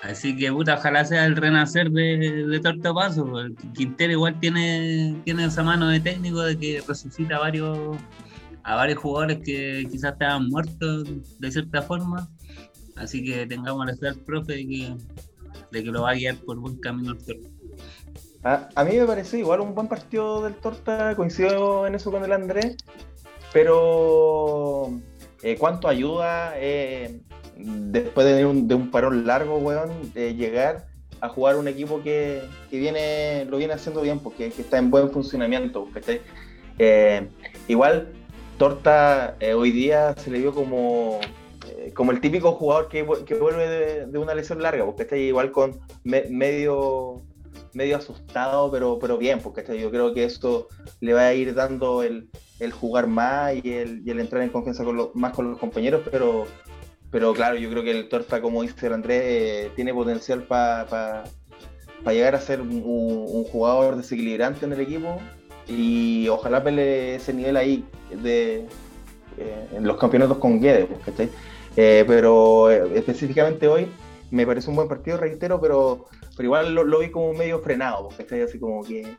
Así 0.03 0.37
que 0.37 0.53
puta, 0.53 0.75
ojalá 0.75 1.05
sea 1.05 1.25
el 1.25 1.37
renacer 1.37 1.91
de, 1.91 2.47
de 2.47 2.93
Paso. 2.93 3.25
porque 3.27 3.55
Quintero 3.75 4.13
igual 4.13 4.39
tiene, 4.39 5.17
tiene 5.25 5.47
esa 5.47 5.63
mano 5.63 5.89
de 5.89 6.01
técnico 6.01 6.43
de 6.43 6.59
que 6.59 6.83
resucita 6.87 7.37
a 7.37 7.41
varios, 7.41 7.97
a 8.65 8.77
varios 8.77 8.99
jugadores 8.99 9.39
que 9.45 9.87
quizás 9.91 10.13
estaban 10.13 10.49
muertos 10.49 11.09
de 11.39 11.51
cierta 11.51 11.81
forma. 11.83 12.29
Así 12.97 13.25
que 13.25 13.47
tengamos 13.47 13.87
la 13.87 13.97
fe 13.97 14.09
al 14.09 14.17
profe 14.17 14.53
de 14.53 14.67
que, 14.67 14.95
de 15.73 15.85
que 15.85 15.91
lo 15.91 16.03
va 16.03 16.11
a 16.11 16.15
guiar 16.15 16.37
por 16.37 16.59
buen 16.59 16.77
camino 16.81 17.13
el 17.13 17.25
Torta. 17.25 17.49
A, 18.45 18.69
a 18.75 18.85
mí 18.85 18.97
me 18.97 19.07
pareció 19.07 19.39
igual 19.39 19.61
un 19.61 19.75
buen 19.75 19.89
partido 19.89 20.43
del 20.43 20.55
Torta, 20.55 21.17
coincido 21.17 21.87
en 21.87 21.95
eso 21.95 22.11
con 22.11 22.23
el 22.25 22.33
Andrés, 22.33 22.77
pero 23.55 24.93
eh, 25.43 25.57
cuánto 25.59 25.89
ayuda 25.89 26.53
eh, 26.57 27.21
después 27.57 28.27
de 28.27 28.45
un, 28.45 28.69
de 28.69 28.75
un 28.75 28.91
parón 28.91 29.27
largo, 29.27 29.59
weón, 29.59 29.91
de 30.13 30.35
llegar 30.35 30.87
a 31.21 31.29
jugar 31.29 31.57
un 31.57 31.69
equipo 31.69 32.03
que, 32.03 32.43
que 32.71 32.79
viene 32.79 33.47
lo 33.47 33.57
viene 33.57 33.73
haciendo 33.75 34.03
bien, 34.03 34.19
porque 34.19 34.51
que 34.51 34.63
está 34.63 34.79
en 34.79 34.91
buen 34.91 35.11
funcionamiento. 35.11 35.89
Eh, 36.79 37.29
igual, 37.69 38.13
Torta 38.59 39.37
eh, 39.41 39.55
hoy 39.55 39.71
día 39.71 40.15
se 40.17 40.31
le 40.31 40.39
vio 40.41 40.53
como, 40.53 41.21
eh, 41.69 41.93
como 41.95 42.13
el 42.13 42.21
típico 42.21 42.53
jugador 42.53 42.89
que, 42.89 43.07
que 43.25 43.35
vuelve 43.35 44.07
de, 44.07 44.19
una 44.19 44.35
lesión 44.35 44.61
larga, 44.61 44.85
porque 44.85 45.03
está 45.05 45.17
igual 45.17 45.51
con 45.51 45.79
me- 46.03 46.27
medio 46.31 47.23
medio 47.73 47.97
asustado, 47.97 48.71
pero, 48.71 48.99
pero 49.01 49.19
bien, 49.19 49.41
porque 49.41 49.65
yo 49.81 49.91
creo 49.91 50.15
que 50.15 50.25
esto 50.25 50.69
le 51.01 51.13
va 51.13 51.27
a 51.27 51.35
ir 51.35 51.55
dando 51.55 52.05
el, 52.05 52.29
el 52.61 52.73
jugar 52.73 53.09
más 53.09 53.55
y 53.65 53.73
el, 53.73 54.03
y 54.07 54.11
el 54.11 54.21
entrar 54.21 54.43
en 54.43 54.51
confianza 54.51 54.85
más 55.15 55.33
con 55.33 55.51
los 55.51 55.59
compañeros, 55.59 56.03
pero, 56.09 56.47
pero 57.15 57.33
claro, 57.33 57.55
yo 57.57 57.71
creo 57.71 57.85
que 57.85 57.93
el 57.93 58.09
Torta, 58.09 58.41
como 58.43 58.63
dice 58.63 58.89
el 58.89 58.93
Andrés, 58.93 59.23
eh, 59.25 59.71
tiene 59.77 59.95
potencial 59.95 60.43
para 60.43 61.23
llegar 62.09 62.35
a 62.35 62.41
ser 62.41 62.61
un, 62.61 62.83
un- 62.85 63.45
jugador 63.45 63.95
desequilibrante 63.97 64.67
en 64.67 64.73
el 64.73 64.81
equipo 64.81 65.21
y 65.69 66.27
ojalá 66.27 66.65
pele 66.65 67.15
ese 67.15 67.33
nivel 67.33 67.57
ahí 67.57 67.85
de, 68.21 68.67
eh, 69.39 69.67
en 69.77 69.85
los 69.87 69.97
campeonatos 69.97 70.39
con 70.39 70.61
Guedes, 70.61 70.87
pues, 70.87 71.01
¿cachai? 71.05 71.29
Eh, 71.77 72.03
pero 72.05 72.69
eh, 72.73 72.83
específicamente 72.97 73.69
hoy 73.69 73.87
me 74.35 74.47
parece 74.47 74.69
un 74.71 74.77
buen 74.77 74.89
partido, 74.89 75.17
reitero, 75.17 75.61
pero, 75.61 76.07
pero 76.37 76.45
igual 76.45 76.75
lo, 76.75 76.85
lo 76.85 76.99
vi 76.99 77.11
como 77.11 77.33
medio 77.33 77.61
frenado, 77.61 78.09
porque 78.09 78.23
está 78.23 78.37
así 78.45 78.59
como 78.59 78.83
que 78.85 79.17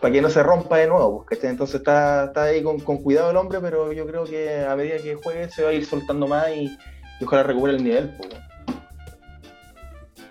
para 0.00 0.12
que 0.12 0.22
no 0.22 0.30
se 0.30 0.42
rompa 0.42 0.78
de 0.78 0.86
nuevo, 0.86 1.18
porque 1.24 1.46
entonces 1.46 1.76
está, 1.76 2.26
está 2.26 2.44
ahí 2.44 2.62
con, 2.62 2.80
con 2.80 2.98
cuidado 2.98 3.30
el 3.30 3.36
hombre, 3.36 3.58
pero 3.60 3.92
yo 3.92 4.06
creo 4.06 4.24
que 4.24 4.64
a 4.64 4.74
medida 4.76 4.96
que 4.98 5.14
juegue 5.16 5.50
se 5.50 5.62
va 5.62 5.70
a 5.70 5.72
ir 5.74 5.84
soltando 5.84 6.26
más 6.26 6.48
y, 6.50 6.76
y 7.20 7.24
ojalá 7.24 7.42
recupere 7.42 7.76
el 7.76 7.84
nivel. 7.84 8.14
pues. 8.16 8.30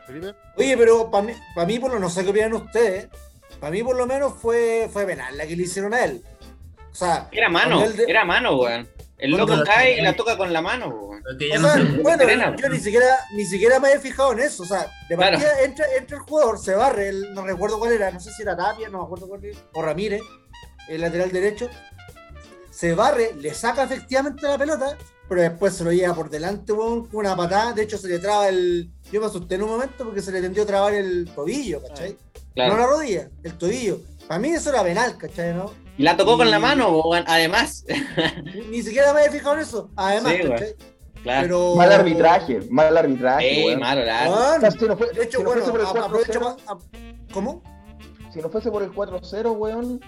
Felipe. 0.05 0.33
Oye, 0.57 0.77
pero 0.77 1.11
para 1.11 1.23
mí, 1.25 1.33
pa' 1.55 1.65
mí, 1.65 1.79
por 1.79 1.91
lo 1.91 1.99
no 1.99 2.09
sé 2.09 2.23
qué 2.23 2.29
opinan 2.29 2.53
ustedes, 2.53 3.07
para 3.59 3.71
mí 3.71 3.83
por 3.83 3.95
lo 3.95 4.05
menos 4.07 4.33
fue, 4.33 4.89
fue 4.91 5.05
penal 5.05 5.35
la 5.37 5.45
que 5.45 5.55
le 5.55 5.63
hicieron 5.63 5.93
a 5.93 6.05
él. 6.05 6.23
O 6.91 6.95
sea, 6.95 7.27
Era 7.31 7.49
mano, 7.49 7.87
de- 7.89 8.05
era 8.07 8.25
mano, 8.25 8.57
weón. 8.59 8.87
El 9.17 9.31
loco 9.31 9.53
el- 9.53 9.63
cae 9.63 9.97
y 9.97 10.01
la 10.01 10.15
toca 10.15 10.37
con 10.37 10.53
la 10.53 10.61
mano, 10.61 10.87
o 10.89 11.11
sea, 11.39 11.75
bueno, 12.03 12.17
Serena, 12.19 12.55
yo 12.55 12.69
ni 12.69 12.79
siquiera, 12.79 13.17
ni 13.35 13.45
siquiera 13.45 13.79
me 13.79 13.91
he 13.93 13.99
fijado 13.99 14.31
en 14.33 14.39
eso. 14.39 14.61
O 14.63 14.65
sea, 14.65 14.85
de 15.09 15.15
Claro. 15.15 15.31
partida 15.39 15.61
entra, 15.63 15.85
entra 15.97 16.17
el 16.17 16.23
jugador, 16.23 16.59
se 16.59 16.75
barre, 16.75 17.09
el- 17.09 17.33
no 17.33 17.43
recuerdo 17.45 17.79
cuál 17.79 17.93
era, 17.93 18.11
no 18.11 18.19
sé 18.19 18.31
si 18.31 18.43
era 18.43 18.55
Tapia, 18.55 18.89
no 18.89 18.99
me 18.99 19.03
acuerdo 19.05 19.27
cuál 19.27 19.43
era, 19.43 19.57
o 19.73 19.81
Ramírez, 19.81 20.21
el 20.87 21.01
lateral 21.01 21.31
derecho. 21.31 21.67
Se 22.69 22.93
barre, 22.93 23.33
le 23.35 23.53
saca 23.55 23.83
efectivamente 23.83 24.47
la 24.47 24.57
pelota, 24.57 24.95
pero 25.27 25.41
después 25.41 25.73
se 25.73 25.83
lo 25.83 25.91
lleva 25.91 26.13
por 26.13 26.29
delante, 26.29 26.73
con 26.73 27.09
una 27.11 27.35
patada. 27.35 27.73
De 27.73 27.81
hecho, 27.83 27.97
se 27.97 28.07
le 28.07 28.19
traba 28.19 28.47
el. 28.49 28.91
Yo 29.11 29.19
me 29.19 29.25
asusté 29.25 29.55
en 29.55 29.63
un 29.63 29.69
momento 29.69 30.03
porque 30.05 30.21
se 30.21 30.31
le 30.31 30.41
tendió 30.41 30.61
a 30.61 30.65
trabar 30.67 30.93
el 30.93 31.27
tobillo, 31.33 31.81
¿cachai? 31.81 32.15
Claro. 32.53 32.73
No 32.75 32.79
la 32.79 32.85
rodilla, 32.87 33.29
el 33.43 33.53
tobillo. 33.57 33.99
Para 34.27 34.39
mí 34.39 34.49
eso 34.49 34.69
era 34.69 34.83
penal, 34.83 35.17
¿cachai? 35.17 35.53
¿no? 35.55 35.73
Y 35.97 36.03
la 36.03 36.15
tocó 36.15 36.37
con 36.37 36.49
la 36.51 36.59
mano, 36.59 36.89
weón. 37.01 37.23
Además. 37.27 37.85
Ni, 38.69 38.81
siquiera 38.83 39.13
me 39.13 39.25
he 39.25 39.31
fijado 39.31 39.55
en 39.55 39.61
eso. 39.61 39.89
Además, 39.95 40.33
Sí. 40.33 40.65
Claro. 41.23 41.41
Pero... 41.47 41.75
Mal 41.75 41.91
arbitraje, 41.91 42.59
mal 42.69 42.95
arbitraje. 42.95 43.61
Eh, 43.61 43.65
weón. 43.65 43.79
malo, 43.79 44.05
la- 44.05 44.29
Weón, 44.29 44.57
O 44.57 44.59
sea, 44.61 44.71
si 44.71 44.85
no 44.85 44.95
fue- 44.97 45.11
de 45.11 45.23
hecho, 45.23 45.39
si 45.39 45.43
no 45.43 45.49
bueno, 45.49 45.63
fuese 45.65 45.71
por 45.71 45.79
el 45.81 45.85
a- 45.87 45.89
4-0, 45.89 46.05
aprovecho 46.05 46.39
pa- 46.39 46.57
a- 46.73 47.33
¿Cómo? 47.33 47.63
si 48.31 48.39
no 48.39 48.49
fuese 48.49 48.69
por 48.71 48.83
el 48.83 48.91
4-0, 48.91 49.51
weón, 49.53 49.99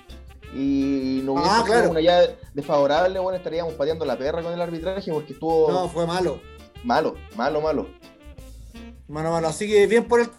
y 0.53 1.21
no 1.23 1.33
hubiese 1.33 1.49
Ah, 1.49 1.53
sido 1.55 1.65
claro. 1.65 1.89
una 1.91 2.01
ya 2.01 2.21
desfavorable, 2.53 3.19
bueno, 3.19 3.37
estaríamos 3.37 3.73
pateando 3.73 4.05
la 4.05 4.17
perra 4.17 4.41
con 4.43 4.53
el 4.53 4.61
arbitraje 4.61 5.11
porque 5.11 5.33
estuvo 5.33 5.71
No, 5.71 5.89
fue 5.89 6.05
malo. 6.05 6.39
malo, 6.83 7.15
malo, 7.35 7.59
malo. 7.61 7.89
Mano, 9.07 9.31
malo. 9.31 9.47
Así 9.47 9.67
que 9.67 9.87
bien 9.87 10.05
por 10.07 10.21
el 10.21 10.29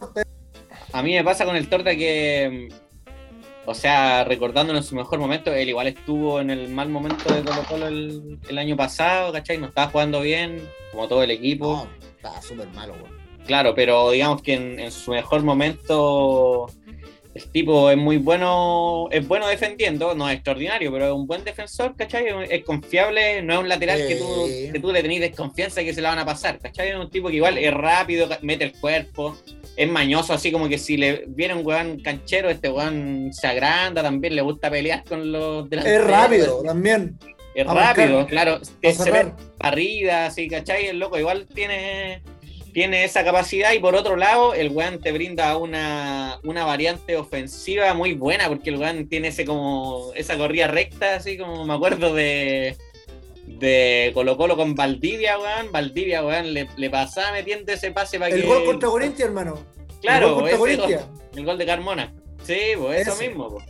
A 0.92 1.02
mí 1.02 1.14
me 1.14 1.24
pasa 1.24 1.44
con 1.44 1.56
el 1.56 1.68
Torta 1.68 1.90
que, 1.96 2.68
o 3.70 3.74
sea, 3.74 4.24
recordándolo 4.24 4.80
en 4.80 4.84
su 4.84 4.96
mejor 4.96 5.20
momento, 5.20 5.54
él 5.54 5.68
igual 5.68 5.86
estuvo 5.86 6.40
en 6.40 6.50
el 6.50 6.68
mal 6.70 6.88
momento 6.88 7.32
de 7.32 7.44
Colo 7.44 7.62
Colo 7.68 7.86
el, 7.86 8.38
el 8.48 8.58
año 8.58 8.76
pasado, 8.76 9.32
¿cachai? 9.32 9.58
No 9.58 9.68
estaba 9.68 9.92
jugando 9.92 10.20
bien, 10.22 10.68
como 10.90 11.06
todo 11.06 11.22
el 11.22 11.30
equipo. 11.30 11.86
No, 11.86 12.06
estaba 12.16 12.42
súper 12.42 12.66
malo, 12.70 12.94
weón. 12.94 13.16
Claro, 13.46 13.72
pero 13.72 14.10
digamos 14.10 14.42
que 14.42 14.54
en, 14.54 14.80
en 14.80 14.90
su 14.90 15.12
mejor 15.12 15.44
momento 15.44 16.68
el 17.32 17.44
tipo 17.52 17.90
es 17.90 17.96
muy 17.96 18.16
bueno, 18.16 19.06
es 19.12 19.26
bueno 19.28 19.46
defendiendo, 19.46 20.16
no 20.16 20.28
es 20.28 20.34
extraordinario, 20.34 20.90
pero 20.90 21.06
es 21.06 21.12
un 21.12 21.28
buen 21.28 21.44
defensor, 21.44 21.94
¿cachai? 21.94 22.26
Es 22.50 22.64
confiable, 22.64 23.40
no 23.40 23.52
es 23.52 23.60
un 23.60 23.68
lateral 23.68 24.04
que, 24.04 24.16
tú, 24.16 24.48
que 24.72 24.80
tú 24.80 24.90
le 24.90 25.00
tenés 25.00 25.20
desconfianza 25.20 25.84
que 25.84 25.94
se 25.94 26.02
la 26.02 26.08
van 26.08 26.18
a 26.18 26.26
pasar, 26.26 26.58
¿cachai? 26.58 26.88
Es 26.88 26.96
un 26.96 27.08
tipo 27.08 27.28
que 27.28 27.36
igual 27.36 27.56
es 27.56 27.72
rápido, 27.72 28.28
mete 28.42 28.64
el 28.64 28.72
cuerpo, 28.72 29.36
es 29.76 29.88
mañoso, 29.88 30.32
así 30.32 30.52
como 30.52 30.68
que 30.68 30.78
si 30.78 30.96
le 30.96 31.24
viene 31.28 31.54
un 31.54 31.64
weón 31.66 32.00
canchero, 32.00 32.50
este 32.50 32.70
weón 32.70 33.30
se 33.32 33.46
agranda, 33.46 34.02
también 34.02 34.34
le 34.36 34.42
gusta 34.42 34.70
pelear 34.70 35.04
con 35.04 35.30
los 35.32 35.64
Es 35.64 35.70
delanteros. 35.70 36.06
rápido 36.10 36.62
también. 36.62 37.18
Es 37.54 37.66
a 37.66 37.74
rápido, 37.74 38.26
claro. 38.26 38.60
Se 38.64 39.10
ve 39.10 39.32
arriba, 39.58 40.26
así, 40.26 40.48
¿cachai? 40.48 40.86
El 40.86 40.98
loco 40.98 41.18
igual 41.18 41.46
tiene, 41.52 42.22
tiene 42.72 43.04
esa 43.04 43.24
capacidad 43.24 43.72
y 43.72 43.80
por 43.80 43.94
otro 43.96 44.16
lado, 44.16 44.54
el 44.54 44.68
weón 44.70 45.00
te 45.00 45.10
brinda 45.12 45.56
una, 45.56 46.38
una 46.44 46.64
variante 46.64 47.16
ofensiva 47.16 47.92
muy 47.94 48.14
buena 48.14 48.48
porque 48.48 48.70
el 48.70 48.76
weón 48.76 49.08
tiene 49.08 49.28
ese 49.28 49.44
como 49.44 50.12
esa 50.14 50.36
corrida 50.36 50.68
recta, 50.68 51.16
así 51.16 51.36
como 51.38 51.64
me 51.64 51.74
acuerdo 51.74 52.14
de 52.14 52.76
de 53.58 54.10
Colo 54.14 54.36
Colo 54.36 54.56
con 54.56 54.74
Valdivia, 54.74 55.38
weón. 55.38 55.72
Valdivia, 55.72 56.24
weón, 56.24 56.52
le, 56.54 56.68
le 56.76 56.90
pasaba 56.90 57.32
metiendo 57.32 57.72
ese 57.72 57.90
pase 57.90 58.18
para 58.18 58.34
El 58.34 58.42
que... 58.42 58.46
gol 58.46 58.64
contra 58.64 58.88
Corinthians, 58.88 59.28
hermano. 59.28 59.58
Claro, 60.00 60.28
el 60.28 60.34
gol 60.56 60.76
contra 60.76 60.86
gol. 60.86 61.06
El 61.36 61.44
gol 61.44 61.58
de 61.58 61.66
Carmona. 61.66 62.12
Sí, 62.42 62.58
pues 62.76 63.06
eso 63.06 63.16
mismo. 63.16 63.50
pues. 63.50 63.64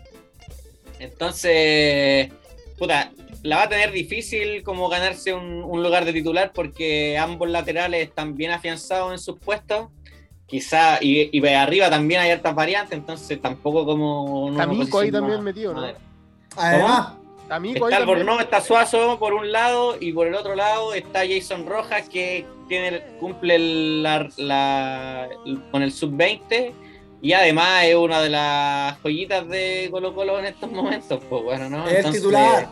Entonces, 0.99 2.31
puta, 2.79 3.13
la 3.43 3.57
va 3.57 3.63
a 3.65 3.69
tener 3.69 3.91
difícil 3.91 4.63
como 4.63 4.89
ganarse 4.89 5.33
un, 5.33 5.65
un 5.65 5.83
lugar 5.83 6.05
de 6.05 6.13
titular 6.13 6.53
porque 6.53 7.17
ambos 7.19 7.49
laterales 7.49 8.07
están 8.07 8.37
bien 8.37 8.51
afianzados 8.51 9.13
en 9.13 9.19
sus 9.19 9.39
puestos. 9.39 9.89
Quizá, 10.47 10.99
y, 11.01 11.47
arriba 11.55 11.89
también 11.91 12.21
hay 12.21 12.31
hartas 12.33 12.55
variantes, 12.57 12.99
entonces 12.99 13.41
tampoco 13.41 13.87
como... 13.87 14.53
Tamico 14.57 14.99
ahí 14.99 15.11
también 15.13 15.37
más- 15.37 15.45
metido, 15.45 15.73
¿no? 15.73 15.87
Además, 16.57 17.13
Ahí 17.51 17.73
Está. 17.73 17.97
Albornoz, 17.97 18.41
está 18.41 18.61
Suazo 18.61 19.19
por 19.19 19.35
un 19.35 19.51
lado 19.51 19.97
y 19.99 20.13
por 20.13 20.27
el 20.29 20.35
otro 20.35 20.55
lado 20.55 20.95
está 20.95 21.21
Jason 21.29 21.67
Rojas 21.67 22.09
que 22.09 22.47
tiene, 22.69 23.01
cumple 23.19 23.59
la, 23.59 25.29
con 25.73 25.83
el 25.83 25.93
sub-20 25.93 26.73
y 27.23 27.33
además 27.33 27.85
es 27.85 27.97
una 27.97 28.23
de 28.23 28.31
las 28.31 28.99
joyitas 29.03 29.49
de 29.49 29.89
Colo 29.91 30.15
Colo 30.15 30.39
en 30.39 30.47
estos 30.47 30.71
momentos. 30.71 31.21
Pues 31.29 31.43
bueno, 31.43 31.69
¿no? 31.69 31.89
es 31.89 32.05
el 32.05 32.13
titular. 32.13 32.69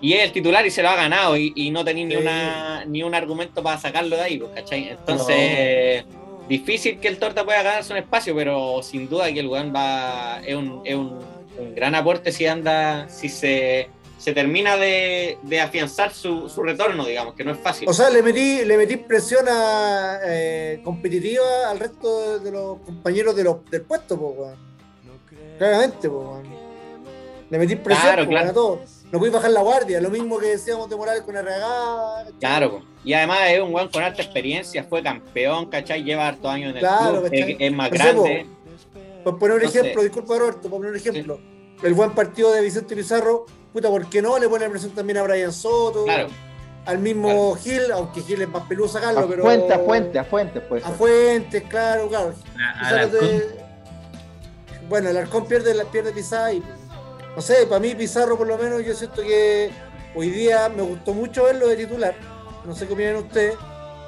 Y 0.00 0.14
es 0.14 0.24
el 0.24 0.32
titular 0.32 0.66
y 0.66 0.70
se 0.70 0.82
lo 0.82 0.88
ha 0.88 0.96
ganado 0.96 1.36
y, 1.36 1.52
y 1.54 1.70
no 1.70 1.84
tenía 1.84 2.06
ni, 2.06 2.16
una, 2.16 2.84
ni 2.86 3.02
un 3.04 3.14
argumento 3.14 3.62
para 3.62 3.78
sacarlo 3.78 4.16
de 4.16 4.22
ahí, 4.22 4.38
pues, 4.38 4.50
¿cachai? 4.52 4.88
Entonces, 4.88 6.04
difícil 6.48 6.98
que 6.98 7.06
el 7.06 7.18
Torta 7.18 7.44
pueda 7.44 7.62
ganarse 7.62 7.92
un 7.92 7.98
espacio, 7.98 8.34
pero 8.34 8.82
sin 8.82 9.08
duda 9.08 9.32
que 9.32 9.38
el 9.38 9.46
weón 9.46 9.72
va, 9.72 10.40
es 10.44 10.56
un, 10.56 10.80
es 10.84 10.96
un, 10.96 11.20
un 11.58 11.74
gran 11.74 11.94
aporte 11.94 12.32
si 12.32 12.46
anda, 12.46 13.08
si 13.08 13.28
se, 13.28 13.88
se 14.18 14.32
termina 14.32 14.76
de, 14.76 15.38
de 15.42 15.60
afianzar 15.60 16.12
su, 16.12 16.48
su 16.48 16.62
retorno, 16.62 17.04
digamos, 17.04 17.34
que 17.34 17.44
no 17.44 17.52
es 17.52 17.58
fácil. 17.58 17.88
O 17.88 17.92
sea, 17.92 18.10
le 18.10 18.22
metí, 18.22 18.64
le 18.64 18.76
metí 18.76 18.96
presión 18.96 19.46
a, 19.48 20.18
eh, 20.24 20.80
competitiva 20.84 21.70
al 21.70 21.78
resto 21.78 22.38
de, 22.38 22.44
de 22.44 22.50
los 22.50 22.78
compañeros 22.80 23.34
de 23.36 23.44
los, 23.44 23.64
del 23.70 23.82
puesto, 23.82 24.18
po. 24.18 24.52
Claramente, 25.58 26.08
po. 26.08 26.40
Le 27.50 27.58
metí 27.58 27.76
presión 27.76 28.14
Claro, 28.14 28.28
claro. 28.28 28.50
a 28.50 28.52
todos. 28.52 28.80
No 29.12 29.18
pude 29.18 29.28
bajar 29.28 29.50
la 29.50 29.60
guardia, 29.60 30.00
lo 30.00 30.08
mismo 30.08 30.38
que 30.38 30.46
decíamos 30.46 30.88
de 30.88 30.96
Morales 30.96 31.20
con 31.22 31.36
RH. 31.36 32.32
Claro, 32.40 32.82
y 33.04 33.12
además 33.12 33.40
es 33.48 33.60
un 33.60 33.74
weón 33.74 33.88
con 33.90 34.02
alta 34.02 34.22
experiencia, 34.22 34.84
fue 34.84 35.02
campeón, 35.02 35.66
¿cachai? 35.66 36.02
Lleva 36.02 36.28
hartos 36.28 36.50
años 36.50 36.70
en 36.70 36.76
el 36.76 36.80
Claro, 36.80 37.20
club, 37.20 37.28
es, 37.30 37.56
es 37.58 37.72
más 37.72 37.90
sé, 37.90 38.46
Por 39.24 39.38
poner 39.38 39.56
un 39.58 39.62
No 39.62 39.70
sé. 39.70 39.78
ejemplo, 39.80 40.02
disculpa 40.02 40.38
Roberto, 40.38 40.62
por 40.62 40.70
poner 40.72 40.90
un 40.90 40.96
ejemplo. 40.96 41.38
El 41.82 41.94
buen 41.94 42.12
partido 42.12 42.52
de 42.52 42.60
Vicente 42.60 42.94
Pizarro, 42.96 43.46
puta, 43.72 43.88
¿por 43.88 44.06
qué 44.08 44.22
no? 44.22 44.38
Le 44.38 44.48
pone 44.48 44.68
presión 44.70 44.92
también 44.92 45.18
a 45.18 45.22
Brian 45.22 45.52
Soto, 45.52 46.04
Claro, 46.04 46.28
al 46.86 46.98
mismo 46.98 47.54
Gil, 47.56 47.90
aunque 47.92 48.20
Gil 48.22 48.42
es 48.42 48.48
más 48.48 48.64
peludo 48.68 48.88
sacarlo, 48.88 49.20
A 49.20 49.28
pero. 49.28 49.42
fuente, 49.42 49.72
a 49.72 49.78
fuente, 49.78 50.18
a 50.18 50.24
fuente, 50.24 50.60
pues. 50.60 50.84
A 50.84 50.90
Fuentes, 50.90 51.62
claro, 51.64 52.08
claro. 52.08 52.34
A- 52.80 53.06
de- 53.06 53.62
Bueno, 54.88 55.08
el 55.10 55.16
Arcón 55.16 55.46
pierde, 55.46 55.74
la- 55.74 55.84
pierde 55.84 56.12
Pizarro 56.12 56.52
y 56.52 56.62
no 57.34 57.40
sé, 57.40 57.66
para 57.66 57.80
mí 57.80 57.94
Pizarro 57.94 58.36
por 58.36 58.46
lo 58.46 58.58
menos 58.58 58.84
yo 58.84 58.94
siento 58.94 59.22
que 59.22 59.70
hoy 60.14 60.30
día 60.30 60.68
me 60.68 60.82
gustó 60.82 61.14
mucho 61.14 61.44
verlo 61.44 61.66
de 61.68 61.76
titular, 61.76 62.14
no 62.66 62.74
sé 62.74 62.86
qué 62.86 62.92
opinan 62.92 63.16
ustedes, 63.16 63.54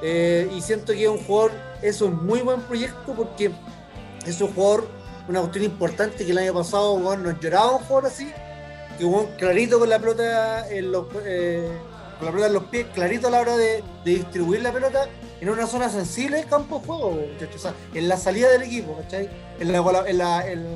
eh, 0.02 0.50
y 0.54 0.60
siento 0.60 0.92
que 0.92 1.04
es 1.04 1.08
un 1.08 1.24
jugador, 1.24 1.52
es 1.80 2.00
un 2.02 2.26
muy 2.26 2.40
buen 2.40 2.60
proyecto 2.62 3.14
porque 3.14 3.50
es 4.26 4.40
un 4.42 4.52
jugador, 4.52 4.86
una 5.28 5.40
cuestión 5.40 5.64
importante 5.64 6.24
que 6.24 6.32
el 6.32 6.38
año 6.38 6.54
pasado 6.54 6.94
weón, 6.94 7.22
nos 7.22 7.40
lloraba 7.40 7.76
un 7.76 7.84
jugador 7.84 8.06
así, 8.06 8.30
que 8.98 9.04
weón, 9.04 9.26
clarito 9.38 9.78
con 9.78 9.88
la 9.88 9.98
pelota 9.98 10.68
en 10.68 10.92
los 10.92 11.06
eh, 11.24 11.68
con 12.18 12.26
la 12.26 12.32
pelota 12.32 12.46
en 12.48 12.54
los 12.54 12.64
pies, 12.64 12.86
clarito 12.94 13.28
a 13.28 13.30
la 13.30 13.40
hora 13.40 13.56
de, 13.56 13.82
distribuir 14.04 14.62
la 14.62 14.72
pelota 14.72 15.08
en 15.40 15.48
una 15.48 15.66
zona 15.66 15.88
sensible 15.88 16.38
del 16.38 16.46
campo 16.46 16.78
de 16.78 16.86
juego, 16.86 17.10
muchachos. 17.10 17.68
En 17.92 18.08
la 18.08 18.16
salida 18.16 18.50
del 18.50 18.62
equipo, 18.62 18.96
¿cachai? 18.96 19.28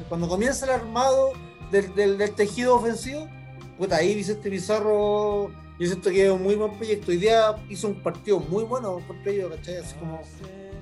Cuando 0.08 0.28
comienza 0.28 0.66
el 0.66 0.72
armado 0.72 1.32
del, 1.70 2.34
tejido 2.34 2.74
ofensivo, 2.76 3.28
puta, 3.76 3.96
ahí 3.96 4.14
Vicente 4.14 4.50
Pizarro, 4.50 5.50
yo 5.78 5.86
siento 5.86 6.10
que 6.10 6.26
es 6.26 6.30
un 6.32 6.42
muy 6.42 6.56
buen 6.56 6.76
proyecto. 6.76 7.12
Hoy 7.12 7.18
día 7.18 7.54
hizo 7.68 7.88
un 7.88 8.02
partido 8.02 8.40
muy 8.40 8.64
bueno 8.64 9.00
contra 9.06 9.30
ellos, 9.30 9.54
¿cachai? 9.54 9.76
Así 9.76 9.94
como 9.94 10.20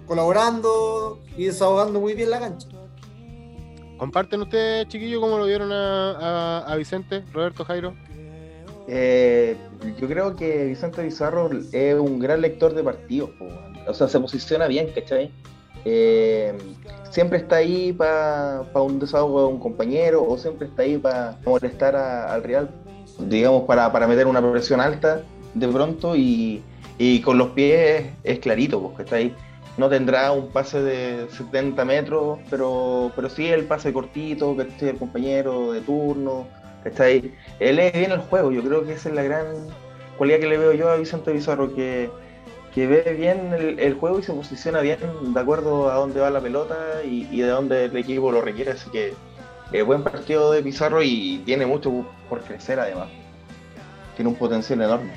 colaborando 0.06 1.20
y 1.36 1.46
desahogando 1.46 2.00
muy 2.00 2.14
bien 2.14 2.30
la 2.30 2.40
cancha. 2.40 2.68
¿Comparten 3.98 4.42
ustedes, 4.42 4.88
chiquillos, 4.88 5.20
cómo 5.20 5.38
lo 5.38 5.46
vieron 5.46 5.72
a, 5.72 6.58
a- 6.66 6.76
Vicente, 6.76 7.22
Roberto, 7.32 7.64
Jairo? 7.64 7.94
Eh, 8.88 9.56
yo 9.98 10.06
creo 10.06 10.36
que 10.36 10.66
Vicente 10.66 11.02
Bizarro 11.02 11.50
es 11.72 11.94
un 11.98 12.18
gran 12.20 12.40
lector 12.40 12.74
de 12.74 12.82
partidos, 12.84 13.30
o 13.86 13.94
sea, 13.94 14.06
se 14.08 14.20
posiciona 14.20 14.66
bien, 14.68 14.90
¿cachai? 14.94 15.30
Eh, 15.84 16.56
siempre 17.10 17.38
está 17.38 17.56
ahí 17.56 17.92
para 17.92 18.62
un 18.74 18.98
desahogo 18.98 19.40
de 19.42 19.46
un 19.48 19.58
compañero 19.58 20.24
o 20.28 20.36
siempre 20.36 20.68
está 20.68 20.82
ahí 20.82 20.98
para 20.98 21.38
molestar 21.44 21.96
al 21.96 22.42
rival, 22.42 22.70
digamos, 23.18 23.62
para, 23.64 23.90
para 23.90 24.06
meter 24.06 24.26
una 24.26 24.40
presión 24.52 24.80
alta 24.80 25.22
de 25.54 25.68
pronto 25.68 26.14
y, 26.14 26.62
y 26.98 27.20
con 27.22 27.38
los 27.38 27.48
pies 27.50 28.06
es 28.24 28.38
clarito, 28.40 28.80
pues, 28.80 28.98
¿cachai? 28.98 29.34
No 29.76 29.90
tendrá 29.90 30.32
un 30.32 30.48
pase 30.48 30.82
de 30.82 31.28
70 31.30 31.84
metros, 31.84 32.38
pero, 32.48 33.12
pero 33.14 33.28
sí 33.28 33.48
el 33.48 33.66
pase 33.66 33.92
cortito, 33.92 34.56
¿cachai? 34.56 34.90
El 34.90 34.98
compañero 34.98 35.72
de 35.72 35.82
turno, 35.82 36.46
¿cachai? 36.82 37.34
Él 37.60 37.76
lee 37.76 37.90
bien 37.92 38.12
el 38.12 38.20
juego, 38.20 38.52
yo 38.52 38.62
creo 38.62 38.84
que 38.86 38.94
esa 38.94 39.10
es 39.10 39.14
la 39.14 39.22
gran 39.22 39.46
cualidad 40.16 40.40
que 40.40 40.46
le 40.46 40.58
veo 40.58 40.72
yo 40.72 40.90
a 40.90 40.96
Vicente 40.96 41.32
Bizarro, 41.32 41.74
que, 41.74 42.10
que 42.74 42.86
ve 42.86 43.14
bien 43.14 43.52
el, 43.78 43.94
juego 43.94 44.18
y 44.18 44.22
se 44.22 44.32
posiciona 44.32 44.80
bien 44.80 44.98
de 45.34 45.40
acuerdo 45.40 45.90
a 45.90 45.96
dónde 45.96 46.20
va 46.20 46.30
la 46.30 46.40
pelota 46.40 47.02
y, 47.04 47.40
de 47.40 47.48
dónde 47.48 47.84
el 47.86 47.96
equipo 47.96 48.32
lo 48.32 48.40
requiere, 48.40 48.72
así 48.72 48.90
que 48.90 49.14
eh, 49.72 49.82
buen 49.82 50.02
partido 50.02 50.52
de 50.52 50.62
Pizarro 50.62 51.02
y 51.02 51.42
tiene 51.44 51.66
mucho 51.66 52.06
por 52.28 52.40
crecer 52.40 52.80
además. 52.80 53.08
Tiene 54.14 54.30
un 54.30 54.36
potencial 54.36 54.80
enorme. 54.80 55.12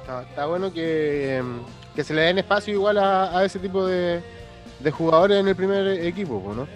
Está, 0.00 0.22
está 0.22 0.46
bueno 0.46 0.72
que, 0.72 1.38
em, 1.38 1.58
que 1.96 2.04
se 2.04 2.14
le 2.14 2.20
den 2.22 2.38
espacio 2.38 2.72
igual 2.74 2.98
a, 2.98 3.36
a 3.36 3.44
ese 3.44 3.58
tipo 3.58 3.84
de, 3.86 4.20
de 4.78 4.90
jugadores 4.92 5.40
en 5.40 5.48
el 5.48 5.56
primer 5.56 5.88
equipo, 6.06 6.40
po, 6.40 6.54
¿no? 6.54 6.62
O 6.62 6.66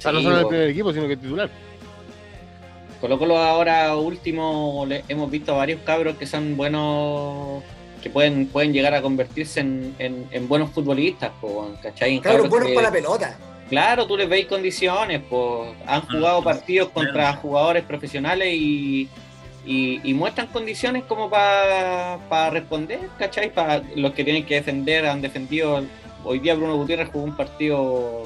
sea, 0.00 0.12
no 0.12 0.18
Sí, 0.18 0.24
solo 0.24 0.36
en 0.36 0.42
el 0.42 0.48
primer 0.48 0.68
equipo, 0.70 0.92
sino 0.92 1.08
que 1.08 1.16
titular. 1.16 1.50
Colo 3.00 3.18
Colo 3.18 3.36
ahora 3.38 3.96
último 3.96 4.84
le- 4.86 5.04
hemos 5.08 5.30
visto 5.30 5.56
varios 5.56 5.80
cabros 5.82 6.16
que 6.16 6.26
son 6.26 6.56
buenos, 6.56 7.62
que 8.02 8.10
pueden, 8.10 8.46
pueden 8.46 8.72
llegar 8.72 8.94
a 8.94 9.02
convertirse 9.02 9.60
en, 9.60 9.94
en- 9.98 10.26
en 10.30 10.48
buenos 10.48 10.70
futbolistas, 10.70 11.30
po, 11.40 11.72
¿cachai? 11.82 12.14
En 12.16 12.20
Claro, 12.20 12.36
cabros 12.38 12.50
buenos 12.50 12.68
que- 12.68 12.74
para 12.74 12.88
la 12.88 12.92
pelota. 12.92 13.36
Claro, 13.68 14.06
tú 14.06 14.16
les 14.18 14.28
veis 14.28 14.46
condiciones, 14.46 15.22
pues 15.30 15.70
han 15.86 16.02
jugado 16.02 16.42
partidos 16.42 16.90
contra 16.90 17.32
jugadores 17.34 17.84
profesionales 17.84 18.48
y, 18.52 19.08
y- 19.64 20.00
y 20.02 20.14
muestran 20.14 20.48
condiciones 20.48 21.04
como 21.04 21.30
para 21.30 22.50
responder, 22.50 23.00
¿cachai? 23.18 23.52
Para 23.52 23.82
los 23.94 24.12
que 24.12 24.24
tienen 24.24 24.44
que 24.44 24.54
defender, 24.56 25.06
han 25.06 25.20
defendido. 25.22 25.84
Hoy 26.24 26.38
día 26.40 26.54
Bruno 26.54 26.76
Gutiérrez 26.76 27.08
jugó 27.12 27.24
un 27.24 27.36
partido 27.36 28.24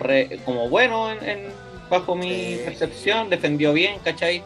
re- 0.00 0.38
como 0.44 0.68
bueno 0.68 1.10
en, 1.10 1.28
en- 1.28 1.48
bajo 1.88 2.16
mi 2.16 2.56
percepción, 2.64 3.30
defendió 3.30 3.72
bien, 3.72 3.96
¿cachai? 4.02 4.42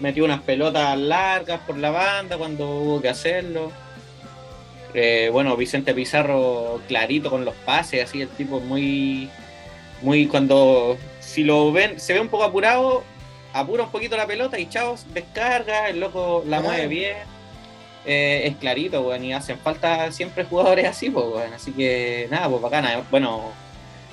Metió 0.00 0.24
unas 0.24 0.42
pelotas 0.42 0.96
largas 0.98 1.60
por 1.66 1.76
la 1.76 1.90
banda 1.90 2.36
cuando 2.38 2.68
hubo 2.68 3.00
que 3.02 3.08
hacerlo. 3.08 3.72
Eh, 4.94 5.28
bueno, 5.32 5.56
Vicente 5.56 5.92
Pizarro 5.92 6.80
clarito 6.86 7.30
con 7.30 7.44
los 7.44 7.54
pases, 7.54 8.04
así 8.04 8.20
el 8.22 8.28
tipo 8.28 8.60
muy, 8.60 9.28
muy 10.02 10.26
cuando 10.28 10.96
si 11.18 11.42
lo 11.42 11.72
ven, 11.72 11.98
se 11.98 12.12
ve 12.12 12.20
un 12.20 12.28
poco 12.28 12.44
apurado, 12.44 13.02
apura 13.54 13.84
un 13.84 13.90
poquito 13.90 14.16
la 14.16 14.26
pelota 14.26 14.58
y 14.58 14.68
chavos, 14.68 15.06
descarga, 15.14 15.88
el 15.88 16.00
loco 16.00 16.42
la 16.46 16.58
Claro. 16.58 16.64
mueve 16.64 16.86
bien. 16.88 17.16
Eh, 18.06 18.42
es 18.48 18.56
clarito, 18.56 19.00
weón, 19.00 19.24
y 19.24 19.32
hacen 19.32 19.58
falta 19.58 20.12
siempre 20.12 20.44
jugadores 20.44 20.86
así, 20.86 21.08
pues, 21.08 21.24
weón. 21.24 21.52
Así 21.54 21.72
que 21.72 22.28
nada, 22.30 22.48
pues 22.50 22.60
bacana. 22.60 23.02
Bueno, 23.10 23.52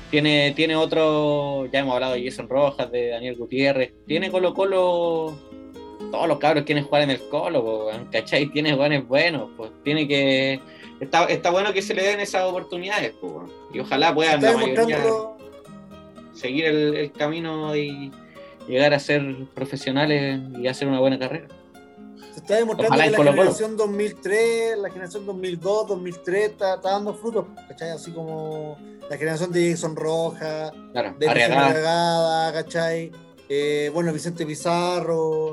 tiene, 0.10 0.52
tiene 0.56 0.76
otro, 0.78 1.66
ya 1.72 1.80
hemos 1.80 1.96
hablado 1.96 2.14
de 2.14 2.24
Jason 2.24 2.48
Rojas, 2.48 2.90
de 2.92 3.10
Daniel 3.10 3.36
Gutiérrez, 3.36 3.92
tiene 4.08 4.32
Colo 4.32 4.54
Colo, 4.54 5.38
todos 6.12 6.28
los 6.28 6.38
cabros 6.38 6.64
quieren 6.64 6.84
jugar 6.86 7.02
en 7.04 7.10
el 7.12 7.20
Colo, 7.30 7.64
pues, 7.64 7.96
weón, 7.96 8.06
¿cachai? 8.12 8.46
Tiene 8.48 8.76
buenos 8.76 9.06
buenos, 9.08 9.50
pues 9.58 9.72
tiene 9.84 10.08
que, 10.08 10.60
está, 11.02 11.26
está 11.26 11.50
bueno 11.50 11.74
que 11.74 11.82
se 11.82 11.94
le 11.94 12.04
den 12.04 12.20
esas 12.22 12.44
oportunidades, 12.46 13.14
pues, 13.20 13.34
weón. 13.34 13.52
y 13.74 13.80
ojalá 13.80 14.14
puedan 14.14 14.42
la 14.42 14.54
mayoría 14.54 15.00
seguir 16.34 16.66
el, 16.66 16.96
el 16.96 17.12
camino 17.12 17.76
y 17.76 18.10
llegar 18.72 18.94
a 18.94 19.00
ser 19.00 19.22
profesionales 19.54 20.40
y 20.58 20.68
hacer 20.68 20.88
una 20.88 21.00
buena 21.00 21.20
carrera. 21.20 21.48
se 22.34 22.40
está 22.40 22.56
demostrando 22.56 22.96
Ojalá 22.96 23.12
que 23.12 23.24
la 23.24 23.34
generación 23.34 23.78
2003, 23.78 24.78
la 24.78 24.90
generación 24.90 25.26
2002, 25.26 25.88
2003 25.88 26.50
está, 26.52 26.76
está 26.76 26.92
dando 26.92 27.14
frutos, 27.14 27.48
¿cachai? 27.68 27.90
Así 27.90 28.12
como 28.12 28.78
la 29.10 29.18
generación 29.18 29.52
de 29.52 29.72
Jason 29.72 29.96
Rojas, 29.96 30.72
Claro, 30.94 31.16
de 31.20 31.30
Arriagada, 31.30 32.54
¿cachai? 32.54 33.12
Eh, 33.50 33.92
bueno, 33.94 34.14
Vicente 34.14 34.46
Pizarro, 34.46 35.52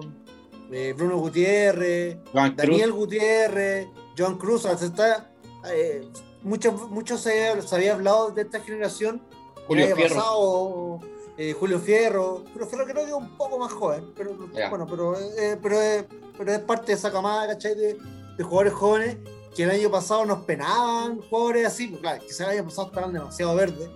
eh, 0.71 0.95
Bruno 0.97 1.19
Gutiérrez, 1.19 2.19
Juan 2.31 2.55
Cruz, 2.55 2.69
Daniel 2.69 2.93
Gutiérrez, 2.93 3.89
John 4.17 4.39
Cruz, 4.39 4.65
o 4.65 4.69
sea, 4.69 4.79
se 4.79 4.87
está, 4.87 5.33
eh, 5.73 6.07
mucho, 6.43 6.71
mucho 6.73 7.19
se, 7.19 7.61
se 7.63 7.75
había 7.75 7.95
hablado 7.95 8.31
de 8.31 8.43
esta 8.43 8.61
generación 8.61 9.21
Julio 9.67 9.97
Fierro. 9.97 10.15
pasado, 10.15 11.01
eh, 11.39 11.55
Julio 11.59 11.79
Fierro, 11.79 12.45
Julio 12.53 12.67
Fierro 12.67 12.85
creo 12.85 13.05
que 13.05 13.11
es 13.11 13.17
un 13.17 13.37
poco 13.37 13.59
más 13.59 13.73
joven, 13.73 14.13
pero 14.17 14.35
bueno, 14.69 14.87
pero, 14.89 15.19
eh, 15.19 15.57
pero, 15.63 15.81
es- 15.81 16.05
pero 16.37 16.53
es 16.53 16.59
parte 16.61 16.87
de 16.89 16.93
esa 16.95 17.11
camada, 17.13 17.47
¿cachai? 17.47 17.75
De, 17.75 17.97
de 18.37 18.45
jugadores 18.45 18.73
jóvenes 18.75 19.17
que 19.55 19.63
el 19.65 19.71
año 19.71 19.91
pasado 19.91 20.25
nos 20.27 20.45
penaban, 20.45 21.21
jugadores 21.23 21.67
así, 21.67 21.87
pues 21.89 22.01
claro, 22.01 22.21
quizás 22.23 22.41
el 22.41 22.59
año 22.59 22.65
pasado 22.65 22.89
estaban 22.89 23.13
demasiado 23.13 23.55
verdes, 23.55 23.89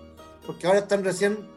porque 0.45 0.65
ahora 0.67 0.79
están 0.79 1.03
recién 1.03 1.47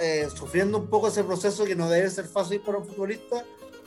eh, 0.00 0.28
sufriendo 0.34 0.78
un 0.78 0.86
poco 0.88 1.08
ese 1.08 1.22
proceso 1.22 1.64
que 1.64 1.76
no 1.76 1.88
debe 1.88 2.10
ser 2.10 2.26
fácil 2.26 2.60
para 2.60 2.78
un 2.78 2.86
futbolista 2.86 3.44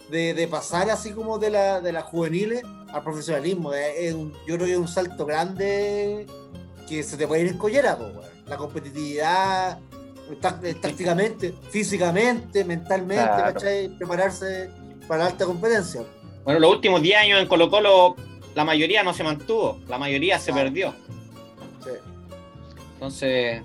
de, 0.09 0.33
de 0.33 0.47
pasar 0.47 0.89
así 0.89 1.11
como 1.11 1.37
de 1.39 1.49
la, 1.49 1.81
de 1.81 1.91
las 1.91 2.03
juveniles 2.05 2.63
al 2.93 3.03
profesionalismo. 3.03 3.73
Es- 3.73 3.95
es 3.97 4.13
un- 4.13 4.31
yo 4.47 4.55
creo 4.55 4.65
que 4.65 4.71
es 4.73 4.77
un 4.79 4.87
salto 4.87 5.25
grande 5.25 6.25
que 6.87 7.03
se 7.03 7.17
te 7.17 7.27
puede 7.27 7.41
ir 7.43 7.47
en 7.49 7.57
collera, 7.57 7.95
weón. 7.95 8.19
la 8.47 8.57
competitividad, 8.57 9.79
tácticamente, 10.35 11.53
físicamente, 11.69 12.63
mentalmente, 12.63 13.23
Claro. 13.23 13.53
¿cachai? 13.53 13.89
prepararse 13.89 14.69
para 15.07 15.23
la 15.23 15.29
alta 15.31 15.45
competencia. 15.45 16.01
Bueno, 16.43 16.59
los 16.59 16.71
últimos 16.71 17.01
10 17.01 17.17
años 17.19 17.41
en 17.41 17.47
Colo 17.47 17.69
Colo, 17.69 18.15
la 18.55 18.63
mayoría 18.65 19.03
no 19.03 19.13
se 19.13 19.23
mantuvo, 19.23 19.79
la 19.87 19.97
mayoría 19.97 20.39
se 20.39 20.51
Ah. 20.51 20.55
perdió. 20.55 20.93
Sí. 21.83 21.89
Entonces, 22.93 23.61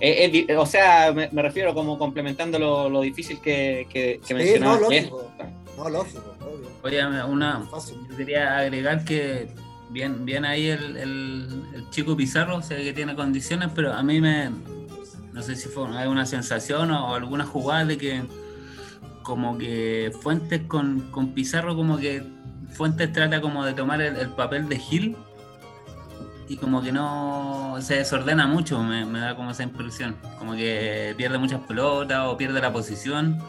eh, 0.00 0.44
es 0.48 0.56
o 0.56 0.66
sea, 0.66 1.12
me, 1.12 1.28
me 1.32 1.42
refiero 1.42 1.74
como 1.74 1.98
complementando 1.98 2.58
lo, 2.58 2.88
lo 2.88 3.00
difícil 3.00 3.40
que, 3.40 3.86
que, 3.90 4.20
que 4.20 4.26
Sí, 4.26 4.34
mencionaba. 4.34 4.74
no, 4.76 4.80
lógico. 4.82 5.30
No, 5.76 5.88
lógico, 5.88 6.34
obvio. 6.40 6.68
Oye, 6.82 7.24
una, 7.24 7.68
yo 8.10 8.16
quería 8.16 8.58
agregar 8.58 9.04
que 9.04 9.48
bien, 9.90 10.24
bien 10.24 10.44
ahí 10.44 10.68
el, 10.68 10.96
el- 10.96 11.62
el 11.74 11.90
chico 11.90 12.16
Pizarro, 12.16 12.60
sé 12.62 12.76
que 12.76 12.92
tiene 12.92 13.14
condiciones, 13.14 13.70
pero 13.74 13.92
a 13.92 14.02
mí 14.02 14.20
me, 14.20 14.50
no 15.38 15.44
sé 15.44 15.54
si 15.54 15.68
fue 15.68 15.84
una, 15.84 16.26
sensación 16.26 16.90
o, 16.90 17.14
alguna 17.14 17.46
jugada 17.46 17.84
de 17.84 17.96
que 17.96 18.24
como 19.22 19.56
que 19.56 20.10
Fuentes 20.20 20.62
con, 20.66 21.12
con 21.12 21.32
Pizarro, 21.32 21.76
como 21.76 21.96
que 21.96 22.24
Fuentes 22.72 23.12
trata 23.12 23.40
como 23.40 23.64
de 23.64 23.72
tomar 23.72 24.02
el, 24.02 24.16
el 24.16 24.30
papel 24.30 24.68
de 24.68 24.80
Gil 24.80 25.16
y 26.48 26.56
como 26.56 26.82
que 26.82 26.90
no 26.90 27.76
se 27.80 27.98
desordena 27.98 28.48
mucho, 28.48 28.82
me, 28.82 29.06
me 29.06 29.20
da 29.20 29.36
como 29.36 29.52
esa 29.52 29.62
impresión, 29.62 30.16
como 30.40 30.54
que 30.54 31.14
pierde 31.16 31.38
muchas 31.38 31.60
pelotas 31.60 32.26
o 32.26 32.36
pierde 32.36 32.60
la 32.60 32.72
posición 32.72 33.40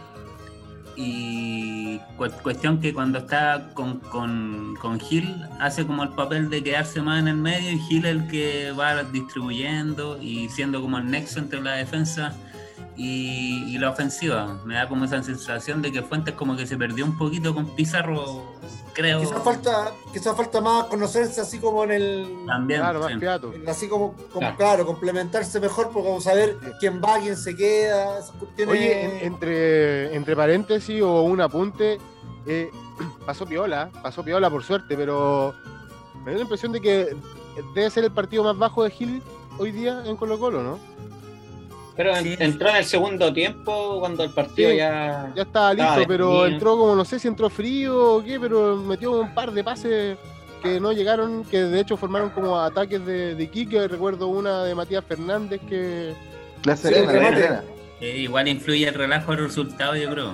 y 1.02 1.98
cu- 2.18 2.30
cuestión 2.44 2.82
que 2.82 2.94
cuando 2.94 3.20
está 3.20 3.70
con, 3.74 4.00
con, 4.00 4.76
con 4.82 5.00
Gil 5.00 5.34
hace 5.60 5.86
como 5.88 6.04
el 6.04 6.10
papel 6.10 6.50
de 6.50 6.62
quedarse 6.62 7.02
más 7.02 7.22
en 7.22 7.30
el 7.30 7.38
medio 7.38 7.72
y 7.72 7.80
Gil 7.80 8.06
el 8.06 8.28
que 8.28 8.72
va 8.78 9.02
distribuyendo 9.04 10.22
y 10.22 10.50
siendo 10.50 10.82
como 10.82 10.98
el 10.98 11.10
nexo 11.10 11.40
entre 11.40 11.62
la 11.62 11.72
defensa 11.74 12.36
y, 12.98 13.64
y 13.74 13.78
la 13.78 13.90
ofensiva. 13.92 14.58
Me 14.66 14.76
da 14.76 14.88
como 14.88 15.06
esa 15.06 15.22
sensación 15.24 15.82
de 15.82 15.92
que 15.92 16.02
Fuentes 16.02 16.34
como 16.36 16.56
que 16.58 16.66
se 16.68 16.78
perdió 16.78 17.06
un 17.06 17.18
poquito 17.18 17.54
con 17.54 17.68
Pizarro, 17.76 18.44
creo. 18.94 19.20
Quizás 19.22 19.42
falta, 19.44 19.92
quizás 20.12 20.36
falta 20.36 20.60
más 20.62 20.86
conocerse 20.86 21.42
así 21.42 21.60
como 21.60 21.84
en 21.86 21.92
el. 21.92 22.28
También. 22.46 22.82
Claro, 22.82 23.00
más 23.00 23.12
sí. 23.14 23.64
Así 23.68 23.88
como, 23.88 24.14
como 24.14 24.40
Claro. 24.40 24.58
claro. 24.58 24.86
complementarse 24.86 25.60
mejor, 25.60 25.90
porque 25.92 26.10
vamos 26.10 26.28
a 26.28 26.34
ver 26.34 26.58
quién 26.80 27.02
va, 27.02 27.20
quién 27.20 27.38
se 27.38 27.56
queda, 27.56 28.20
cuestiones. 28.38 28.74
Oye, 28.76 29.04
en- 29.06 29.34
entre, 29.34 30.16
entre 30.16 30.36
paréntesis 30.36 31.02
o 31.02 31.22
un 31.22 31.40
apunte, 31.42 31.98
eh, 32.46 32.70
pasó 33.26 33.46
piola, 33.46 33.90
pasó 34.04 34.24
piola 34.24 34.50
por 34.50 34.64
suerte, 34.64 34.96
pero 34.98 35.54
me 36.26 36.32
da 36.32 36.38
la 36.38 36.44
impresión 36.44 36.72
de 36.74 36.82
que 36.82 37.16
debe 37.74 37.90
ser 37.90 38.04
el 38.04 38.12
partido 38.12 38.44
más 38.44 38.58
bajo 38.58 38.84
de 38.84 38.92
Gil 38.92 39.24
hoy 39.58 39.72
día 39.72 40.02
en 40.06 40.16
Colo 40.18 40.38
Colo, 40.40 40.62
¿no? 40.64 40.80
Pero 42.00 42.16
en- 42.16 42.24
Sí. 42.24 42.36
entró 42.40 42.70
en 42.70 42.76
el 42.78 42.86
segundo 42.86 43.34
tiempo 43.34 43.98
cuando 44.00 44.24
el 44.24 44.30
partido 44.30 44.70
Sí. 44.70 44.78
ya. 44.78 45.34
Ya 45.36 45.42
estaba 45.42 45.74
listo, 45.74 45.90
Estaba 45.90 46.08
pero 46.08 46.46
entró 46.46 46.78
como, 46.78 46.96
no 46.96 47.04
sé 47.04 47.20
si 47.20 47.28
entró 47.28 47.50
frío 47.50 48.16
o 48.16 48.24
qué, 48.24 48.40
pero 48.40 48.78
metió 48.78 49.12
un 49.20 49.34
par 49.36 49.52
de 49.52 49.62
pases 49.66 50.18
que 50.64 50.80
no 50.80 50.94
llegaron, 50.94 51.44
que 51.44 51.58
de 51.62 51.78
hecho 51.82 51.98
formaron 51.98 52.30
como 52.30 52.58
ataques 52.58 53.06
de, 53.06 53.36
de 53.36 53.50
Quique. 53.50 53.86
Recuerdo 53.90 54.28
una 54.28 54.64
de 54.64 54.76
Matías 54.76 55.04
Fernández 55.04 55.60
que... 55.68 56.14
La 56.64 56.78
Serena, 56.78 57.02
Sí, 57.02 57.06
la 57.08 57.12
remate. 57.12 57.36
Serena. 57.42 57.64
Eh, 58.00 58.18
igual 58.20 58.48
influye 58.48 58.88
el 58.88 58.94
relajo 58.94 59.34
del 59.34 59.44
resultado, 59.48 59.94
yo 59.98 60.10
creo. 60.10 60.32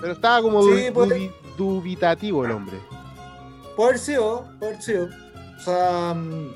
Pero 0.00 0.12
estaba 0.14 0.40
como 0.40 0.62
Sí, 0.62 0.68
du- 0.88 1.04
dubi- 1.04 1.32
dubitativo 1.58 2.46
el 2.46 2.52
hombre. 2.52 2.78
Sido, 3.96 4.46
puede 4.58 4.70
haber 4.72 4.82
sido. 4.82 5.08
O 5.58 5.60
sea, 5.60 6.14
mm, 6.14 6.48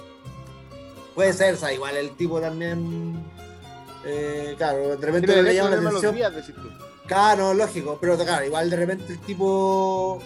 puede 1.15 1.35
ser, 1.35 1.53
o 1.53 1.57
sea, 1.59 1.71
igual 1.75 1.99
el 1.99 2.13
tipo 2.13 2.41
también. 2.41 3.23
Eh, 4.05 4.55
claro, 4.57 4.97
de 4.97 5.07
repente 5.07 5.43
le 5.43 5.55
llama 5.55 5.71
la 5.71 5.89
atención. 5.89 6.15
días. 6.15 6.33
Claro, 7.07 7.55
lógico, 7.55 7.99
pero 8.01 8.17
claro, 8.17 8.45
igual 8.47 8.71
de 8.71 8.77
repente 8.77 9.13
el 9.13 9.19
tipo 9.21 10.23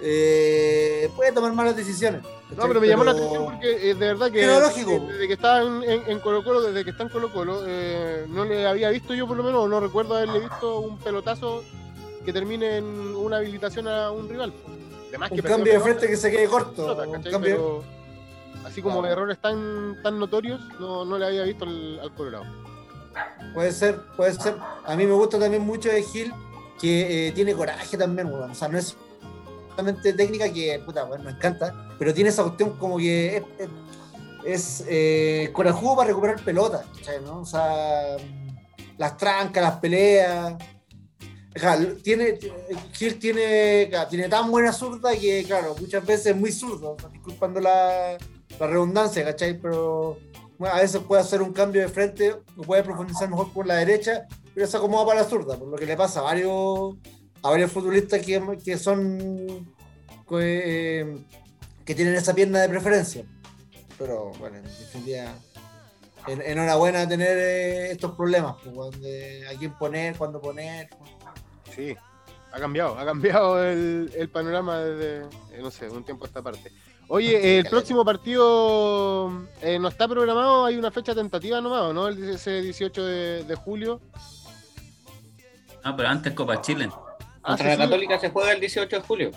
eh, 0.00 1.10
puede 1.16 1.32
tomar 1.32 1.52
malas 1.52 1.76
decisiones. 1.76 2.22
No, 2.56 2.68
pero 2.68 2.80
me 2.80 2.86
llamó 2.88 3.04
la 3.04 3.12
atención 3.12 3.44
porque 3.46 3.90
eh, 3.90 3.94
de 3.94 4.06
verdad 4.06 4.30
que 4.30 4.40
Pero 4.40 4.60
lógico. 4.60 4.90
eh, 4.92 5.00
desde 5.12 5.26
que 5.26 5.32
estaba 5.34 5.62
en, 5.62 5.82
en- 5.82 6.10
en 6.10 6.20
Colo 6.20 6.44
Colo, 6.44 6.60
desde 6.62 6.84
que 6.84 6.90
está 6.90 7.02
en 7.04 7.08
Colo 7.08 7.32
Colo, 7.32 7.62
no 8.28 8.44
le 8.44 8.66
había 8.66 8.90
visto 8.90 9.14
yo 9.14 9.26
por 9.26 9.36
lo 9.36 9.42
menos, 9.42 9.64
o 9.64 9.68
no 9.68 9.80
recuerdo 9.80 10.16
haberle 10.16 10.40
visto 10.40 10.78
un 10.80 10.98
pelotazo 10.98 11.64
que 12.24 12.32
termine 12.32 12.78
en 12.78 12.84
una 13.16 13.38
habilitación 13.38 13.88
a 13.88 14.10
un 14.10 14.28
rival. 14.28 14.52
Un 15.30 15.36
que 15.36 15.42
cambio 15.42 15.72
de 15.74 15.80
frente 15.80 16.06
que 16.08 16.16
se 16.16 16.30
quede 16.30 16.46
corto. 16.48 16.82
pelota, 16.82 17.02
un 17.06 17.12
¿cachai? 17.12 17.32
cambio- 17.32 17.54
Pero 17.56 17.84
así 18.66 18.82
como 18.82 19.00
Claro. 19.00 19.12
errores 19.12 19.38
tan, 19.38 19.98
tan 20.02 20.18
notorios, 20.18 20.60
no, 20.80 21.04
no 21.04 21.18
le 21.18 21.26
había 21.26 21.42
visto 21.44 21.64
al, 21.64 22.00
al 22.00 22.12
Colorado. 22.14 22.44
Puede 23.52 23.72
ser, 23.72 24.00
puede 24.16 24.32
ser. 24.34 24.56
A 24.84 24.96
mí 24.96 25.06
me 25.06 25.12
gusta 25.12 25.38
también 25.38 25.62
mucho 25.62 25.88
de 25.88 26.02
Gil 26.02 26.32
que 26.80 27.28
eh, 27.28 27.32
tiene 27.32 27.54
coraje 27.54 27.96
también, 27.96 28.28
weón. 28.28 28.50
O 28.50 28.54
sea, 28.54 28.68
no 28.68 28.78
es 28.78 28.96
solamente 29.70 30.12
técnica 30.12 30.52
que, 30.52 30.80
puta, 30.84 31.04
bueno, 31.04 31.24
me 31.24 31.30
encanta, 31.30 31.88
pero 31.98 32.12
tiene 32.12 32.30
esa 32.30 32.42
cuestión 32.42 32.76
como 32.78 32.98
que 32.98 33.36
es, 33.36 33.42
es, 34.44 34.84
eh, 34.88 35.50
corajudo 35.52 35.96
para 35.96 36.08
recuperar 36.08 36.40
pelota, 36.42 36.84
¿cachai, 36.96 37.22
no? 37.22 37.40
O 37.40 37.46
sea, 37.46 38.16
las 38.98 39.16
trancas, 39.16 39.62
las 39.62 39.76
peleas. 39.78 40.54
Gil 41.54 42.02
tiene, 43.20 43.88
tiene 44.10 44.28
tan 44.28 44.50
buena 44.50 44.72
zurda 44.72 45.16
que, 45.16 45.44
claro, 45.44 45.76
muchas 45.80 46.04
veces 46.04 46.26
es 46.26 46.36
muy 46.36 46.50
zurdo, 46.50 46.96
disculpando 47.12 47.60
la, 47.60 48.18
la 48.58 48.66
redundancia, 48.66 49.24
¿cachai? 49.24 49.56
Pero 49.60 50.18
a 50.60 50.80
veces 50.80 51.00
puede 51.02 51.22
hacer 51.22 51.42
un 51.42 51.52
cambio 51.52 51.82
de 51.82 51.88
frente, 51.88 52.36
puede 52.66 52.82
profundizar 52.82 53.28
mejor 53.28 53.52
por 53.52 53.66
la 53.66 53.76
derecha, 53.76 54.26
pero 54.54 54.66
se 54.66 54.76
acomoda 54.76 55.06
para 55.06 55.20
la 55.22 55.26
zurda, 55.28 55.58
por 55.58 55.68
lo 55.68 55.76
que 55.76 55.86
le 55.86 55.96
pasa 55.96 56.20
a 56.20 56.22
varios, 56.22 56.96
a 57.42 57.50
varios 57.50 57.72
futbolistas 57.72 58.24
que, 58.24 58.40
que 58.64 58.78
son 58.78 59.74
que, 60.28 61.18
que 61.84 61.94
tienen 61.94 62.14
esa 62.14 62.34
pierna 62.34 62.60
de 62.60 62.68
preferencia. 62.68 63.24
Pero 63.98 64.30
bueno, 64.38 64.56
en 64.56 64.64
definitiva, 64.64 65.34
en- 66.26 66.42
enhorabuena 66.42 67.06
tener 67.08 67.36
eh, 67.38 67.90
estos 67.92 68.12
problemas, 68.16 68.56
pues, 68.64 68.96
a 69.48 69.58
quién 69.58 69.72
poner, 69.78 70.16
cuándo 70.16 70.40
poner. 70.40 70.88
Sí, 71.74 71.94
ha 72.52 72.58
cambiado, 72.58 72.98
ha 72.98 73.04
cambiado 73.04 73.62
el, 73.64 74.10
el 74.16 74.28
panorama 74.30 74.78
desde, 74.80 75.26
eh, 75.52 75.60
no 75.60 75.70
sé, 75.70 75.88
un 75.88 76.04
tiempo 76.04 76.24
a 76.24 76.28
esta 76.28 76.42
parte. 76.42 76.70
Oye, 77.08 77.58
el 77.58 77.66
próximo 77.66 78.04
partido 78.04 79.46
eh, 79.60 79.78
no 79.78 79.88
está 79.88 80.08
programado, 80.08 80.64
hay 80.64 80.76
una 80.76 80.90
fecha 80.90 81.14
tentativa 81.14 81.60
nomás, 81.60 81.92
¿no? 81.94 82.08
El, 82.08 82.30
ese 82.30 82.62
18 82.62 83.04
de, 83.04 83.44
de 83.44 83.54
julio. 83.54 84.00
No, 85.84 85.96
pero 85.96 86.08
antes 86.08 86.32
Copa 86.32 86.60
Chile. 86.62 86.88
Ah, 87.42 87.48
Contra 87.50 87.56
sí, 87.58 87.64
la 87.64 87.74
sí. 87.74 87.78
Católica 87.90 88.18
se 88.18 88.30
juega 88.30 88.52
el 88.52 88.60
18 88.60 88.96
de 88.96 89.02
julio. 89.02 89.30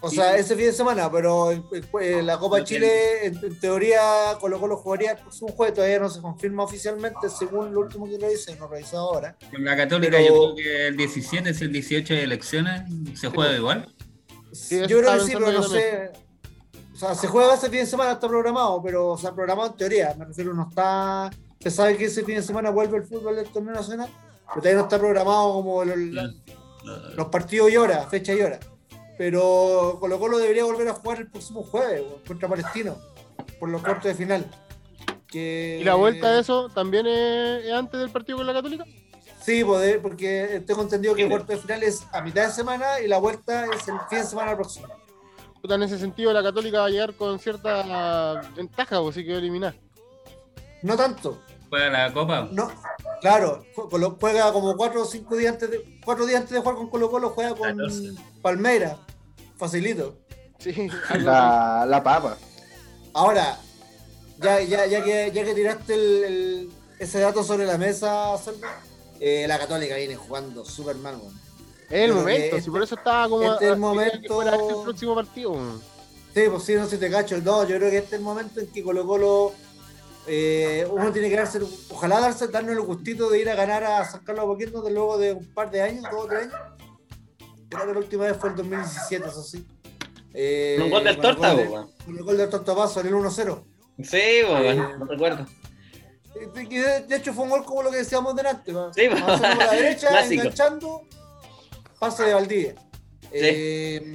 O 0.00 0.08
sea, 0.08 0.36
ese 0.36 0.54
fin 0.54 0.66
de 0.66 0.72
semana, 0.72 1.10
pero 1.10 1.50
en- 1.50 1.64
en 2.00 2.24
la 2.24 2.38
Copa 2.38 2.60
No 2.60 2.64
Chile, 2.64 3.26
en, 3.26 3.36
en 3.44 3.58
teoría, 3.58 4.00
Colo 4.40 4.60
Colo 4.60 4.76
jugaría 4.76 5.10
el 5.12 5.18
próximo 5.18 5.48
jueves, 5.50 5.74
todavía 5.74 5.98
no 5.98 6.08
se 6.08 6.20
confirma 6.20 6.62
oficialmente, 6.62 7.28
según 7.28 7.74
lo 7.74 7.80
último 7.80 8.06
que 8.08 8.16
lo 8.16 8.30
hice, 8.32 8.54
no 8.54 8.68
revisado 8.68 9.10
ahora. 9.12 9.36
Con 9.50 9.64
la 9.64 9.76
Católica 9.76 10.12
Pero- 10.16 10.28
yo 10.50 10.54
creo 10.54 10.54
que 10.54 10.86
el 10.86 10.96
17 10.96 11.50
es 11.50 11.60
el 11.62 11.72
18 11.72 12.14
de 12.14 12.22
elecciones, 12.22 12.82
se 13.18 13.26
juega 13.28 13.56
igual. 13.56 13.92
Sí, 14.52 14.78
yo 14.86 15.00
creo 15.00 15.14
que 15.14 15.20
sí, 15.24 15.32
pero 15.34 15.50
no 15.50 15.62
sé. 15.64 16.12
O 16.98 17.00
sea, 17.00 17.14
se 17.14 17.28
juega 17.28 17.54
ese 17.54 17.70
fin 17.70 17.78
de 17.78 17.86
semana, 17.86 18.10
está 18.10 18.26
programado, 18.26 18.82
pero, 18.82 19.10
o 19.10 19.16
sea, 19.16 19.32
programado 19.32 19.68
en 19.68 19.76
teoría, 19.76 20.16
me 20.18 20.24
refiero, 20.24 20.52
no 20.52 20.66
está. 20.68 21.30
Se 21.60 21.70
sabe 21.70 21.96
que 21.96 22.06
ese 22.06 22.24
fin 22.24 22.34
de 22.34 22.42
semana 22.42 22.70
vuelve 22.70 22.96
el 22.96 23.04
fútbol 23.04 23.36
del 23.36 23.48
torneo 23.50 23.72
nacional, 23.72 24.08
pero 24.48 24.56
todavía 24.56 24.78
no 24.78 24.82
está 24.82 24.98
programado 24.98 25.52
como 25.52 25.84
los 25.84 27.28
partidos 27.28 27.70
y 27.70 27.76
horas, 27.76 28.08
fecha 28.08 28.34
y 28.34 28.40
hora. 28.40 28.58
Pero 29.16 29.98
Colo 30.00 30.18
Colo 30.18 30.38
debería 30.38 30.64
volver 30.64 30.88
a 30.88 30.94
jugar 30.94 31.20
el 31.20 31.30
próximo 31.30 31.62
jueves 31.62 32.02
contra 32.26 32.48
Palestino, 32.48 32.96
por 33.60 33.68
los 33.68 33.80
cuartos 33.80 34.06
de 34.06 34.14
final. 34.16 34.50
Que... 35.28 35.78
¿Y 35.80 35.84
la 35.84 35.94
vuelta 35.94 36.32
de 36.32 36.40
eso 36.40 36.68
también 36.68 37.06
es, 37.06 37.64
es 37.64 37.72
antes 37.74 38.00
del 38.00 38.10
partido 38.10 38.38
con 38.38 38.46
la 38.48 38.54
Católica? 38.54 38.84
Sí, 39.40 39.62
poder, 39.62 40.02
porque 40.02 40.64
tengo 40.66 40.82
entendido 40.82 41.14
que 41.14 41.22
el 41.22 41.28
cuarto 41.28 41.52
de 41.52 41.58
final 41.58 41.80
es 41.84 42.02
a 42.10 42.22
mitad 42.22 42.44
de 42.44 42.52
semana 42.52 42.98
y 42.98 43.06
la 43.06 43.18
vuelta 43.18 43.66
es 43.66 43.86
el 43.86 44.00
fin 44.10 44.18
de 44.18 44.24
semana 44.24 44.56
próximo. 44.56 44.88
Puta, 45.60 45.74
en 45.74 45.82
ese 45.82 45.98
sentido 45.98 46.32
la 46.32 46.42
Católica 46.42 46.80
va 46.80 46.86
a 46.86 46.90
llegar 46.90 47.14
con 47.14 47.38
cierta 47.38 48.40
ventaja, 48.56 49.00
pues 49.00 49.14
sí 49.16 49.24
quedó 49.24 49.38
eliminada. 49.38 49.74
No 50.82 50.96
tanto, 50.96 51.42
Juega 51.68 51.90
la 51.90 52.12
Copa. 52.14 52.48
no, 52.52 52.70
claro, 53.20 53.64
juega 54.20 54.52
como 54.52 54.76
cuatro 54.76 55.02
o 55.02 55.04
cinco 55.04 55.36
días 55.36 55.54
antes 55.54 55.70
de, 55.70 56.00
cuatro 56.04 56.24
días 56.24 56.40
antes 56.40 56.52
de 56.54 56.60
jugar 56.60 56.76
con 56.76 56.88
Colo 56.88 57.10
Colo, 57.10 57.30
juega 57.30 57.50
con 57.50 57.68
14. 57.76 58.12
Palmeira, 58.40 58.96
facilito. 59.56 60.18
Sí. 60.58 60.88
La, 61.20 61.84
la 61.86 62.02
papa. 62.02 62.36
Ahora, 63.14 63.58
ya, 64.38 64.60
ya, 64.60 64.86
ya, 64.86 65.02
que, 65.04 65.30
ya 65.32 65.44
que 65.44 65.54
tiraste 65.54 65.94
el- 65.94 66.24
el- 66.24 66.72
ese 66.98 67.20
dato 67.20 67.44
sobre 67.44 67.64
la 67.64 67.78
mesa, 67.78 68.36
Salva, 68.38 68.80
eh, 69.20 69.44
la 69.46 69.56
Católica 69.58 69.94
viene 69.96 70.16
jugando 70.16 70.64
súper 70.64 70.96
mal, 70.96 71.16
weón. 71.16 71.40
Es 71.90 72.04
el 72.04 72.12
momento, 72.14 72.60
si 72.60 72.70
por 72.70 72.82
eso 72.82 72.94
estaba 72.96 73.28
como. 73.28 73.52
este 73.52 73.64
es 73.66 73.70
el 73.72 73.78
momento- 73.78 74.20
que 74.20 74.28
fuera 74.28 74.56
este 74.56 74.68
el 74.74 74.82
próximo 74.82 75.14
partido. 75.14 75.54
Sí, 76.34 76.42
pues 76.50 76.62
sí, 76.62 76.74
no 76.74 76.84
sé 76.84 76.90
si 76.92 76.98
te 76.98 77.10
cacho. 77.10 77.38
No, 77.38 77.62
yo 77.66 77.76
creo 77.78 77.90
que 77.90 77.96
este 77.98 78.16
es 78.16 78.20
el 78.20 78.24
momento 78.24 78.60
en 78.60 78.66
que 78.68 78.82
Colo 78.82 79.06
Colo 79.06 79.52
eh, 80.26 80.86
uno 80.90 81.10
tiene 81.10 81.30
que 81.30 81.36
darse, 81.36 81.58
ojalá 81.90 82.20
darse, 82.20 82.48
darnos 82.48 82.72
el 82.72 82.82
gustito 82.82 83.30
de 83.30 83.40
ir 83.40 83.48
a 83.48 83.54
ganar 83.54 83.82
a 83.84 84.04
San 84.04 84.22
Carlos 84.24 84.44
de 84.46 84.52
Apoquindo 84.52 84.82
de 84.82 84.90
luego 84.92 85.16
de 85.16 85.32
un 85.32 85.46
par 85.54 85.70
de 85.70 85.80
años, 85.80 86.04
dos 86.12 86.24
o 86.24 86.26
tres 86.26 86.42
años. 86.52 86.54
Creo 87.70 87.86
que 87.86 87.92
la 87.94 87.98
última 87.98 88.24
vez 88.24 88.36
fue 88.36 88.50
el 88.50 88.56
2017, 88.56 89.26
eso 89.28 89.42
sí. 89.42 89.66
Eh, 90.34 90.74
Con 90.76 90.84
un 90.86 90.90
gol 90.92 91.04
del 91.04 91.16
con 91.16 91.24
el 91.26 91.34
torta, 91.36 91.48
gol 91.54 91.56
de- 91.64 91.68
weón. 91.72 91.90
Con 92.04 92.16
el 92.18 92.22
gol 92.24 92.36
del 92.36 92.50
tortapaso 92.50 93.00
en 93.00 93.06
el 93.06 93.14
1-0. 93.14 93.64
Sí, 94.02 94.20
weón, 94.44 94.98
no 94.98 95.06
recuerdo. 95.06 95.46
Eh, 96.34 97.04
De, 97.08 97.16
hecho 97.16 97.32
fue 97.32 97.44
un 97.44 97.50
gol 97.50 97.64
como 97.64 97.82
lo 97.82 97.90
que 97.90 97.96
decíamos 97.96 98.36
delante. 98.36 98.70
Sí. 98.94 99.06
Avanzando 99.06 99.48
por 99.48 99.66
la 99.66 99.72
derecha, 99.72 100.08
Clásico. 100.10 100.42
enganchando, 100.42 101.02
pase 101.98 102.24
de 102.24 102.34
Valdivia. 102.34 102.74
Eh, 103.32 104.14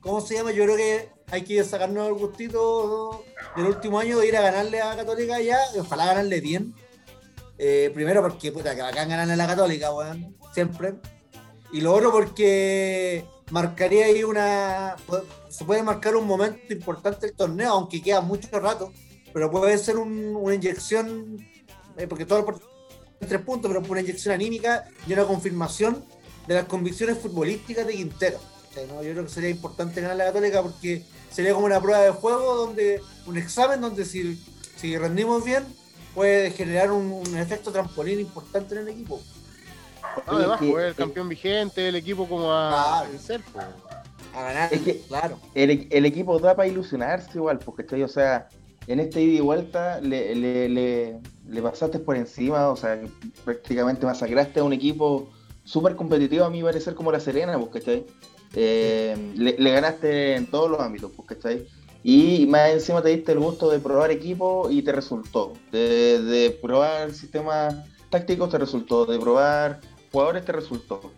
¿Cómo 0.00 0.20
se 0.20 0.34
llama? 0.34 0.52
Yo 0.52 0.64
creo 0.64 0.76
que 0.76 1.08
hay 1.30 1.42
que 1.42 1.62
sacarnos 1.64 2.06
el 2.08 2.14
gustito 2.14 3.24
del 3.56 3.66
último 3.66 3.98
año 3.98 4.18
de 4.18 4.28
ir 4.28 4.36
a 4.36 4.42
ganarle 4.42 4.80
a 4.80 4.94
Católica 4.96 5.40
ya, 5.40 5.58
ojalá 5.78 6.06
ganarle 6.06 6.40
bien. 6.40 6.74
Eh, 7.58 7.90
primero 7.94 8.22
porque 8.22 8.52
puta, 8.52 8.74
que 8.74 8.82
bacán 8.82 9.08
ganarle 9.08 9.32
a 9.32 9.36
la 9.36 9.46
Católica, 9.46 9.92
weón, 9.92 10.36
siempre. 10.52 10.94
Y 11.72 11.80
lo 11.80 11.94
otro 11.94 12.12
porque 12.12 13.24
marcaría 13.50 14.06
ahí 14.06 14.22
una. 14.22 14.96
Se 15.48 15.64
puede 15.64 15.82
marcar 15.82 16.14
un 16.16 16.26
momento 16.26 16.72
importante 16.72 17.26
del 17.26 17.34
torneo, 17.36 17.72
aunque 17.72 18.02
queda 18.02 18.20
mucho 18.20 18.48
rato, 18.60 18.92
pero 19.32 19.50
puede 19.50 19.76
ser 19.78 19.96
un- 19.96 20.36
una 20.36 20.54
inyección, 20.54 21.38
eh, 21.96 22.06
porque 22.06 22.26
todo 22.26 22.40
el 22.40 23.26
tres 23.26 23.40
puntos, 23.40 23.72
pero 23.72 23.82
una 23.90 24.00
inyección 24.02 24.34
anímica 24.34 24.84
y 25.06 25.12
una 25.14 25.24
confirmación 25.24 26.04
de 26.46 26.54
las 26.54 26.64
convicciones 26.66 27.18
futbolísticas 27.18 27.86
de 27.86 27.94
Quintero. 27.94 28.38
O 28.70 28.74
sea, 28.74 28.86
¿no? 28.86 29.02
Yo 29.02 29.12
creo 29.12 29.24
que 29.24 29.30
sería 29.30 29.50
importante 29.50 30.00
ganar 30.00 30.16
la 30.16 30.24
Católica 30.26 30.62
porque 30.62 31.02
sería 31.30 31.54
como 31.54 31.66
una 31.66 31.80
prueba 31.80 32.00
de 32.02 32.10
juego, 32.10 32.54
donde 32.54 33.00
un 33.26 33.36
examen 33.36 33.80
donde 33.80 34.04
si, 34.04 34.40
si 34.76 34.96
rendimos 34.96 35.44
bien 35.44 35.64
puede 36.14 36.50
generar 36.50 36.92
un, 36.92 37.10
un 37.12 37.36
efecto 37.36 37.70
trampolín 37.72 38.20
importante 38.20 38.74
en 38.74 38.82
el 38.82 38.88
equipo. 38.88 39.20
No, 40.26 40.32
además, 40.38 40.60
que- 40.60 40.70
pues, 40.70 40.84
el 40.86 40.92
eh, 40.92 40.94
campeón 40.96 41.28
vigente, 41.28 41.88
el 41.88 41.96
equipo 41.96 42.26
como 42.28 42.52
a 42.52 42.70
Claro. 42.70 43.10
vencer. 43.10 43.40
pues. 43.52 43.66
A 44.34 44.42
ganar, 44.42 44.72
Es 44.74 44.80
que- 44.82 45.00
claro. 45.08 45.38
El, 45.54 45.70
e- 45.70 45.88
el 45.90 46.06
equipo 46.06 46.38
da 46.38 46.54
para 46.54 46.68
ilusionarse 46.68 47.30
igual, 47.34 47.58
porque 47.58 47.84
¿cachai? 47.84 48.02
O 48.02 48.08
sea, 48.08 48.48
en 48.86 49.00
este 49.00 49.20
ida 49.22 49.32
y 49.38 49.40
vuelta 49.40 50.00
le, 50.00 50.34
le, 50.34 50.68
le, 50.68 51.20
le 51.48 51.62
pasaste 51.62 51.98
por 51.98 52.16
encima, 52.16 52.68
o 52.68 52.76
sea, 52.76 53.00
prácticamente 53.44 54.06
masacraste 54.06 54.60
a 54.60 54.64
un 54.64 54.72
equipo 54.72 55.30
súper 55.66 55.94
competitivo, 55.96 56.44
a 56.46 56.50
mi 56.50 56.62
parecer, 56.62 56.94
como 56.94 57.12
la 57.12 57.20
Serena, 57.20 57.58
pues, 57.58 57.70
¿cachai? 57.84 58.06
Eh, 58.54 59.32
le, 59.36 59.56
le 59.58 59.70
ganaste 59.72 60.36
en 60.36 60.46
todos 60.50 60.70
los 60.70 60.80
ámbitos, 60.80 61.10
pues, 61.14 61.28
¿cachai? 61.28 61.66
Y 62.02 62.46
más 62.46 62.70
encima 62.70 63.02
te 63.02 63.08
diste 63.10 63.32
el 63.32 63.40
gusto 63.40 63.68
de 63.68 63.80
probar 63.80 64.10
equipo 64.10 64.68
y 64.70 64.80
te 64.82 64.92
resultó. 64.92 65.52
De, 65.72 66.22
de 66.22 66.50
probar 66.62 67.12
sistemas 67.12 67.74
tácticos 68.10 68.48
te 68.48 68.58
resultó, 68.58 69.04
de 69.06 69.18
probar 69.18 69.80
jugadores 70.12 70.44
te 70.44 70.52
resultó. 70.52 71.10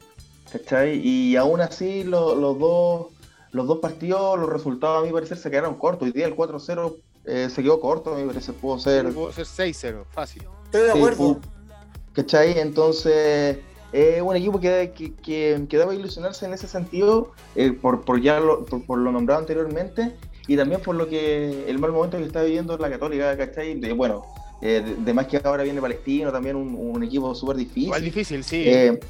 ¿Cachai? 0.51 0.99
Y 1.07 1.37
aún 1.37 1.61
así 1.61 2.03
lo- 2.05 2.35
los 2.35 2.59
dos 2.59 3.07
los 3.51 3.67
dos 3.67 3.79
partidos, 3.79 4.39
los 4.39 4.49
resultados 4.51 5.03
a 5.03 5.07
mi 5.07 5.13
parecer 5.13 5.37
se 5.39 5.51
quedaron 5.51 5.75
cortos. 5.77 6.07
Hoy 6.07 6.13
día 6.13 6.27
el 6.27 6.35
4-0 6.37 6.97
eh, 7.25 7.49
se 7.51 7.63
quedó 7.63 7.81
corto, 7.81 8.15
a 8.15 8.19
mi 8.19 8.27
parecer 8.27 8.55
pudo 8.55 8.79
ser. 8.79 9.11
Pudo 9.13 9.33
ser 9.33 9.47
6-0, 9.47 10.05
fácil. 10.11 10.43
Estoy 10.67 10.83
de 10.83 10.93
sí, 10.93 10.99
acuerdo. 10.99 11.17
pudo- 11.19 11.41
¿Cachai? 12.15 12.59
Entonces, 12.59 13.59
es 13.93 14.21
un 14.21 14.37
equipo 14.37 14.61
que, 14.61 14.93
que, 14.95 15.15
que, 15.15 15.67
que 15.69 15.79
debe 15.79 15.95
ilusionarse 15.95 16.47
en 16.47 16.53
ese 16.53 16.69
sentido, 16.69 17.33
eh, 17.57 17.73
por, 17.73 18.03
por 18.03 18.21
ya 18.21 18.39
lo, 18.41 18.65
por, 18.65 18.85
por 18.85 18.99
lo 18.99 19.13
nombrado 19.13 19.41
anteriormente, 19.41 20.15
y 20.47 20.57
también 20.57 20.81
por 20.81 20.95
lo 20.95 21.09
que 21.09 21.69
el 21.69 21.79
mal 21.79 21.93
momento 21.93 22.17
que 22.19 22.25
está 22.25 22.43
viviendo 22.43 22.77
la 22.79 22.91
Católica, 22.91 23.37
¿cachai? 23.37 23.79
De, 23.81 23.93
bueno, 23.93 24.25
eh, 24.63 24.83
de, 24.85 24.95
de 24.97 25.15
más 25.15 25.27
que 25.27 25.41
ahora 25.43 25.63
viene 25.63 25.81
Palestino, 25.81 26.33
también 26.33 26.57
un, 26.57 26.75
un 26.75 27.03
equipo 27.03 27.35
súper 27.35 27.57
difícil. 27.57 27.85
Igual 27.85 28.03
difícil, 28.03 28.45
sí. 28.45 28.65
Eh, 28.67 29.01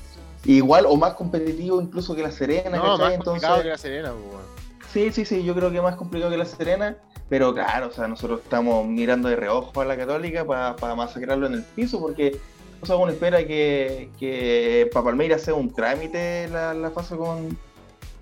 igual 0.45 0.87
o 0.87 0.97
más 0.97 1.15
competitivo 1.15 1.81
incluso 1.81 2.15
que 2.15 2.23
la 2.23 2.31
Serena, 2.31 2.77
no, 2.77 2.97
¿cachai? 2.97 3.17
más 3.17 3.25
complicado 3.25 3.63
que 3.63 3.69
la 3.69 3.79
Serena, 3.79 4.13
pues. 4.13 4.45
Sí, 4.93 5.13
sí, 5.13 5.25
sí, 5.25 5.45
yo 5.45 5.55
creo 5.55 5.71
que 5.71 5.81
más 5.81 5.97
complicado 5.97 6.31
que 6.31 6.39
la 6.39 6.47
Serena, 6.47 6.97
pero 7.29 7.53
claro, 7.53 7.89
o 7.89 7.91
sea, 7.93 8.09
nosotros 8.09 8.41
estamos 8.43 8.87
mirando 8.87 9.29
de 9.29 9.37
reojo 9.37 9.81
a 9.81 9.85
la 9.85 9.97
Católica 9.97 10.45
para 10.45 10.95
masacrarlo 10.95 11.47
en 11.47 11.55
el 11.55 11.63
piso, 11.63 12.01
porque 12.01 12.39
uno 12.83 13.09
espera 13.09 13.47
que, 13.47 14.11
que 14.19 14.89
para 14.93 15.05
Palmeiras 15.05 15.43
sea 15.43 15.55
un 15.55 15.73
trámite 15.73 16.49
la, 16.49 16.75
la 16.75 16.91
fase 16.91 17.17
con, 17.17 17.57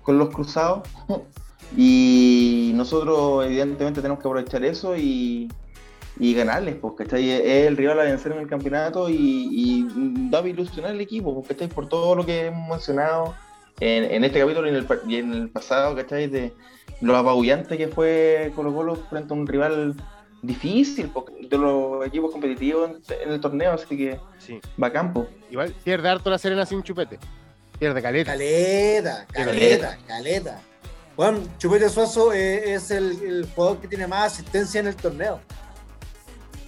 con 0.03 0.17
los 0.17 0.29
cruzados, 0.29 0.87
y 1.77 2.71
nosotros 2.75 3.45
evidentemente 3.45 4.01
tenemos 4.01 4.21
que 4.21 4.27
aprovechar 4.27 4.63
eso 4.63 4.95
y, 4.95 5.51
y 6.19 6.33
ganarles, 6.33 6.75
porque 6.75 7.03
es 7.03 7.67
el 7.67 7.77
rival 7.77 7.99
a 7.99 8.03
vencer 8.03 8.31
en 8.31 8.39
el 8.39 8.47
campeonato 8.47 9.09
y, 9.09 9.15
y 9.15 9.87
da 10.29 10.47
ilusionar 10.47 10.91
al 10.91 11.01
equipo, 11.01 11.33
porque 11.35 11.53
estáis 11.53 11.73
por 11.73 11.87
todo 11.87 12.15
lo 12.15 12.25
que 12.25 12.47
hemos 12.47 12.69
mencionado 12.69 13.35
en, 13.79 14.05
en 14.05 14.23
este 14.23 14.39
capítulo 14.39 14.67
y 14.67 14.71
en, 14.71 14.75
el, 14.75 14.87
y 15.07 15.15
en 15.17 15.33
el 15.33 15.49
pasado, 15.49 15.95
¿cachai? 15.95 16.27
De 16.27 16.53
lo 17.01 17.15
apabullante 17.15 17.77
que 17.77 17.87
fue 17.87 18.51
Colo 18.55 18.73
Colo 18.73 18.95
frente 18.95 19.33
a 19.33 19.37
un 19.37 19.45
rival 19.45 19.95
difícil, 20.41 21.09
porque 21.13 21.33
de 21.47 21.57
los 21.57 22.05
equipos 22.05 22.31
competitivos 22.31 22.91
en, 23.09 23.31
el 23.31 23.41
torneo, 23.41 23.73
así 23.73 23.97
que 23.97 24.19
Sí. 24.39 24.59
va 24.81 24.87
a 24.87 24.91
campo. 24.93 25.27
Igual 25.49 25.73
pierde 25.83 26.09
harto 26.09 26.29
la 26.29 26.37
Serena 26.37 26.65
sin 26.65 26.83
chupete. 26.83 27.19
Pierde 27.79 28.01
caleta. 28.01 28.31
Caleta, 28.31 29.25
caleta, 29.31 29.97
caleta. 30.07 30.61
Bueno, 31.15 31.39
Chupete 31.57 31.89
Suazo 31.89 32.31
eh, 32.31 32.73
es 32.75 32.91
el, 32.91 33.19
el 33.23 33.49
jugador 33.55 33.79
que 33.79 33.87
tiene 33.87 34.05
más 34.05 34.33
asistencia 34.33 34.79
en 34.79 34.87
el 34.87 34.95
torneo. 34.95 35.39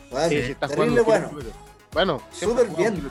Bueno, 0.09 0.29
Sí, 0.29 0.41
sí, 0.43 0.51
está 0.51 0.67
terrible 0.67 1.01
jugando 1.01 1.29
bueno. 1.29 1.49
Bueno, 1.91 2.21
Súper 2.31 2.67
bien. 2.75 3.09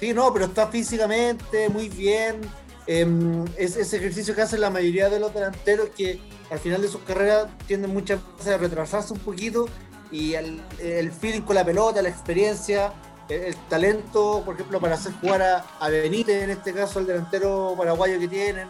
Sí, 0.00 0.12
no, 0.12 0.32
pero 0.32 0.46
está 0.46 0.66
físicamente 0.68 1.68
muy 1.68 1.88
bien. 1.88 2.40
Em, 2.86 3.44
es 3.56 3.76
ese 3.76 3.96
ejercicio 3.96 4.34
que 4.34 4.42
hacen 4.42 4.60
la 4.60 4.70
mayoría 4.70 5.08
de 5.08 5.18
los 5.18 5.32
delanteros 5.32 5.88
que 5.96 6.20
al 6.54 6.60
final 6.60 6.80
de 6.80 6.88
sus 6.88 7.00
carreras 7.02 7.48
tienden 7.66 7.92
muchas 7.92 8.20
veces 8.38 8.54
a 8.54 8.58
retrasarse 8.58 9.12
un 9.12 9.18
poquito 9.18 9.66
y 10.10 10.34
el, 10.34 10.62
el 10.80 11.10
feeling 11.12 11.42
con 11.42 11.56
la 11.56 11.64
pelota, 11.64 12.00
la 12.00 12.08
experiencia, 12.08 12.92
el, 13.28 13.40
el 13.42 13.56
talento, 13.68 14.42
por 14.44 14.54
ejemplo, 14.54 14.80
para 14.80 14.94
hacer 14.94 15.12
jugar 15.20 15.42
a, 15.42 15.64
a 15.80 15.88
Benítez, 15.88 16.42
en 16.44 16.50
este 16.50 16.72
caso, 16.72 17.00
el 17.00 17.06
delantero 17.06 17.74
paraguayo 17.76 18.18
que 18.20 18.28
tienen, 18.28 18.68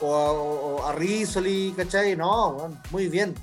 o 0.00 0.14
a, 0.16 0.32
o 0.32 0.86
a 0.86 0.92
Rizzoli, 0.92 1.72
¿cachai? 1.76 2.16
No, 2.16 2.52
bueno, 2.54 2.78
muy 2.90 3.06
bien. 3.08 3.34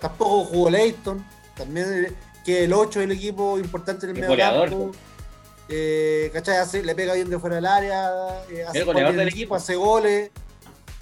Tampoco 0.00 0.44
jugó 0.44 0.68
Leighton, 0.70 1.24
también 1.56 2.14
que 2.44 2.64
el 2.64 2.72
8 2.72 3.00
es 3.00 3.04
el 3.06 3.12
equipo 3.12 3.58
importante 3.58 4.06
en 4.06 4.10
el 4.16 4.22
El 4.24 4.28
medio 4.28 4.44
campo. 4.44 4.90
Eh, 5.68 6.30
¿cachai? 6.32 6.56
Hace- 6.58 6.82
le 6.82 6.94
pega 6.94 7.14
bien 7.14 7.30
de 7.30 7.38
fuera 7.38 7.56
del 7.56 7.66
área, 7.66 8.10
eh, 8.50 8.64
hace 8.68 8.80
El 8.80 8.84
goleador 8.84 9.12
del 9.12 9.20
el 9.22 9.28
equipo. 9.28 9.54
hace 9.54 9.76
goles. 9.76 10.30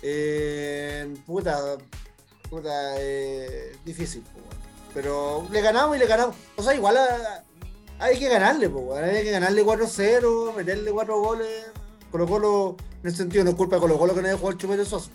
Eh, 0.02 1.14
puta, 1.26 1.76
puta, 2.48 2.70
eh, 2.98 3.76
difícil, 3.84 4.22
pero 4.94 5.46
le 5.50 5.60
ganamos 5.60 5.96
y 5.96 6.00
le 6.00 6.06
ganamos. 6.06 6.36
O 6.56 6.62
sea, 6.62 6.74
igual 6.74 6.96
hay 7.98 8.18
que 8.18 8.28
ganarle, 8.28 8.68
po, 8.70 8.94
hay 8.96 9.22
que 9.22 9.30
ganarle 9.30 9.64
4-0, 9.64 10.54
meterle 10.56 10.90
4 10.90 11.20
goles. 11.20 11.66
Colo 12.10 12.26
Colo, 12.26 12.76
en 13.02 13.08
ese 13.08 13.18
sentido, 13.18 13.44
no 13.44 13.50
es 13.50 13.56
culpa 13.56 13.76
de 13.76 13.82
Colo 13.82 13.98
Colo 13.98 14.14
que 14.14 14.22
no 14.22 14.28
haya 14.28 14.36
jugado 14.36 14.52
el 14.52 14.58
chupete 14.58 14.84
Sosa. 14.84 15.10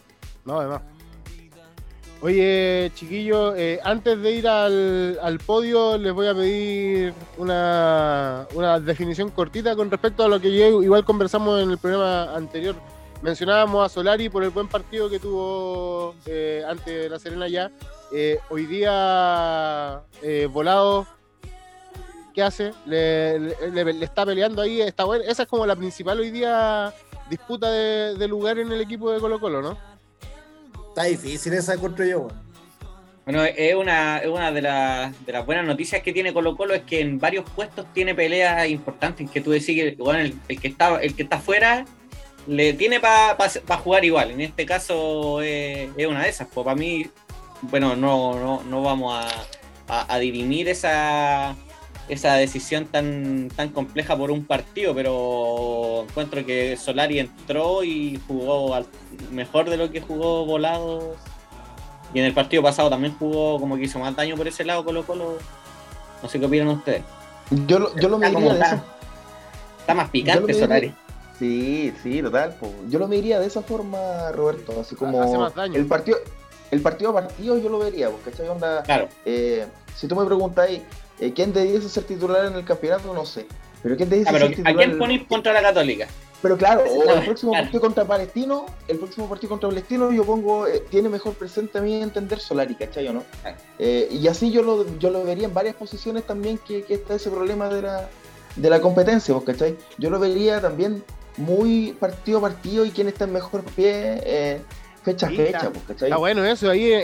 No, 0.46 0.60
además. 0.60 0.82
Oye, 2.22 2.92
chiquillos, 2.96 3.54
eh, 3.58 3.80
antes 3.84 4.20
de 4.22 4.32
ir 4.32 4.48
al, 4.48 5.20
al 5.22 5.40
podio, 5.40 5.98
les 5.98 6.14
voy 6.14 6.28
a 6.28 6.34
pedir 6.34 7.14
una, 7.38 8.48
una 8.56 8.80
definición 8.80 9.30
cortita 9.30 9.76
con 9.76 9.92
respecto 9.92 10.24
a 10.24 10.30
lo 10.30 10.40
que 10.40 10.56
ya 10.56 10.68
igual 10.68 11.04
conversamos 11.04 11.62
en 11.62 11.72
el 11.72 11.78
programa 11.78 12.34
anterior. 12.36 12.76
Mencionábamos 13.26 13.84
a 13.84 13.90
Solari 13.90 14.30
por 14.30 14.44
el 14.44 14.52
buen 14.52 14.68
partido 14.68 15.10
que 15.10 15.18
tuvo 15.18 16.14
eh, 16.28 16.64
ante 16.68 17.10
la 17.10 17.18
Serena 17.18 17.48
ya. 17.48 17.72
Eh, 18.14 18.38
hoy 18.52 18.68
día, 18.68 20.04
eh, 20.22 20.48
Volado, 20.52 21.08
¿qué 22.36 22.44
hace? 22.44 22.72
Le, 22.86 23.40
le- 23.40 23.72
le- 23.72 23.94
le 23.94 24.06
está 24.06 24.28
peleando 24.28 24.62
ahí, 24.62 24.80
está 24.80 25.06
bueno. 25.06 25.24
Esa 25.28 25.42
es 25.42 25.50
como 25.50 25.66
la 25.66 25.76
principal 25.76 26.20
hoy 26.20 26.30
día 26.30 26.94
disputa 27.28 27.72
de, 27.72 28.14
de 28.14 28.28
lugar 28.28 28.60
en 28.60 28.72
el 28.72 28.80
equipo 28.80 29.10
de 29.12 29.20
Colo 29.20 29.40
Colo, 29.40 29.60
¿no? 29.60 29.76
Está 30.90 31.06
difícil 31.06 31.52
esa 31.54 31.74
encuentro 31.74 32.06
yo. 32.06 32.28
Bueno, 33.26 33.44
es 33.44 33.74
una, 33.74 34.20
es 34.20 34.28
una 34.28 34.52
de, 34.52 34.62
las, 34.62 35.26
de 35.26 35.32
las 35.34 35.44
buenas 35.48 35.66
noticias 35.66 36.04
que 36.04 36.14
tiene 36.14 36.32
Colo 36.32 36.56
Colo 36.56 36.76
es 36.76 36.84
que 36.84 37.00
en 37.02 37.18
varios 37.18 37.50
puestos 37.50 37.88
tiene 37.92 38.14
peleas 38.14 38.68
importantes 38.70 39.32
que 39.32 39.42
tú 39.42 39.50
decís 39.50 39.66
que 39.82 39.96
bueno, 39.98 40.20
el, 40.20 40.36
el 40.48 40.62
que 40.62 40.68
está 40.68 41.02
el 41.02 41.16
que 41.16 41.24
está 41.24 41.40
fuera 41.40 41.86
le 42.48 42.74
tiene 42.74 43.00
para 43.00 43.38
jugar 43.84 44.06
igual. 44.06 44.32
En 44.32 44.42
este 44.42 44.66
caso 44.66 45.42
eh, 45.42 45.90
es 45.98 46.08
una 46.08 46.24
de 46.24 46.30
esas. 46.30 46.48
Pues 46.54 46.64
para 46.66 46.76
mí, 46.76 47.08
bueno, 47.62 47.96
no, 47.96 48.36
no, 48.40 48.64
no 48.64 48.82
vamos 48.84 49.14
a, 49.16 49.28
a, 49.88 50.14
a 50.14 50.20
dirimir 50.20 50.68
esa, 50.70 51.56
esa 52.10 52.36
decisión 52.36 52.86
tan, 52.86 53.50
tan 53.56 53.70
compleja 53.70 54.16
por 54.18 54.32
un 54.32 54.46
partido, 54.46 54.94
pero 54.94 56.06
encuentro 56.10 56.46
que 56.46 56.78
Solari 56.78 57.20
entró 57.20 57.84
y 57.84 58.20
jugó 58.28 58.76
al- 58.76 58.88
mejor 59.32 59.70
de 59.70 59.78
lo 59.78 59.92
que 59.92 60.02
jugó 60.02 60.46
Volado 60.46 61.16
y 62.14 62.20
en 62.20 62.26
el 62.26 62.34
partido 62.34 62.62
pasado 62.64 62.90
también 62.90 63.16
jugó 63.18 63.60
como 63.60 63.76
que 63.76 63.84
hizo 63.84 64.00
más 64.00 64.16
daño 64.16 64.36
por 64.36 64.48
ese 64.48 64.64
lado 64.64 64.86
Colo 64.86 65.06
Colo. 65.06 65.38
No 66.22 66.30
sé 66.30 66.40
qué 66.40 66.46
opinan 66.46 66.70
ustedes. 66.70 67.02
Yo, 67.68 67.78
lo- 67.80 67.96
yo 67.98 68.10
lo 68.10 68.18
Está, 69.80 69.94
más 69.94 70.10
picante 70.10 70.54
Solari. 70.54 70.94
Sí, 71.40 71.94
sí, 72.02 72.22
total. 72.22 72.56
po. 72.60 72.72
Yo 72.90 73.00
lo 73.00 73.08
mediría 73.08 73.40
de 73.40 73.48
esa 73.48 73.62
forma, 73.62 74.32
Roberto. 74.32 74.80
Así 74.80 74.96
como 74.96 75.22
Hace 75.22 75.38
más 75.38 75.54
daño. 75.56 75.76
el 75.76 75.86
partido, 75.86 76.18
el 76.72 76.82
partido 76.82 77.12
a 77.12 77.14
partido 77.14 77.58
yo 77.58 77.70
lo 77.70 77.80
vería, 77.80 78.10
porque 78.10 78.30
esa 78.30 78.50
onda. 78.52 78.84
Claro, 78.84 79.10
eh, 79.26 79.66
si 79.96 80.08
tú 80.08 80.16
me 80.16 80.26
preguntas 80.26 80.68
ahí, 80.70 80.84
eh, 81.20 81.34
¿quién 81.34 81.52
debiese 81.54 81.90
ser 81.90 82.04
titular 82.06 82.46
en 82.46 82.54
el 82.54 82.64
campeonato? 82.66 83.14
No 83.14 83.26
sé. 83.26 83.46
Pero 83.84 83.96
¿quién 83.98 84.10
debiese 84.10 84.30
Ah, 84.30 84.34
ser 84.34 84.44
¿a 84.44 84.48
titular? 84.50 84.76
quién 84.76 84.92
en- 84.92 84.98
ponéis 84.98 85.24
contra 85.28 85.54
la 85.54 85.62
Católica? 85.62 86.08
Pero 86.42 86.58
claro, 86.58 86.84
o 86.84 87.12
el 87.12 87.24
próximo 87.26 87.52
claro. 87.54 87.66
partido 87.66 87.82
contra 87.82 88.06
Palestino, 88.06 88.66
el 88.88 88.98
próximo 89.00 89.28
partido 89.28 89.50
contra 89.50 89.68
Palestino 89.70 90.12
yo 90.12 90.24
pongo, 90.26 90.68
eh, 90.68 90.84
tiene 90.92 91.10
mejor 91.10 91.34
presente 91.34 91.80
a 91.80 91.82
mí 91.82 92.00
entender 92.02 92.40
Solari, 92.40 92.76
¿cachai 92.76 93.08
o 93.08 93.14
no? 93.14 93.24
Claro. 93.42 93.58
Eh, 93.80 94.08
y 94.12 94.28
así 94.28 94.52
yo 94.52 94.62
lo, 94.62 94.86
yo 95.00 95.10
lo 95.10 95.24
vería 95.24 95.46
en 95.46 95.54
varias 95.56 95.76
posiciones 95.76 96.24
también 96.26 96.60
que, 96.60 96.84
que 96.84 96.96
está 96.96 97.16
ese 97.16 97.32
problema 97.32 97.68
de 97.70 97.82
la, 97.82 98.10
de 98.58 98.70
la 98.70 98.80
competencia, 98.80 99.34
¿vos 99.34 99.44
¿cachai? 99.44 99.76
Yo 99.98 100.10
lo 100.12 100.20
vería 100.20 100.62
también 100.62 101.04
muy 101.38 101.94
partido 102.00 102.40
a 102.40 102.42
partido 102.42 102.86
y 102.86 102.92
quién 102.92 103.08
está 103.08 103.26
en 103.26 103.34
mejor 103.34 103.64
pie 103.64 104.22
eh, 104.26 104.62
fecha 105.04 105.28
a 105.28 105.30
fecha, 105.30 105.44
está- 105.44 105.70
¿vos 105.70 105.84
¿cachai? 105.88 106.08
Está 106.10 106.18
bueno 106.18 106.44
eso, 106.46 106.70
ahí 106.70 106.92
en, 106.92 107.02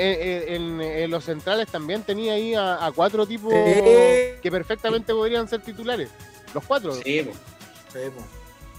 en- 0.53 0.81
en- 0.81 1.11
los 1.11 1.25
centrales 1.25 1.67
también 1.67 2.03
tenía 2.03 2.33
ahí 2.33 2.53
a, 2.55 2.85
a 2.85 2.91
cuatro 2.91 3.25
tipos 3.27 3.53
Sí. 3.53 3.59
que 4.41 4.49
perfectamente 4.51 5.13
podrían 5.13 5.47
ser 5.47 5.61
titulares. 5.61 6.09
Los 6.53 6.63
cuatro. 6.65 6.93
Sí, 6.93 7.21
po. 7.23 7.31
Sí, 7.93 7.99
po. 8.15 8.23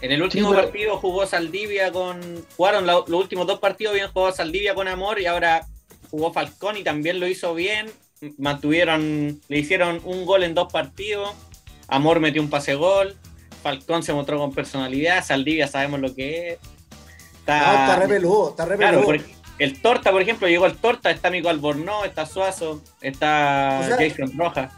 En 0.00 0.10
el 0.12 0.22
último 0.22 0.50
pero- 0.50 0.62
partido 0.64 0.96
jugó 0.98 1.26
Saldivia 1.26 1.92
con. 1.92 2.44
Jugaron 2.56 2.86
la- 2.86 2.94
los 3.06 3.10
últimos 3.20 3.46
dos 3.46 3.60
partidos, 3.60 3.94
bien 3.94 4.08
jugó 4.12 4.32
Saldivia 4.32 4.74
con 4.74 4.88
Amor 4.88 5.20
y 5.20 5.26
ahora 5.26 5.66
jugó 6.10 6.32
Falcón 6.32 6.76
y 6.76 6.82
también 6.82 7.20
lo 7.20 7.26
hizo 7.28 7.54
bien. 7.54 7.90
Mantuvieron, 8.38 9.40
le 9.48 9.58
hicieron 9.58 10.00
un 10.04 10.24
gol 10.26 10.42
en 10.42 10.54
dos 10.54 10.72
partidos. 10.72 11.30
Amor 11.88 12.20
metió 12.20 12.42
un 12.42 12.50
pase 12.50 12.74
gol. 12.74 13.16
Falcón 13.62 14.02
se 14.02 14.12
mostró 14.12 14.38
con 14.38 14.52
personalidad. 14.52 15.24
Saldivia 15.24 15.68
sabemos 15.68 16.00
lo 16.00 16.14
que 16.14 16.52
es. 16.52 16.58
No, 17.46 17.54
está 17.54 17.96
re 17.96 18.08
peludo, 18.08 18.50
está 18.50 18.64
re 18.64 18.76
Claro, 18.76 19.04
el 19.58 19.80
Torta, 19.82 20.10
por 20.10 20.22
ejemplo, 20.22 20.48
llegó 20.48 20.66
el 20.66 20.76
Torta, 20.76 21.10
está 21.10 21.30
Mico 21.30 21.48
Albornoz, 21.48 22.06
está 22.06 22.26
Suazo, 22.26 22.82
está 23.00 23.80
O 23.82 23.86
sea- 23.86 23.96
Jason 23.96 24.32
Rojas. 24.36 24.72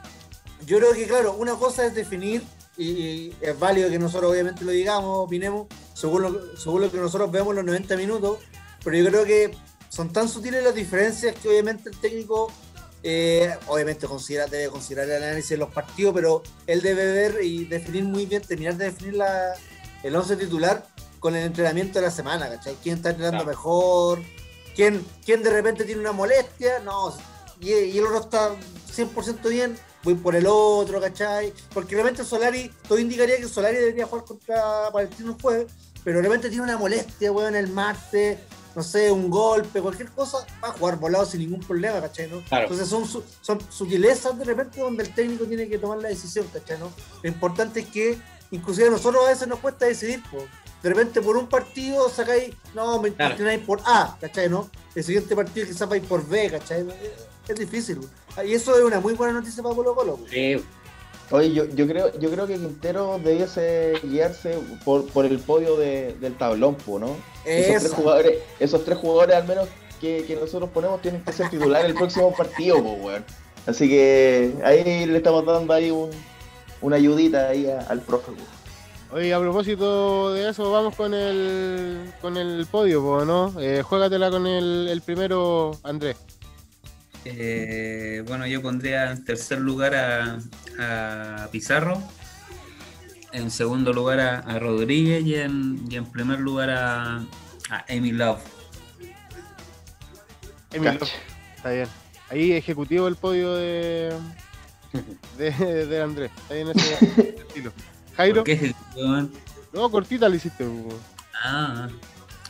Yo 0.66 0.78
creo 0.78 0.92
que, 0.94 1.06
claro, 1.06 1.34
una 1.34 1.54
cosa 1.54 1.86
es 1.86 1.94
definir, 1.94 2.42
y, 2.76 2.84
y 2.90 3.36
es 3.40 3.58
válido 3.58 3.88
que 3.90 3.98
nosotros 3.98 4.32
obviamente 4.32 4.64
lo 4.64 4.72
digamos, 4.72 5.18
opinemos, 5.26 5.66
según 5.92 6.22
lo, 6.22 6.56
según 6.56 6.80
lo 6.82 6.90
que 6.90 6.96
nosotros 6.98 7.30
vemos 7.30 7.54
los 7.54 7.64
90 7.64 7.96
minutos, 7.96 8.38
pero 8.82 8.96
yo 8.96 9.06
creo 9.06 9.24
que 9.24 9.50
son 9.90 10.12
tan 10.12 10.28
sutiles 10.28 10.64
las 10.64 10.74
diferencias 10.74 11.34
que 11.36 11.48
obviamente 11.48 11.90
el 11.90 11.96
técnico, 11.98 12.50
eh, 13.06 13.54
obviamente 13.68 14.06
considera, 14.06 14.46
debe 14.46 14.68
considerar 14.70 15.08
el 15.10 15.22
análisis 15.22 15.50
de 15.50 15.58
los 15.58 15.70
partidos, 15.72 16.14
pero 16.14 16.42
él 16.66 16.80
debe 16.80 17.04
ver 17.12 17.44
y 17.44 17.66
definir 17.66 18.04
muy 18.04 18.24
bien, 18.26 18.40
terminar 18.42 18.76
de 18.76 18.86
definir 18.86 19.14
la, 19.14 19.54
el 20.02 20.16
11 20.16 20.36
titular 20.36 20.86
con 21.20 21.36
el 21.36 21.44
entrenamiento 21.44 21.98
de 22.00 22.06
la 22.06 22.10
semana, 22.10 22.48
¿cachai? 22.48 22.76
¿Quién 22.82 22.96
está 22.96 23.10
entrenando 23.10 23.44
Claro. 23.44 23.56
mejor? 23.58 24.22
¿Quién, 24.74 25.04
¿Quién 25.24 25.42
de 25.42 25.50
repente 25.50 25.84
tiene 25.84 26.00
una 26.00 26.12
molestia? 26.12 26.78
No, 26.80 27.14
y, 27.60 27.70
y 27.72 27.98
el 27.98 28.04
otro 28.06 28.20
está 28.20 28.50
100% 28.94 29.48
bien, 29.48 29.78
voy 30.02 30.14
por 30.14 30.34
el 30.34 30.46
otro, 30.46 31.00
¿cachai? 31.00 31.52
Porque 31.72 31.94
realmente 31.94 32.24
Solari, 32.24 32.70
todo 32.88 32.98
indicaría 32.98 33.36
que 33.36 33.48
Solari 33.48 33.76
debería 33.76 34.06
jugar 34.06 34.24
contra 34.24 34.90
Palestino 34.92 35.34
el 35.34 35.40
jueves, 35.42 35.72
pero 36.02 36.20
realmente 36.20 36.48
tiene 36.48 36.64
una 36.64 36.76
molestia, 36.78 37.32
weón, 37.32 37.54
el 37.54 37.68
martes, 37.68 38.38
no 38.74 38.82
sé, 38.82 39.10
un 39.12 39.30
golpe, 39.30 39.80
cualquier 39.80 40.10
cosa, 40.10 40.38
va 40.62 40.68
a 40.68 40.72
jugar 40.72 40.96
volado 40.98 41.24
sin 41.26 41.40
ningún 41.40 41.60
problema, 41.60 42.00
¿cachai? 42.00 42.28
¿no? 42.30 42.40
Claro. 42.42 42.64
Entonces 42.64 42.88
son, 42.88 43.06
su- 43.06 43.22
son 43.40 43.58
sutilezas 43.70 44.36
de 44.38 44.44
repente 44.44 44.80
donde 44.80 45.04
el 45.04 45.14
técnico 45.14 45.44
tiene 45.44 45.68
que 45.68 45.78
tomar 45.78 45.98
la 45.98 46.08
decisión, 46.08 46.46
¿cachai? 46.52 46.78
¿no? 46.78 46.92
Lo 47.22 47.28
importante 47.28 47.80
es 47.80 47.86
que, 47.86 48.18
inclusive 48.50 48.88
a 48.88 48.90
nosotros 48.90 49.24
a 49.24 49.28
veces 49.30 49.46
nos 49.48 49.58
cuesta 49.60 49.86
decidir, 49.86 50.22
po. 50.30 50.38
de 50.82 50.88
repente 50.88 51.22
por 51.22 51.36
un 51.36 51.48
partido 51.48 52.08
sacáis, 52.10 52.54
no, 52.74 53.00
me 53.00 53.12
Claro. 53.12 53.36
por 53.66 53.80
A, 53.84 54.16
¿cachai? 54.20 54.48
¿no? 54.48 54.68
El 54.94 55.02
siguiente 55.04 55.34
partido 55.34 55.66
quizás 55.66 55.88
vais 55.88 56.04
por 56.06 56.26
B, 56.26 56.50
¿cachai? 56.50 56.80
Es, 56.82 57.50
es 57.50 57.58
difícil, 57.58 58.00
y 58.44 58.52
eso 58.54 58.76
es 58.76 58.82
una 58.84 59.00
muy 59.00 59.14
buena 59.14 59.34
noticia 59.34 59.62
para 59.62 59.74
Colo 59.74 59.94
Colo. 59.94 60.18
Sí, 60.30 60.56
Oye, 61.30 61.52
yo, 61.52 61.64
yo 61.64 61.86
creo 61.86 62.16
yo 62.18 62.30
creo 62.30 62.46
que 62.46 62.54
Quintero 62.54 63.18
debiese 63.22 63.94
guiarse 64.04 64.58
por, 64.84 65.06
por 65.06 65.24
el 65.24 65.38
podio 65.38 65.76
de- 65.76 66.14
del 66.20 66.36
tablón, 66.36 66.76
¿no? 66.86 67.16
Esos 67.44 67.82
tres, 67.82 67.92
jugadores, 67.94 68.38
esos 68.60 68.84
tres 68.84 68.98
jugadores 68.98 69.36
al 69.36 69.46
menos 69.48 69.68
que, 70.00 70.24
que 70.26 70.36
nosotros 70.36 70.70
ponemos 70.72 71.00
tienen 71.00 71.22
que 71.24 71.32
ser 71.32 71.48
titulares 71.50 71.86
el 71.88 71.94
próximo 71.94 72.32
partido, 72.34 72.82
po, 72.82 72.92
weón. 72.94 73.24
Así 73.66 73.88
que 73.88 74.52
ahí 74.64 75.06
le 75.06 75.16
estamos 75.16 75.46
dando 75.46 75.72
ahí 75.72 75.90
un, 75.90 76.10
una 76.82 76.96
ayudita 76.96 77.48
ahí 77.48 77.68
a- 77.70 77.80
al 77.80 78.00
profe. 78.00 78.30
weón. 78.32 78.64
Oye, 79.12 79.32
a 79.32 79.38
propósito 79.40 80.32
de 80.32 80.48
eso, 80.50 80.70
vamos 80.72 80.94
con 80.96 81.14
el 81.14 82.12
con 82.20 82.36
el 82.36 82.66
podio, 82.70 83.00
po, 83.02 83.24
¿no? 83.24 83.54
Eh, 83.60 83.82
juégatela 83.82 84.30
con 84.30 84.46
el, 84.46 84.88
el 84.90 85.00
primero, 85.02 85.70
Andrés. 85.84 86.16
Eh, 87.24 88.22
bueno, 88.26 88.46
yo 88.46 88.60
pondría 88.60 89.12
en 89.12 89.24
tercer 89.24 89.60
lugar 89.60 89.94
a, 89.94 90.38
a 90.78 91.48
Pizarro, 91.50 92.02
en 93.32 93.50
segundo 93.50 93.92
lugar 93.92 94.20
a, 94.20 94.38
a 94.40 94.58
Rodríguez 94.58 95.24
y 95.24 95.36
en, 95.36 95.84
y 95.90 95.96
en 95.96 96.06
primer 96.06 96.40
lugar 96.40 96.70
a, 96.70 97.16
a 97.70 97.84
Amy 97.88 98.12
Love. 98.12 98.42
Emilio. 100.74 100.98
Cacha. 100.98 101.14
Está 101.56 101.70
bien. 101.70 101.88
Ahí 102.30 102.52
ejecutivo 102.52 103.06
el 103.06 103.16
podio 103.16 103.54
de, 103.54 104.12
de, 105.38 105.86
de 105.86 106.02
Andrés. 106.02 106.30
Está 106.36 106.54
bien 106.54 106.68
ese 106.68 106.94
estilo. 107.48 107.72
Jairo, 108.16 108.44
¿Por 108.44 108.44
qué 108.44 108.74
no, 109.72 109.90
cortita 109.90 110.28
le 110.28 110.36
hiciste. 110.36 110.64
Ah, 111.42 111.88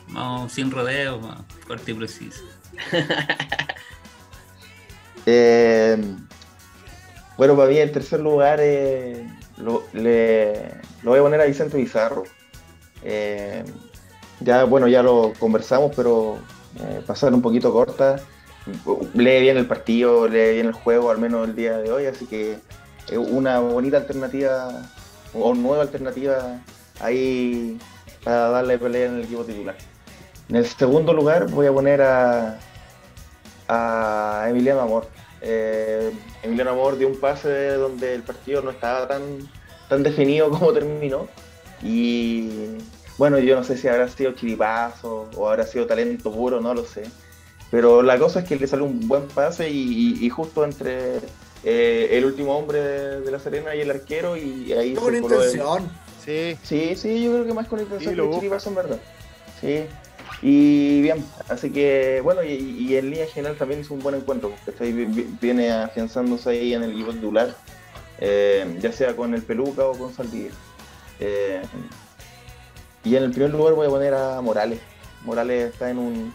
vamos 0.09 0.53
sin 0.53 0.71
rodeos, 0.71 1.25
va, 1.25 1.43
corto 1.67 1.91
y 1.91 1.95
preciso. 1.95 2.43
Eh, 5.27 5.97
Bueno, 7.37 7.57
para 7.57 7.69
mí 7.69 7.79
el 7.79 7.91
tercer 7.91 8.21
lugar 8.21 8.61
eh, 8.63 9.27
lo, 9.57 9.83
voy 11.03 11.19
a 11.19 11.23
poner 11.23 11.41
a 11.41 11.45
Vicente 11.45 11.77
Bizarro. 11.77 12.23
Eh, 13.03 13.65
ya, 14.41 14.65
bueno, 14.65 14.87
ya 14.87 15.03
lo 15.03 15.33
conversamos, 15.39 15.93
pero 15.97 16.39
eh, 16.79 17.03
pasar 17.07 17.35
un 17.35 17.43
poquito 17.43 17.73
corta. 17.73 18.21
Lee 19.15 19.41
bien 19.41 19.57
el 19.57 19.67
partido, 19.67 20.29
lee 20.29 20.55
bien 20.55 20.67
el 20.67 20.73
juego, 20.73 21.11
al 21.11 21.19
menos 21.19 21.49
el 21.49 21.57
día 21.57 21.77
de 21.79 21.91
hoy, 21.91 22.07
así 22.07 22.25
que 22.27 22.59
es 23.11 23.19
una 23.19 23.59
bonita 23.59 23.99
alternativa 23.99 24.83
o 25.35 25.55
nueva 25.55 25.83
alternativa 25.83 26.61
ahí 27.01 27.79
para 28.23 28.49
darle 28.49 28.79
pelea 28.79 29.07
en 29.07 29.17
el 29.17 29.25
equipo 29.25 29.45
titular. 29.45 29.77
En 30.49 30.57
el 30.57 30.67
segundo 30.67 31.13
lugar 31.13 31.51
voy 31.51 31.67
a 31.67 31.73
poner 31.73 32.01
a, 32.01 32.59
a 33.69 34.47
Emiliano 34.49 34.81
Amor. 34.81 35.07
Eh, 35.41 36.11
Emiliano 36.43 36.71
Amor 36.73 36.99
dio 36.99 37.09
un 37.09 37.19
pase 37.19 37.75
donde 37.75 38.15
el 38.15 38.23
partido 38.23 38.63
no 38.63 38.71
estaba 38.71 39.07
tan, 39.09 39.23
tan 39.89 40.03
definido 40.03 40.51
como 40.51 40.73
terminó. 40.73 41.29
Y 41.83 42.79
bueno, 43.19 43.39
yo 43.39 43.57
no 43.57 43.65
sé 43.65 43.77
si 43.77 43.89
habrá 43.89 44.09
sido 44.09 44.33
chiripazo 44.33 45.29
o 45.37 45.49
habrá 45.49 45.67
sido 45.67 45.87
talento 45.87 46.33
puro, 46.33 46.61
no 46.61 46.75
lo 46.75 46.85
sé. 46.85 47.05
Pero 47.71 48.03
la 48.03 48.19
cosa 48.19 48.41
es 48.41 48.49
que 48.49 48.57
le 48.57 48.67
salió 48.67 48.85
un 48.85 49.07
buen 49.09 49.27
pase 49.29 49.69
y, 49.69 50.29
justo 50.31 50.65
entre 50.65 51.17
eh, 51.65 52.09
el 52.13 52.25
último 52.25 52.57
hombre 52.57 52.81
de, 52.81 53.31
La 53.31 53.39
Serena 53.39 53.75
y 53.75 53.81
el 53.81 53.91
arquero 53.91 54.37
y 54.37 54.73
ahí... 54.73 54.95
Con 54.95 55.15
intención. 55.15 55.91
Sí. 56.25 56.57
Sí, 56.63 56.95
sí, 56.97 57.25
yo 57.25 57.33
creo 57.33 57.45
que 57.45 57.53
más 57.53 57.67
con 57.67 57.81
intención 57.81 58.15
que 58.15 58.37
chiripazo 58.37 58.71
en 58.71 58.75
verdad. 58.77 58.99
Sí. 59.61 59.87
Y 60.43 61.01
bien, 61.01 61.25
así 61.49 61.71
que 61.71 62.21
bueno, 62.23 62.43
y, 62.43 62.97
en 62.97 63.11
línea 63.11 63.27
general 63.27 63.57
también 63.57 63.81
hizo 63.81 63.95
un 63.95 64.01
buen 64.01 64.15
encuentro, 64.15 64.53
porque 64.65 64.93
viene 65.41 65.73
afianzándose 65.73 66.51
ahí 66.51 66.75
en 66.75 66.83
el 66.83 66.93
equipo 66.93 67.13
titular, 67.13 67.55
eh, 68.19 68.79
ya 68.81 68.93
sea 68.93 69.17
con 69.17 69.35
el 69.35 69.43
Peluca 69.43 69.87
o 69.87 69.93
con 69.97 70.13
Saldivia. 70.13 70.51
Eh, 71.21 71.63
y 73.05 73.17
en 73.17 73.25
el 73.25 73.31
primer 73.31 73.51
lugar 73.51 73.75
voy 73.75 73.87
a 73.87 73.91
poner 73.91 74.15
a 74.15 74.41
Morales. 74.41 74.81
Morales 75.25 75.73
está 75.73 75.91
en 75.91 75.99
un, 75.99 76.35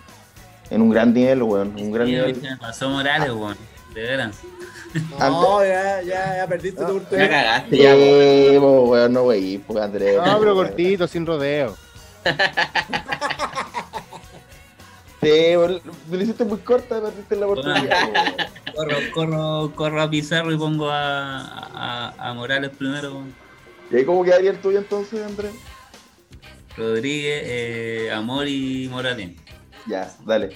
en 0.70 0.82
un 0.82 0.90
gran 0.90 1.14
nivel, 1.14 1.44
weón. 1.44 1.74
Un 1.78 1.92
gran 1.92 2.08
nivel. 2.08 2.40
pasó 2.60 2.90
Morales, 2.90 3.32
weón. 3.32 3.58
De 3.94 4.02
veras. 4.02 4.40
No, 5.20 5.64
ya, 5.64 6.02
ya, 6.02 6.38
ya 6.38 6.48
perdiste 6.48 6.84
tu 6.84 6.92
oportunidad. 6.92 7.26
Ya 7.26 7.32
cagaste, 7.32 7.78
ya, 7.78 7.96
weón. 7.96 9.14
no, 9.14 9.24
wey, 9.24 9.58
pues 9.60 9.84
Andrés. 9.84 10.18
No, 10.18 10.40
pero 10.40 10.56
cortito, 10.56 11.08
sin 11.08 11.26
rodeo. 11.26 11.76
Sí, 15.22 15.30
me 16.10 16.18
lo 16.18 16.24
hiciste 16.24 16.46
muy 16.46 16.60
corta, 16.60 17.02
perdiste 17.02 17.36
la 17.36 17.46
oportunidad. 17.48 18.08
corro, 18.74 18.98
corro, 19.14 19.72
corro 19.76 20.02
a 20.02 20.10
Pizarro 20.10 20.54
y 20.54 20.58
pongo 20.58 20.90
a, 20.90 21.40
a, 21.42 22.30
a 22.30 22.34
Morales 22.34 22.72
primero. 22.78 23.24
¿Y 23.92 23.98
ahí 23.98 24.06
cómo 24.06 24.24
quedaría 24.24 24.52
el 24.52 24.60
tuyo 24.60 24.78
entonces, 24.80 25.22
Andrés? 25.26 25.52
Rodríguez, 26.78 27.44
eh, 27.46 28.12
Amor 28.14 28.48
y 28.48 28.88
Morales. 28.90 29.32
Ya, 29.88 30.14
dale. 30.26 30.52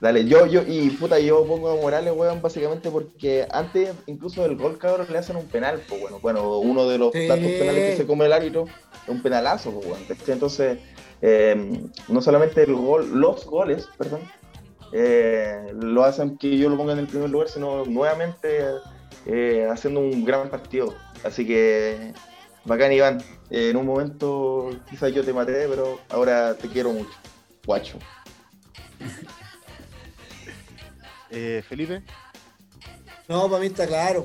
Dale, 0.00 0.24
yo, 0.26 0.46
yo, 0.46 0.62
y 0.66 0.90
puta, 0.90 1.18
yo 1.18 1.46
pongo 1.46 1.70
a 1.70 1.76
Morales, 1.76 2.12
weón, 2.14 2.42
básicamente 2.42 2.90
porque 2.90 3.46
antes 3.50 3.90
incluso 4.06 4.42
del 4.42 4.56
gol, 4.56 4.76
cabrón, 4.76 5.06
le 5.08 5.18
hacen 5.18 5.36
un 5.36 5.46
penal, 5.46 5.80
pues 5.88 6.00
bueno, 6.00 6.18
bueno, 6.20 6.58
uno 6.58 6.88
de 6.88 6.98
los 6.98 7.12
tantos 7.12 7.52
penales 7.52 7.90
que 7.90 7.96
se 7.96 8.06
come 8.06 8.26
el 8.26 8.32
árbitro 8.32 8.64
es 9.04 9.08
un 9.08 9.22
penalazo, 9.22 9.70
pues 9.70 9.86
bueno. 9.86 10.04
Entonces, 10.26 10.78
eh, 11.22 11.80
no 12.08 12.20
solamente 12.20 12.62
el 12.62 12.74
gol, 12.74 13.18
los 13.18 13.46
goles, 13.46 13.88
perdón, 13.96 14.20
eh, 14.92 15.72
lo 15.74 16.04
hacen 16.04 16.36
que 16.36 16.58
yo 16.58 16.68
lo 16.68 16.76
ponga 16.76 16.92
en 16.92 17.00
el 17.00 17.06
primer 17.06 17.30
lugar, 17.30 17.48
sino 17.48 17.84
nuevamente 17.84 18.64
eh, 19.26 19.66
haciendo 19.70 20.00
un 20.00 20.24
gran 20.24 20.50
partido. 20.50 20.94
Así 21.24 21.46
que, 21.46 22.12
bacán 22.64 22.92
Iván, 22.92 23.22
en 23.50 23.76
un 23.76 23.86
momento 23.86 24.70
quizás 24.90 25.12
yo 25.12 25.24
te 25.24 25.32
maté, 25.32 25.66
pero 25.68 26.00
ahora 26.10 26.54
te 26.54 26.68
quiero 26.68 26.92
mucho, 26.92 27.12
guacho. 27.64 27.98
Felipe. 31.68 32.02
No, 33.28 33.48
para 33.48 33.60
mí 33.60 33.66
está 33.66 33.88
claro. 33.88 34.22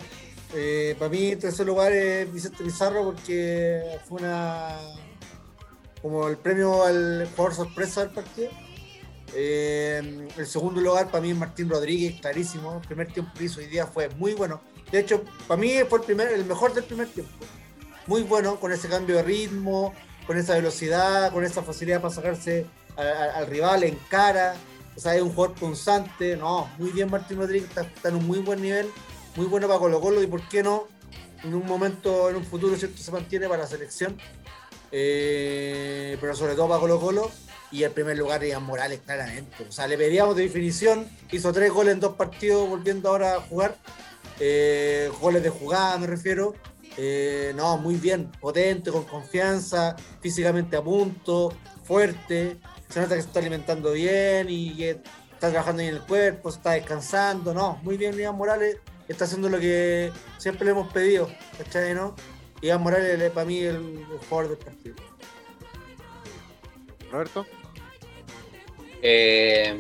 para 1.00 1.10
mí, 1.10 1.32
en 1.32 1.40
tercer 1.40 1.66
lugar 1.66 1.92
es 1.92 2.32
Vicente 2.32 2.64
Pizarro 2.64 3.04
porque 3.04 3.98
fue 4.08 4.22
una 4.22 4.78
como 6.02 6.28
el 6.28 6.38
premio 6.38 6.84
al 6.84 7.28
jugador 7.36 7.56
sorpresa 7.56 8.02
del 8.02 8.12
partido. 8.12 8.50
Eh, 9.36 10.28
el 10.38 10.48
segundo 10.48 10.82
lugar 10.82 11.12
para 11.12 11.22
mí 11.22 11.32
es 11.32 11.38
Martín 11.38 11.70
Rodríguez, 11.70 12.20
clarísimo. 12.20 12.76
El 12.82 12.88
primer 12.88 13.12
tiempo 13.12 13.32
que 13.38 13.46
hizo 13.46 13.60
hoy 13.60 13.68
día 13.68 13.86
fue 13.86 14.10
muy 14.10 14.34
bueno. 14.34 14.62
De 14.92 15.00
hecho, 15.00 15.24
para 15.48 15.60
mí 15.60 15.74
fue 15.88 16.00
el, 16.00 16.06
primer, 16.06 16.30
el 16.30 16.46
mejor 16.46 16.74
del 16.74 16.84
primer 16.84 17.08
tiempo. 17.10 17.32
Muy 18.08 18.24
bueno, 18.24 18.60
con 18.60 18.72
ese 18.72 18.88
cambio 18.88 19.18
de 19.18 19.24
ritmo, 19.24 19.94
con 20.26 20.38
esa 20.38 20.56
velocidad, 20.56 21.32
con 21.32 21.44
esa 21.44 21.62
facilidad 21.62 22.02
para 22.02 22.14
sacarse 22.14 22.66
al 22.98 23.48
rival 23.48 23.84
en 23.84 23.98
cara. 24.10 24.56
O 24.96 25.00
sea, 25.00 25.16
es 25.16 25.22
un 25.22 25.32
jugador 25.34 25.56
punzante. 25.56 26.36
No, 26.36 26.70
muy 26.78 26.92
bien 26.92 27.10
Martín 27.10 27.38
Rodríguez, 27.38 27.70
está, 27.70 28.10
en 28.10 28.16
un 28.16 28.26
muy 28.26 28.40
buen 28.40 28.62
nivel, 28.62 28.90
muy 29.36 29.46
bueno 29.46 29.68
para 29.68 29.80
Colo 29.80 30.02
Colo 30.02 30.24
y 30.24 30.28
por 30.28 30.48
qué 30.50 30.64
no, 30.64 30.88
en 31.44 31.54
un 31.54 31.66
momento, 31.66 32.30
en 32.30 32.36
un 32.36 32.44
futuro, 32.44 32.76
¿cierto? 32.76 32.98
Se 32.98 33.12
mantiene 33.12 33.48
para 33.48 33.64
la 33.64 33.68
selección. 33.68 34.18
Eh, 34.92 36.18
pero 36.20 36.36
sobre 36.36 36.56
todo 36.56 36.68
para 36.68 36.80
Colo 36.80 37.00
Colo. 37.00 37.32
Y 37.72 37.84
el 37.84 37.92
primer 37.92 38.18
lugar 38.18 38.44
Ian 38.44 38.64
Morales, 38.64 39.02
claramente. 39.06 39.66
O 39.68 39.72
sea, 39.72 39.88
le 39.88 39.98
pedíamos 39.98 40.36
de 40.36 40.44
definición, 40.44 41.08
hizo 41.32 41.54
tres 41.54 41.72
goles 41.72 41.94
en 41.94 42.00
dos 42.00 42.16
partidos, 42.16 42.68
volviendo 42.68 43.10
ahora 43.10 43.36
a 43.36 43.42
jugar. 43.42 43.76
Eh, 44.40 45.12
goles 45.22 45.44
de 45.44 45.50
jugada, 45.50 45.98
me 45.98 46.08
refiero. 46.08 46.56
Eh, 46.98 47.54
no, 47.56 47.78
muy 47.78 47.96
bien, 47.96 48.32
potente, 48.42 48.92
con 48.92 49.06
confianza, 49.06 49.96
físicamente 50.20 50.76
a 50.78 50.82
punto, 50.82 51.54
fuerte. 51.84 52.58
Se 52.90 53.00
nota 53.00 53.16
que 53.16 53.22
se 53.22 53.28
está 53.28 53.40
alimentando 53.40 53.92
bien 53.92 54.48
y 54.50 54.76
que 54.76 54.90
está 55.32 55.50
trabajando 55.50 55.84
en 55.84 55.90
el 55.90 56.02
cuerpo, 56.02 56.50
está 56.50 56.72
descansando. 56.72 57.54
No, 57.54 57.80
muy 57.84 57.98
bien, 57.98 58.18
Ian 58.18 58.36
Morales 58.36 58.78
está 59.08 59.26
haciendo 59.26 59.48
lo 59.50 59.60
que 59.60 60.12
siempre 60.38 60.66
le 60.66 60.72
hemos 60.72 60.92
pedido. 60.92 61.30
¿Cachai, 61.58 61.94
no? 61.94 62.16
Iván 62.62 62.82
Morales 62.82 63.22
es 63.22 63.32
para 63.32 63.46
mí 63.46 63.60
el, 63.60 64.06
jugador 64.30 64.50
del 64.50 64.58
partido. 64.58 64.96
Roberto. 67.12 67.46
Eh, 69.02 69.78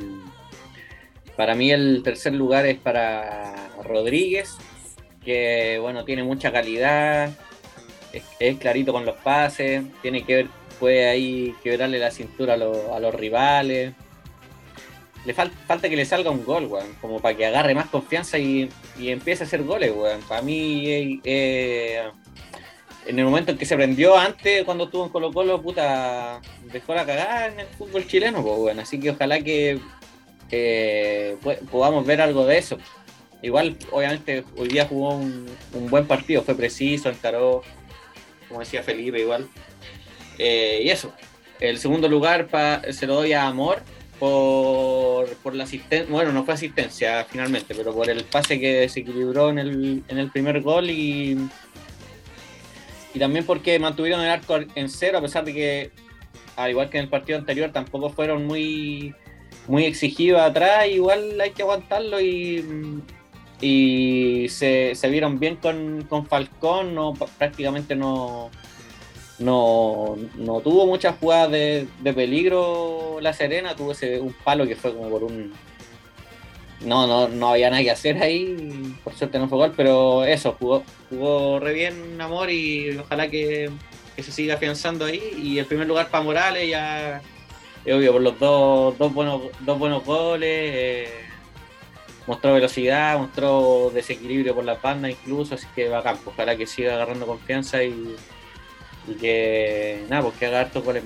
para 1.36 1.56
mí 1.56 1.72
el 1.72 2.02
tercer 2.04 2.34
lugar 2.34 2.66
es 2.66 2.78
para 2.78 3.70
Rodríguez, 3.84 4.58
que 5.24 5.78
bueno, 5.82 6.06
tiene 6.06 6.24
mucha 6.24 6.52
calidad, 6.52 7.32
es, 8.12 8.58
clarito 8.58 8.94
con 8.94 9.06
los 9.06 9.16
pases, 9.18 9.84
tiene 10.02 10.24
que 10.24 10.36
ver, 10.36 10.48
puede 10.80 11.08
ahí 11.08 11.56
quebrarle 11.64 12.00
la 12.00 12.12
cintura 12.12 12.56
a, 12.56 13.00
los 13.00 13.16
rivales. 13.16 13.94
Le 15.26 15.34
falta 15.34 15.90
que 15.90 15.98
le 15.98 16.06
salga 16.06 16.32
un 16.32 16.46
gol, 16.46 16.66
weón, 16.66 16.94
como 17.02 17.20
para 17.20 17.36
que 17.36 17.46
agarre 17.46 17.76
más 17.76 17.90
confianza 17.90 18.38
y, 18.38 18.70
empiece 18.98 19.44
a 19.44 19.48
hacer 19.48 19.64
goles, 19.64 19.92
weón. 19.96 20.22
Para 20.22 20.42
mí 20.42 21.22
eh, 21.24 22.04
en 23.10 23.18
el 23.18 23.26
momento 23.26 23.51
en 23.51 23.57
que 23.57 23.66
se 23.66 23.76
prendió 23.76 24.16
antes, 24.16 24.64
cuando 24.66 24.84
estuvo 24.84 25.03
en 25.03 25.10
Colo 25.10 25.34
Colo, 25.34 25.60
puta, 25.60 26.39
dejó 26.72 26.93
la 26.93 27.07
cagada 27.07 27.47
en 27.47 27.60
el 27.60 27.66
fútbol 27.66 28.05
chileno, 28.05 28.43
pues 28.43 28.57
bueno, 28.57 28.82
así 28.84 28.99
que 28.99 29.10
ojalá 29.10 29.41
que 29.41 29.80
podamos 31.72 32.05
ver 32.05 32.22
algo 32.22 32.45
de 32.45 32.60
eso. 32.60 32.78
Igual, 33.41 33.78
obviamente, 33.91 34.43
hoy 34.57 34.68
día 34.68 34.86
jugó 34.86 35.16
un, 35.16 35.47
buen 35.89 36.05
partido, 36.05 36.43
fue 36.43 36.53
preciso, 36.53 37.10
encaró, 37.10 37.64
como 38.47 38.60
decía 38.60 38.84
Felipe, 38.84 39.20
igual. 39.20 39.47
Eh, 40.38 40.82
y 40.84 40.89
eso, 40.89 41.12
el 41.60 41.80
segundo 41.80 42.07
lugar 42.07 42.47
se 42.91 43.07
lo 43.07 43.16
doy 43.16 43.34
a 43.34 43.47
Amor 43.47 43.82
por, 44.20 45.30
por 45.38 45.55
la 45.55 45.64
asistencia, 45.64 46.12
bueno, 46.12 46.32
no 46.32 46.45
fue 46.45 46.53
asistencia 46.53 47.26
finalmente, 47.28 47.74
pero 47.74 47.91
por 47.91 48.07
el 48.07 48.24
pase 48.26 48.60
que 48.60 48.88
se 48.88 48.99
equilibró 48.99 49.49
en 49.49 49.57
el, 49.57 50.03
en 50.07 50.18
el 50.20 50.30
primer 50.30 50.62
gol 50.62 50.91
y 50.91 51.38
y 53.14 53.20
también 53.20 53.45
porque 53.45 53.80
mantuvieron 53.80 54.22
el 54.22 54.30
arco 54.30 54.57
en 54.76 54.89
cero, 54.89 55.18
a 55.18 55.22
pesar 55.22 55.45
de 55.45 55.53
que, 55.53 55.91
al 56.55 56.72
igual 56.72 56.89
que 56.89 56.97
en 56.97 57.05
el 57.05 57.10
partido 57.10 57.39
anterior, 57.39 57.72
tampoco 57.72 58.10
fueron 58.10 58.45
muy, 58.45 59.16
muy 59.68 59.86
exigidos 59.86 60.41
atrás, 60.41 60.88
igual 60.88 61.39
hay 61.41 61.51
que 61.51 61.64
aguantarlo 61.64 62.22
y, 62.22 63.01
y 63.62 64.47
se, 64.49 64.93
vieron 65.10 65.39
bien 65.39 65.57
con, 65.57 66.28
Falcón, 66.28 66.93
no, 66.93 67.14
prácticamente 67.38 67.95
no, 67.95 68.51
no, 69.39 70.18
tuvo 70.64 70.86
muchas 70.86 71.18
jugadas 71.18 71.51
de, 71.51 71.88
de, 72.01 72.14
peligro 72.14 73.20
La 73.22 73.34
Serena, 73.34 73.76
tuvo 73.76 73.93
ese, 73.93 74.20
un 74.20 74.34
palo 74.34 74.68
que 74.68 74.76
fue 74.76 74.93
como 74.93 75.10
por 75.10 75.24
un 75.24 75.51
no, 76.82 77.08
no, 77.08 77.28
no 77.28 77.50
había 77.50 77.70
nada 77.70 77.84
que 77.84 77.92
hacer 77.92 78.22
ahí, 78.22 78.96
por 79.04 79.14
suerte 79.14 79.38
no 79.38 79.50
fue 79.50 79.58
gol, 79.58 79.74
pero 79.76 80.24
eso, 80.24 80.56
jugó, 80.58 80.84
jugó 81.10 81.60
re 81.60 81.74
bien 81.74 82.20
Amor 82.22 82.50
y 82.50 82.98
ojalá 82.98 83.30
que, 83.30 83.70
se 84.18 84.32
siga 84.32 84.56
afianzando 84.56 85.06
ahí. 85.06 85.22
Y 85.42 85.60
el 85.60 85.66
primer 85.66 85.88
lugar 85.88 86.10
para 86.10 86.24
Morales, 86.24 86.70
ya, 86.70 87.22
obvio, 87.86 88.14
por 88.14 88.22
los 88.22 88.40
dos, 88.40 88.98
dos, 88.98 89.14
buenos, 89.14 89.42
dos 89.62 89.80
buenos 89.80 90.04
goles. 90.06 90.50
Eh, 90.52 91.30
mostró 92.28 92.54
velocidad, 92.54 93.18
mostró 93.18 93.92
desequilibrio 93.94 94.54
por 94.54 94.64
la 94.64 94.76
bandas 94.76 95.12
incluso, 95.12 95.56
así 95.56 95.66
que 95.74 95.90
bacán, 95.90 96.20
ojalá 96.26 96.56
que 96.56 96.68
siga 96.68 96.94
agarrando 96.94 97.26
confianza 97.26 97.84
y, 97.84 98.16
que 99.20 100.06
nada, 100.10 100.24
pues 100.24 100.36
que 100.36 100.46
haga 100.46 100.62
hartos 100.62 100.84
goles. 100.84 101.04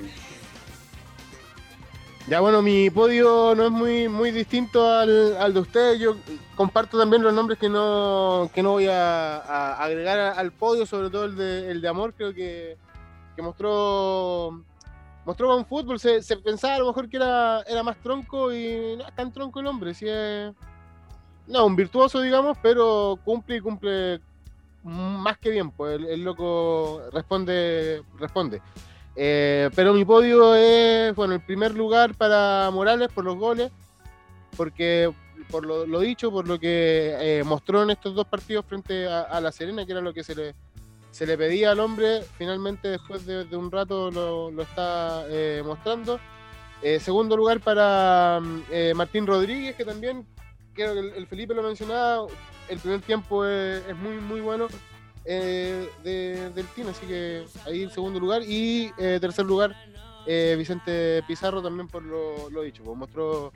Ya 2.28 2.40
bueno, 2.40 2.62
mi 2.62 2.90
podio 2.90 3.54
no 3.54 3.66
es 3.66 3.72
muy 3.72 4.08
muy 4.08 4.32
distinto 4.32 4.90
al, 4.90 5.36
al 5.36 5.54
de 5.54 5.60
ustedes. 5.60 6.00
Yo 6.00 6.16
comparto 6.56 6.98
también 6.98 7.22
los 7.22 7.34
nombres 7.34 7.60
que 7.60 7.68
no, 7.68 8.50
que 8.54 8.64
no 8.64 8.72
voy 8.72 8.88
a, 8.88 9.74
agregar 9.76 10.20
al 10.20 10.52
podio, 10.54 10.86
sobre 10.86 11.10
todo 11.10 11.26
el 11.26 11.36
de, 11.36 11.70
el 11.70 11.82
de 11.82 11.88
Amor, 11.90 12.14
creo 12.14 12.34
que, 12.34 12.78
que 13.36 13.42
mostró 13.42 14.64
mostró 15.26 15.48
buen 15.54 15.66
fútbol. 15.66 16.00
Se, 16.00 16.22
se 16.22 16.38
pensaba 16.38 16.76
a 16.76 16.80
lo 16.80 16.88
mejor 16.88 17.10
que 17.10 17.18
era, 17.18 17.62
era 17.64 17.84
más 17.84 17.98
tronco 17.98 18.54
y 18.54 18.96
no 18.98 19.06
es 19.06 19.16
tan 19.16 19.34
tronco 19.34 19.60
el 19.60 19.68
hombre. 19.68 19.94
Sí 19.94 20.06
es, 20.08 20.54
no, 21.48 21.66
un 21.66 21.76
virtuoso, 21.76 22.22
digamos, 22.22 22.58
pero 22.64 23.20
cumple 23.26 23.58
y 23.58 23.62
cumple 23.62 24.22
más 24.84 25.38
que 25.40 25.50
bien. 25.50 25.72
Pues 25.72 25.96
el, 25.96 26.06
el 26.06 26.24
loco 26.24 27.02
responde, 27.12 28.02
responde. 28.18 28.62
Eh, 29.16 29.70
pero 29.76 29.94
mi 29.94 30.06
podio 30.06 30.56
es, 30.56 31.14
bueno, 31.16 31.36
el 31.36 31.42
primer 31.42 31.76
lugar 31.76 32.16
para 32.16 32.70
Morales 32.72 33.10
por 33.14 33.24
los 33.24 33.38
goles, 33.38 33.72
porque 34.58 35.12
por 35.50 35.66
lo, 35.66 36.00
dicho, 36.00 36.32
por 36.32 36.48
lo 36.48 36.60
que 36.60 37.16
eh, 37.20 37.44
mostró 37.44 37.84
en 37.84 37.92
estos 37.92 38.16
dos 38.16 38.26
partidos 38.28 38.66
frente 38.66 39.08
a, 39.08 39.40
La 39.40 39.52
Serena, 39.52 39.86
que 39.86 39.92
era 39.92 40.02
lo 40.02 40.14
que 40.14 40.24
se 40.24 40.36
le, 40.36 40.56
se 41.12 41.28
le 41.28 41.38
pedía 41.38 41.72
al 41.72 41.80
hombre, 41.80 42.24
finalmente 42.38 42.88
después 42.88 43.26
de, 43.26 43.44
un 43.56 43.70
rato 43.72 44.10
lo, 44.10 44.50
lo 44.50 44.64
está 44.64 45.26
eh, 45.30 45.62
mostrando. 45.64 46.20
Eh, 46.82 47.00
segundo 47.00 47.38
lugar 47.38 47.60
para 47.60 48.42
eh, 48.72 48.94
Martín 48.96 49.28
Rodríguez, 49.28 49.76
que 49.76 49.86
también, 49.86 50.26
creo 50.74 50.94
que 50.94 51.00
el, 51.00 51.14
el 51.14 51.28
Felipe 51.28 51.54
lo 51.54 51.64
mencionaba, 51.64 52.28
el 52.68 52.80
primer 52.80 53.02
tiempo 53.02 53.46
es, 53.46 53.86
es 53.88 53.96
muy, 53.96 54.18
muy 54.18 54.42
bueno 54.42 54.68
eh, 55.26 55.90
de- 56.04 56.50
del 56.52 56.68
team, 56.68 56.90
así 56.90 57.06
que 57.06 57.46
ahí 57.66 57.84
en 57.84 57.92
segundo 57.92 58.20
lugar. 58.20 58.42
Y 58.44 58.92
eh, 58.98 59.18
tercer 59.22 59.46
lugar, 59.46 59.76
eh, 60.28 60.56
Vicente 60.58 61.24
Pizarro 61.28 61.62
también 61.62 61.88
por 61.88 62.04
lo, 62.04 62.50
lo 62.50 62.62
dicho, 62.62 62.84
pues 62.84 62.98
mostró 62.98 63.52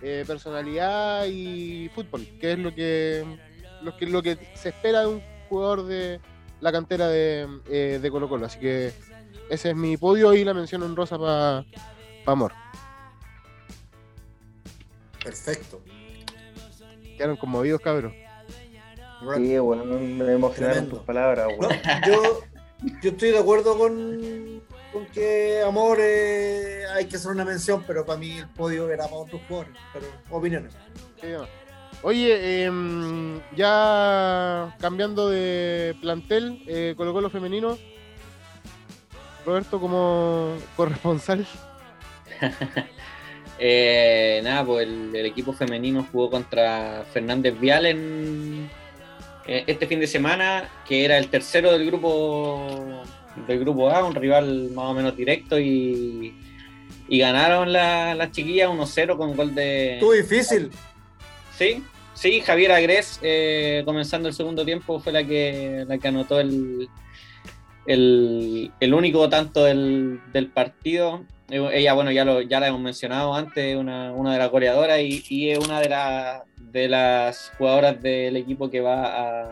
personalidad 0.00 1.26
y 1.26 1.88
fútbol, 1.92 2.24
que 2.40 2.52
es 2.52 2.58
lo 2.60 2.72
que, 2.72 3.24
lo 3.82 3.96
que 3.96 4.06
lo 4.06 4.22
que 4.22 4.38
se 4.54 4.68
espera 4.68 5.00
de 5.00 5.06
un 5.08 5.22
jugador 5.48 5.84
de 5.86 6.20
la 6.60 6.70
cantera 6.70 7.08
de, 7.08 7.98
de 8.00 8.10
Colo 8.12 8.28
Colo. 8.28 8.46
Así 8.46 8.60
que 8.60 8.92
ese 9.50 9.70
es 9.70 9.74
mi 9.76 9.96
podio 9.96 10.32
y 10.34 10.44
la 10.44 10.54
mención 10.54 10.84
honrosa 10.84 11.18
para 11.18 11.64
Amor. 12.26 12.52
Perfecto. 15.24 15.82
Quedaron 17.16 17.36
conmovidos, 17.36 17.80
cabros. 17.80 18.12
Sí, 19.36 19.58
bueno, 19.58 19.84
me 19.84 20.32
emocionaron 20.32 20.74
Tremendo. 20.74 20.96
tus 20.96 21.04
palabras, 21.04 21.48
No, 21.60 21.68
yo, 22.06 22.40
yo 23.02 23.10
estoy 23.10 23.30
de 23.30 23.38
acuerdo 23.38 23.76
con, 23.76 24.62
con 24.92 25.06
que 25.06 25.60
Amor 25.66 25.98
eh, 26.00 26.84
hay 26.94 27.06
que 27.06 27.16
hacer 27.16 27.32
una 27.32 27.44
mención, 27.44 27.82
pero 27.86 28.06
para 28.06 28.18
mí 28.18 28.38
el 28.38 28.48
podio 28.48 28.88
era 28.90 29.04
para 29.04 29.16
otros 29.16 29.40
jugadores. 29.48 29.74
Pero 29.92 30.06
opiniones. 30.30 30.72
Oye, 32.02 32.64
em, 32.64 33.40
ya 33.56 34.76
cambiando 34.80 35.28
de 35.28 35.96
plantel, 36.00 36.62
eh, 36.68 36.94
Colo 36.96 37.12
Colo 37.12 37.28
femenino, 37.28 37.76
Roberto 39.44 39.80
como 39.80 40.54
corresponsal. 40.76 41.46
Eh, 43.60 44.40
nada, 44.44 44.64
pues 44.64 44.86
el, 44.86 45.10
el 45.16 45.26
equipo 45.26 45.52
femenino 45.52 46.06
jugó 46.12 46.30
contra 46.30 47.04
Fernández 47.12 47.58
Vial 47.58 47.86
en 47.86 48.57
este 49.66 49.86
fin 49.86 49.98
de 50.00 50.06
semana, 50.06 50.68
que 50.86 51.04
era 51.04 51.16
el 51.18 51.28
tercero 51.28 51.72
del 51.72 51.86
grupo 51.86 53.02
del 53.46 53.60
grupo 53.60 53.88
A, 53.90 54.04
un 54.04 54.14
rival 54.14 54.70
más 54.74 54.86
o 54.86 54.94
menos 54.94 55.16
directo 55.16 55.58
y, 55.58 56.34
y 57.08 57.18
ganaron 57.18 57.72
la- 57.72 58.14
las 58.14 58.30
chiquillas 58.32 58.68
1-0 58.68 59.16
con 59.16 59.36
gol 59.36 59.54
de 59.54 59.94
Estuvo 59.94 60.12
difícil. 60.12 60.70
sí, 61.56 61.82
sí, 62.14 62.40
Javier 62.40 62.72
Agres 62.72 63.18
eh, 63.22 63.82
comenzando 63.84 64.28
el 64.28 64.34
segundo 64.34 64.64
tiempo 64.64 64.98
fue 65.00 65.12
la 65.12 65.24
que 65.24 65.84
la 65.86 65.98
que 65.98 66.08
anotó 66.08 66.40
el 66.40 66.88
el, 67.86 68.70
el 68.80 68.94
único 68.94 69.28
tanto 69.28 69.64
del, 69.64 70.20
del 70.32 70.48
partido. 70.48 71.24
Ella, 71.50 71.94
bueno, 71.94 72.10
ya, 72.10 72.24
la 72.60 72.66
hemos 72.66 72.80
mencionado 72.80 73.34
antes, 73.34 73.74
una, 73.74 74.12
de 74.12 74.38
las 74.38 74.50
goleadoras 74.50 75.00
y, 75.00 75.50
es 75.50 75.58
una 75.58 75.80
de, 75.80 75.88
la- 75.88 76.44
de 76.58 76.88
las 76.88 77.52
jugadoras 77.56 78.02
del 78.02 78.36
equipo 78.36 78.70
que 78.70 78.82
va 78.82 79.46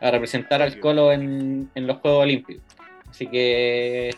a, 0.00 0.10
representar 0.10 0.60
al 0.60 0.78
Colo 0.80 1.12
en, 1.12 1.70
los 1.74 1.96
Juegos 1.98 2.24
Olímpicos. 2.24 2.62
Así 3.08 3.26
que 3.26 4.10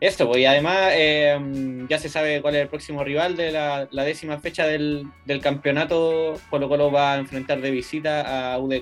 eso, 0.00 0.28
pues, 0.28 0.40
y 0.40 0.44
además 0.44 0.90
eh, 0.92 1.86
ya 1.88 1.98
se 1.98 2.08
sabe 2.08 2.40
cuál 2.40 2.54
es 2.54 2.62
el 2.62 2.68
próximo 2.68 3.02
rival 3.02 3.36
de 3.36 3.50
la, 3.50 3.88
décima 3.90 4.38
fecha 4.38 4.64
del, 4.64 5.08
campeonato. 5.42 6.38
Colo 6.50 6.68
Colo 6.68 6.92
va 6.92 7.14
a 7.14 7.18
enfrentar 7.18 7.60
de 7.60 7.72
visita 7.72 8.52
a 8.54 8.58
UD. 8.58 8.80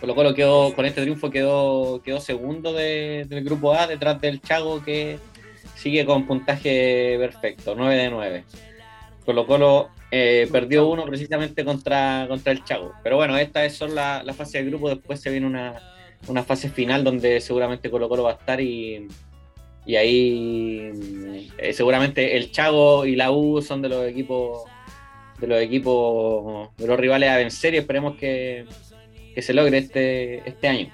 Colo 0.00 0.14
Colo 0.16 0.34
quedó, 0.34 0.74
con 0.74 0.86
este 0.86 1.02
triunfo 1.02 1.30
quedó, 1.30 2.00
segundo 2.18 2.72
de- 2.72 3.26
del 3.28 3.44
grupo 3.44 3.74
A, 3.74 3.86
detrás 3.86 4.20
del 4.20 4.40
Chago 4.40 4.82
que 4.82 5.20
sigue 5.80 6.04
con 6.04 6.26
puntaje 6.26 7.16
perfecto, 7.18 7.74
9 7.74 7.96
de 7.96 8.10
9. 8.10 8.44
Colo 9.24 9.46
Colo 9.46 9.90
eh, 10.10 10.46
perdió 10.52 10.88
uno 10.88 11.04
precisamente 11.04 11.64
contra, 11.64 12.26
contra 12.28 12.52
el 12.52 12.64
Chago. 12.64 12.92
Pero 13.02 13.16
bueno, 13.16 13.38
esta 13.38 13.64
es 13.64 13.74
solo 13.74 13.94
la, 13.94 14.22
la 14.22 14.34
fase 14.34 14.58
de 14.58 14.68
grupo, 14.68 14.90
después 14.90 15.20
se 15.20 15.30
viene 15.30 15.46
una, 15.46 15.80
una 16.26 16.42
fase 16.42 16.68
final 16.68 17.02
donde 17.02 17.40
seguramente 17.40 17.90
Colo 17.90 18.08
Colo 18.08 18.24
va 18.24 18.32
a 18.32 18.34
estar 18.34 18.60
y, 18.60 19.08
y 19.86 19.96
ahí 19.96 21.50
eh, 21.56 21.72
seguramente 21.72 22.36
el 22.36 22.50
Chago 22.50 23.06
y 23.06 23.16
la 23.16 23.30
U 23.30 23.62
son 23.62 23.80
de 23.80 23.88
los 23.88 24.06
equipos 24.06 24.64
de 25.38 25.46
los 25.46 25.62
equipos 25.62 26.68
de 26.76 26.86
los 26.86 27.00
rivales 27.00 27.30
a 27.30 27.38
vencer 27.38 27.72
y 27.72 27.78
esperemos 27.78 28.16
que, 28.16 28.66
que 29.34 29.40
se 29.40 29.54
logre 29.54 29.78
este, 29.78 30.46
este 30.46 30.68
año. 30.68 30.92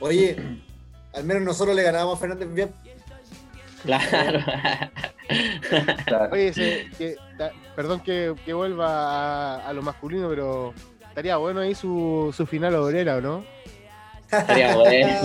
Oye, 0.00 0.34
al 1.14 1.22
menos 1.22 1.44
nosotros 1.44 1.76
le 1.76 1.84
ganábamos 1.84 2.16
a 2.16 2.20
Fernández 2.20 2.52
bien. 2.52 2.70
Claro. 3.86 4.40
Claro. 6.06 6.28
Oye, 6.32 6.48
ese- 6.48 6.88
que- 6.98 7.16
ta- 7.38 7.52
perdón 7.74 8.00
que, 8.00 8.34
que 8.44 8.52
vuelva 8.52 9.56
a, 9.56 9.68
a 9.68 9.72
lo 9.72 9.82
masculino, 9.82 10.28
pero 10.28 10.72
estaría 11.08 11.36
bueno 11.36 11.60
ahí 11.60 11.74
su, 11.74 12.32
su 12.36 12.46
final 12.46 12.74
obrera, 12.76 13.16
¿o 13.16 13.20
no? 13.20 13.44
Estaría 14.30 14.74
bueno. 14.76 15.22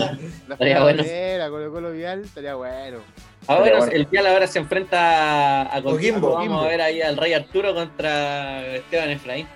La 0.48 0.54
Estaría 0.56 0.58
final 0.58 0.84
bueno. 0.84 1.02
obrera, 1.04 1.50
Colo 1.50 1.72
Colo 1.72 1.92
Vial, 1.92 2.22
estaría 2.24 2.56
bueno. 2.56 3.00
Ahora 3.48 3.78
bueno. 3.80 3.92
el 3.92 4.06
Vial 4.06 4.28
ahora 4.28 4.48
se 4.48 4.60
enfrenta 4.60 5.62
a 5.76 5.82
Coquimbo. 5.82 6.32
Coquimbo. 6.34 6.56
Vamos 6.56 6.66
a 6.66 6.70
ver 6.70 6.82
ahí 6.82 7.02
al 7.02 7.18
Rey 7.18 7.34
Arturo 7.34 7.74
contra 7.74 8.66
Esteban 8.76 9.10
Efraín. 9.12 9.48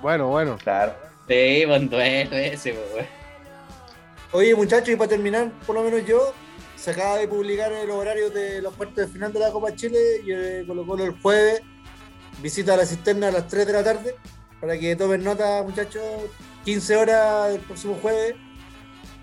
Bueno, 0.00 0.28
bueno. 0.28 0.56
Claro. 0.62 0.94
Sí, 1.28 1.64
buen 1.66 1.88
duelo 1.88 2.36
ese, 2.36 2.72
pues, 2.74 2.92
güey. 2.92 3.06
Oye, 4.32 4.54
muchachos, 4.54 4.88
y 4.90 4.96
para 4.96 5.08
terminar, 5.10 5.50
por 5.66 5.76
lo 5.76 5.82
menos 5.82 6.04
yo, 6.06 6.32
se 6.76 6.90
acaba 6.90 7.18
de 7.18 7.28
publicar 7.28 7.72
el 7.72 7.90
horario 7.90 8.30
de 8.30 8.60
los 8.60 8.74
cuartos 8.74 8.96
de 8.96 9.08
final 9.08 9.32
de 9.32 9.40
la 9.40 9.50
Copa 9.50 9.74
Chile 9.74 9.98
y 10.24 10.32
eh, 10.32 10.64
Colo 10.66 10.86
Colo 10.86 11.04
el 11.04 11.12
jueves 11.20 11.62
visita 12.42 12.76
la 12.76 12.84
cisterna 12.84 13.28
a 13.28 13.32
las 13.32 13.48
3 13.48 13.66
de 13.66 13.72
la 13.72 13.84
tarde 13.84 14.16
para 14.60 14.78
que 14.78 14.96
tomen 14.96 15.22
nota, 15.22 15.62
muchachos, 15.62 16.02
15 16.64 16.96
horas 16.96 17.54
el 17.54 17.60
próximo 17.60 17.98
jueves 18.00 18.34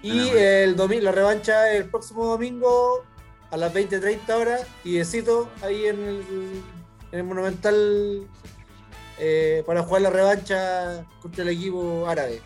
y 0.04 0.30
el 0.30 0.76
domingo, 0.76 1.04
la 1.04 1.12
revancha 1.12 1.72
el 1.74 1.90
próximo 1.90 2.26
domingo 2.26 3.04
a 3.52 3.58
las 3.58 3.74
20-30 3.74 4.30
horas 4.34 4.68
y 4.84 4.98
besito 4.98 5.50
ahí 5.62 5.86
en 5.86 6.00
el, 6.00 6.24
en 7.12 7.20
el 7.20 7.24
Monumental 7.24 8.28
eh, 9.20 9.64
para 9.68 9.84
jugar 9.84 10.02
la 10.04 10.10
revancha 10.10 11.06
contra 11.22 11.44
el 11.44 11.50
equipo 11.50 12.08
árabe. 12.08 12.42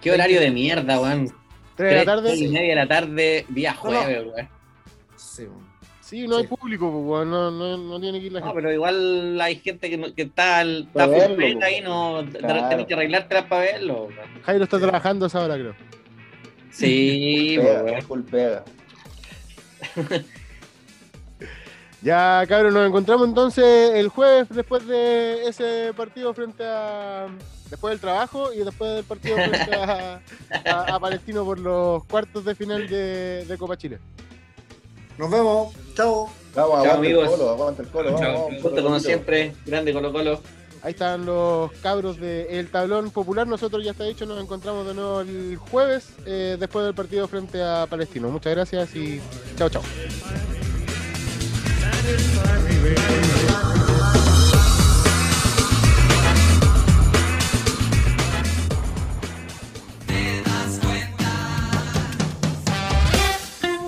Qué 0.00 0.10
horario 0.10 0.40
de 0.40 0.50
mierda, 0.50 1.00
weón. 1.00 1.32
Tres 1.76 1.90
de 1.90 1.96
la 1.96 2.04
tarde. 2.04 2.36
y 2.36 2.48
media 2.48 2.68
de 2.70 2.74
la 2.76 2.86
tarde, 2.88 3.46
día 3.48 3.72
No, 3.72 3.90
no. 3.90 4.00
jueves, 4.02 4.24
weón. 4.26 4.48
Sí. 5.16 5.46
Sí, 6.00 6.28
no 6.28 6.36
hay 6.36 6.46
público, 6.46 6.90
pues, 6.92 7.04
weón, 7.06 7.30
no, 7.30 7.50
no, 7.50 7.76
no 7.78 8.00
tiene 8.00 8.20
que 8.20 8.26
ir 8.26 8.32
la 8.32 8.40
No, 8.40 8.46
gente. 8.46 8.60
pero 8.60 8.72
igual 8.74 9.40
hay 9.40 9.56
gente 9.56 9.88
que, 9.88 9.96
no- 9.96 10.14
que 10.14 10.22
está, 10.22 10.62
está 10.62 11.06
verlo, 11.06 11.64
ahí, 11.64 11.80
no, 11.80 12.22
Claro. 12.38 12.68
tenés 12.68 12.86
que 12.86 12.94
arreglártelas 12.94 13.44
para 13.46 13.62
verlo. 13.62 14.04
weón. 14.04 14.42
Jairo 14.42 14.64
está 14.64 14.78
trabajando 14.78 15.24
a 15.24 15.28
esa 15.28 15.40
hora, 15.42 15.54
creo. 15.54 15.74
Sí, 16.70 17.58
po, 17.60 17.84
Ya, 22.02 22.44
cabrón, 22.48 22.74
nos 22.74 22.86
encontramos 22.88 23.28
entonces 23.28 23.92
el 23.94 24.08
jueves 24.08 24.48
después 24.50 24.86
de 24.86 25.46
ese 25.46 25.92
partido 25.96 26.34
frente 26.34 26.64
a. 26.66 27.28
Después 27.70 27.92
del 27.92 28.00
trabajo 28.00 28.52
y 28.52 28.58
después 28.58 28.96
del 28.96 29.04
partido 29.04 29.36
frente 29.36 29.74
a, 29.74 30.20
a- 30.66 30.94
a 30.96 31.00
Palestino 31.00 31.42
por 31.44 31.58
los 31.58 32.04
cuartos 32.04 32.44
de 32.44 32.54
final 32.54 32.86
de, 32.86 33.46
de 33.46 33.56
Copa 33.58 33.78
Chile. 33.78 33.98
Nos 35.16 35.30
vemos. 35.30 35.72
Chao. 35.94 36.28
Chao, 36.54 36.64
aguanta 36.66 36.90
el 36.90 36.96
amigos. 36.98 37.28
colo, 37.30 37.48
aguanta 37.50 37.82
el 37.82 37.88
colo. 37.88 38.18
Chao, 38.18 38.44
Vamos, 38.48 38.62
Justo 38.62 38.82
como 38.82 39.00
siempre, 39.00 39.54
grande 39.64 39.92
Colo 39.94 40.12
Colo. 40.12 40.40
Ahí 40.82 40.90
están 40.92 41.24
los 41.24 41.70
cabros 41.80 42.18
del 42.18 42.68
tablón 42.68 43.10
popular. 43.10 43.46
Nosotros 43.46 43.82
ya 43.84 43.92
está 43.92 44.04
dicho, 44.04 44.26
nos 44.26 44.42
encontramos 44.42 44.86
de 44.86 44.92
nuevo 44.94 45.20
el 45.22 45.56
jueves 45.56 46.08
eh, 46.26 46.56
después 46.58 46.84
del 46.84 46.94
partido 46.94 47.26
frente 47.28 47.62
a 47.62 47.86
Palestino. 47.88 48.28
Muchas 48.28 48.52
gracias 48.54 48.94
y 48.96 49.18
chao, 49.56 49.70
chao. 49.70 49.82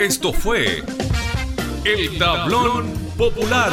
Esto 0.05 0.34
fue 0.34 0.82
El 1.84 2.18
Tablón 2.18 2.92
Popular. 3.16 3.72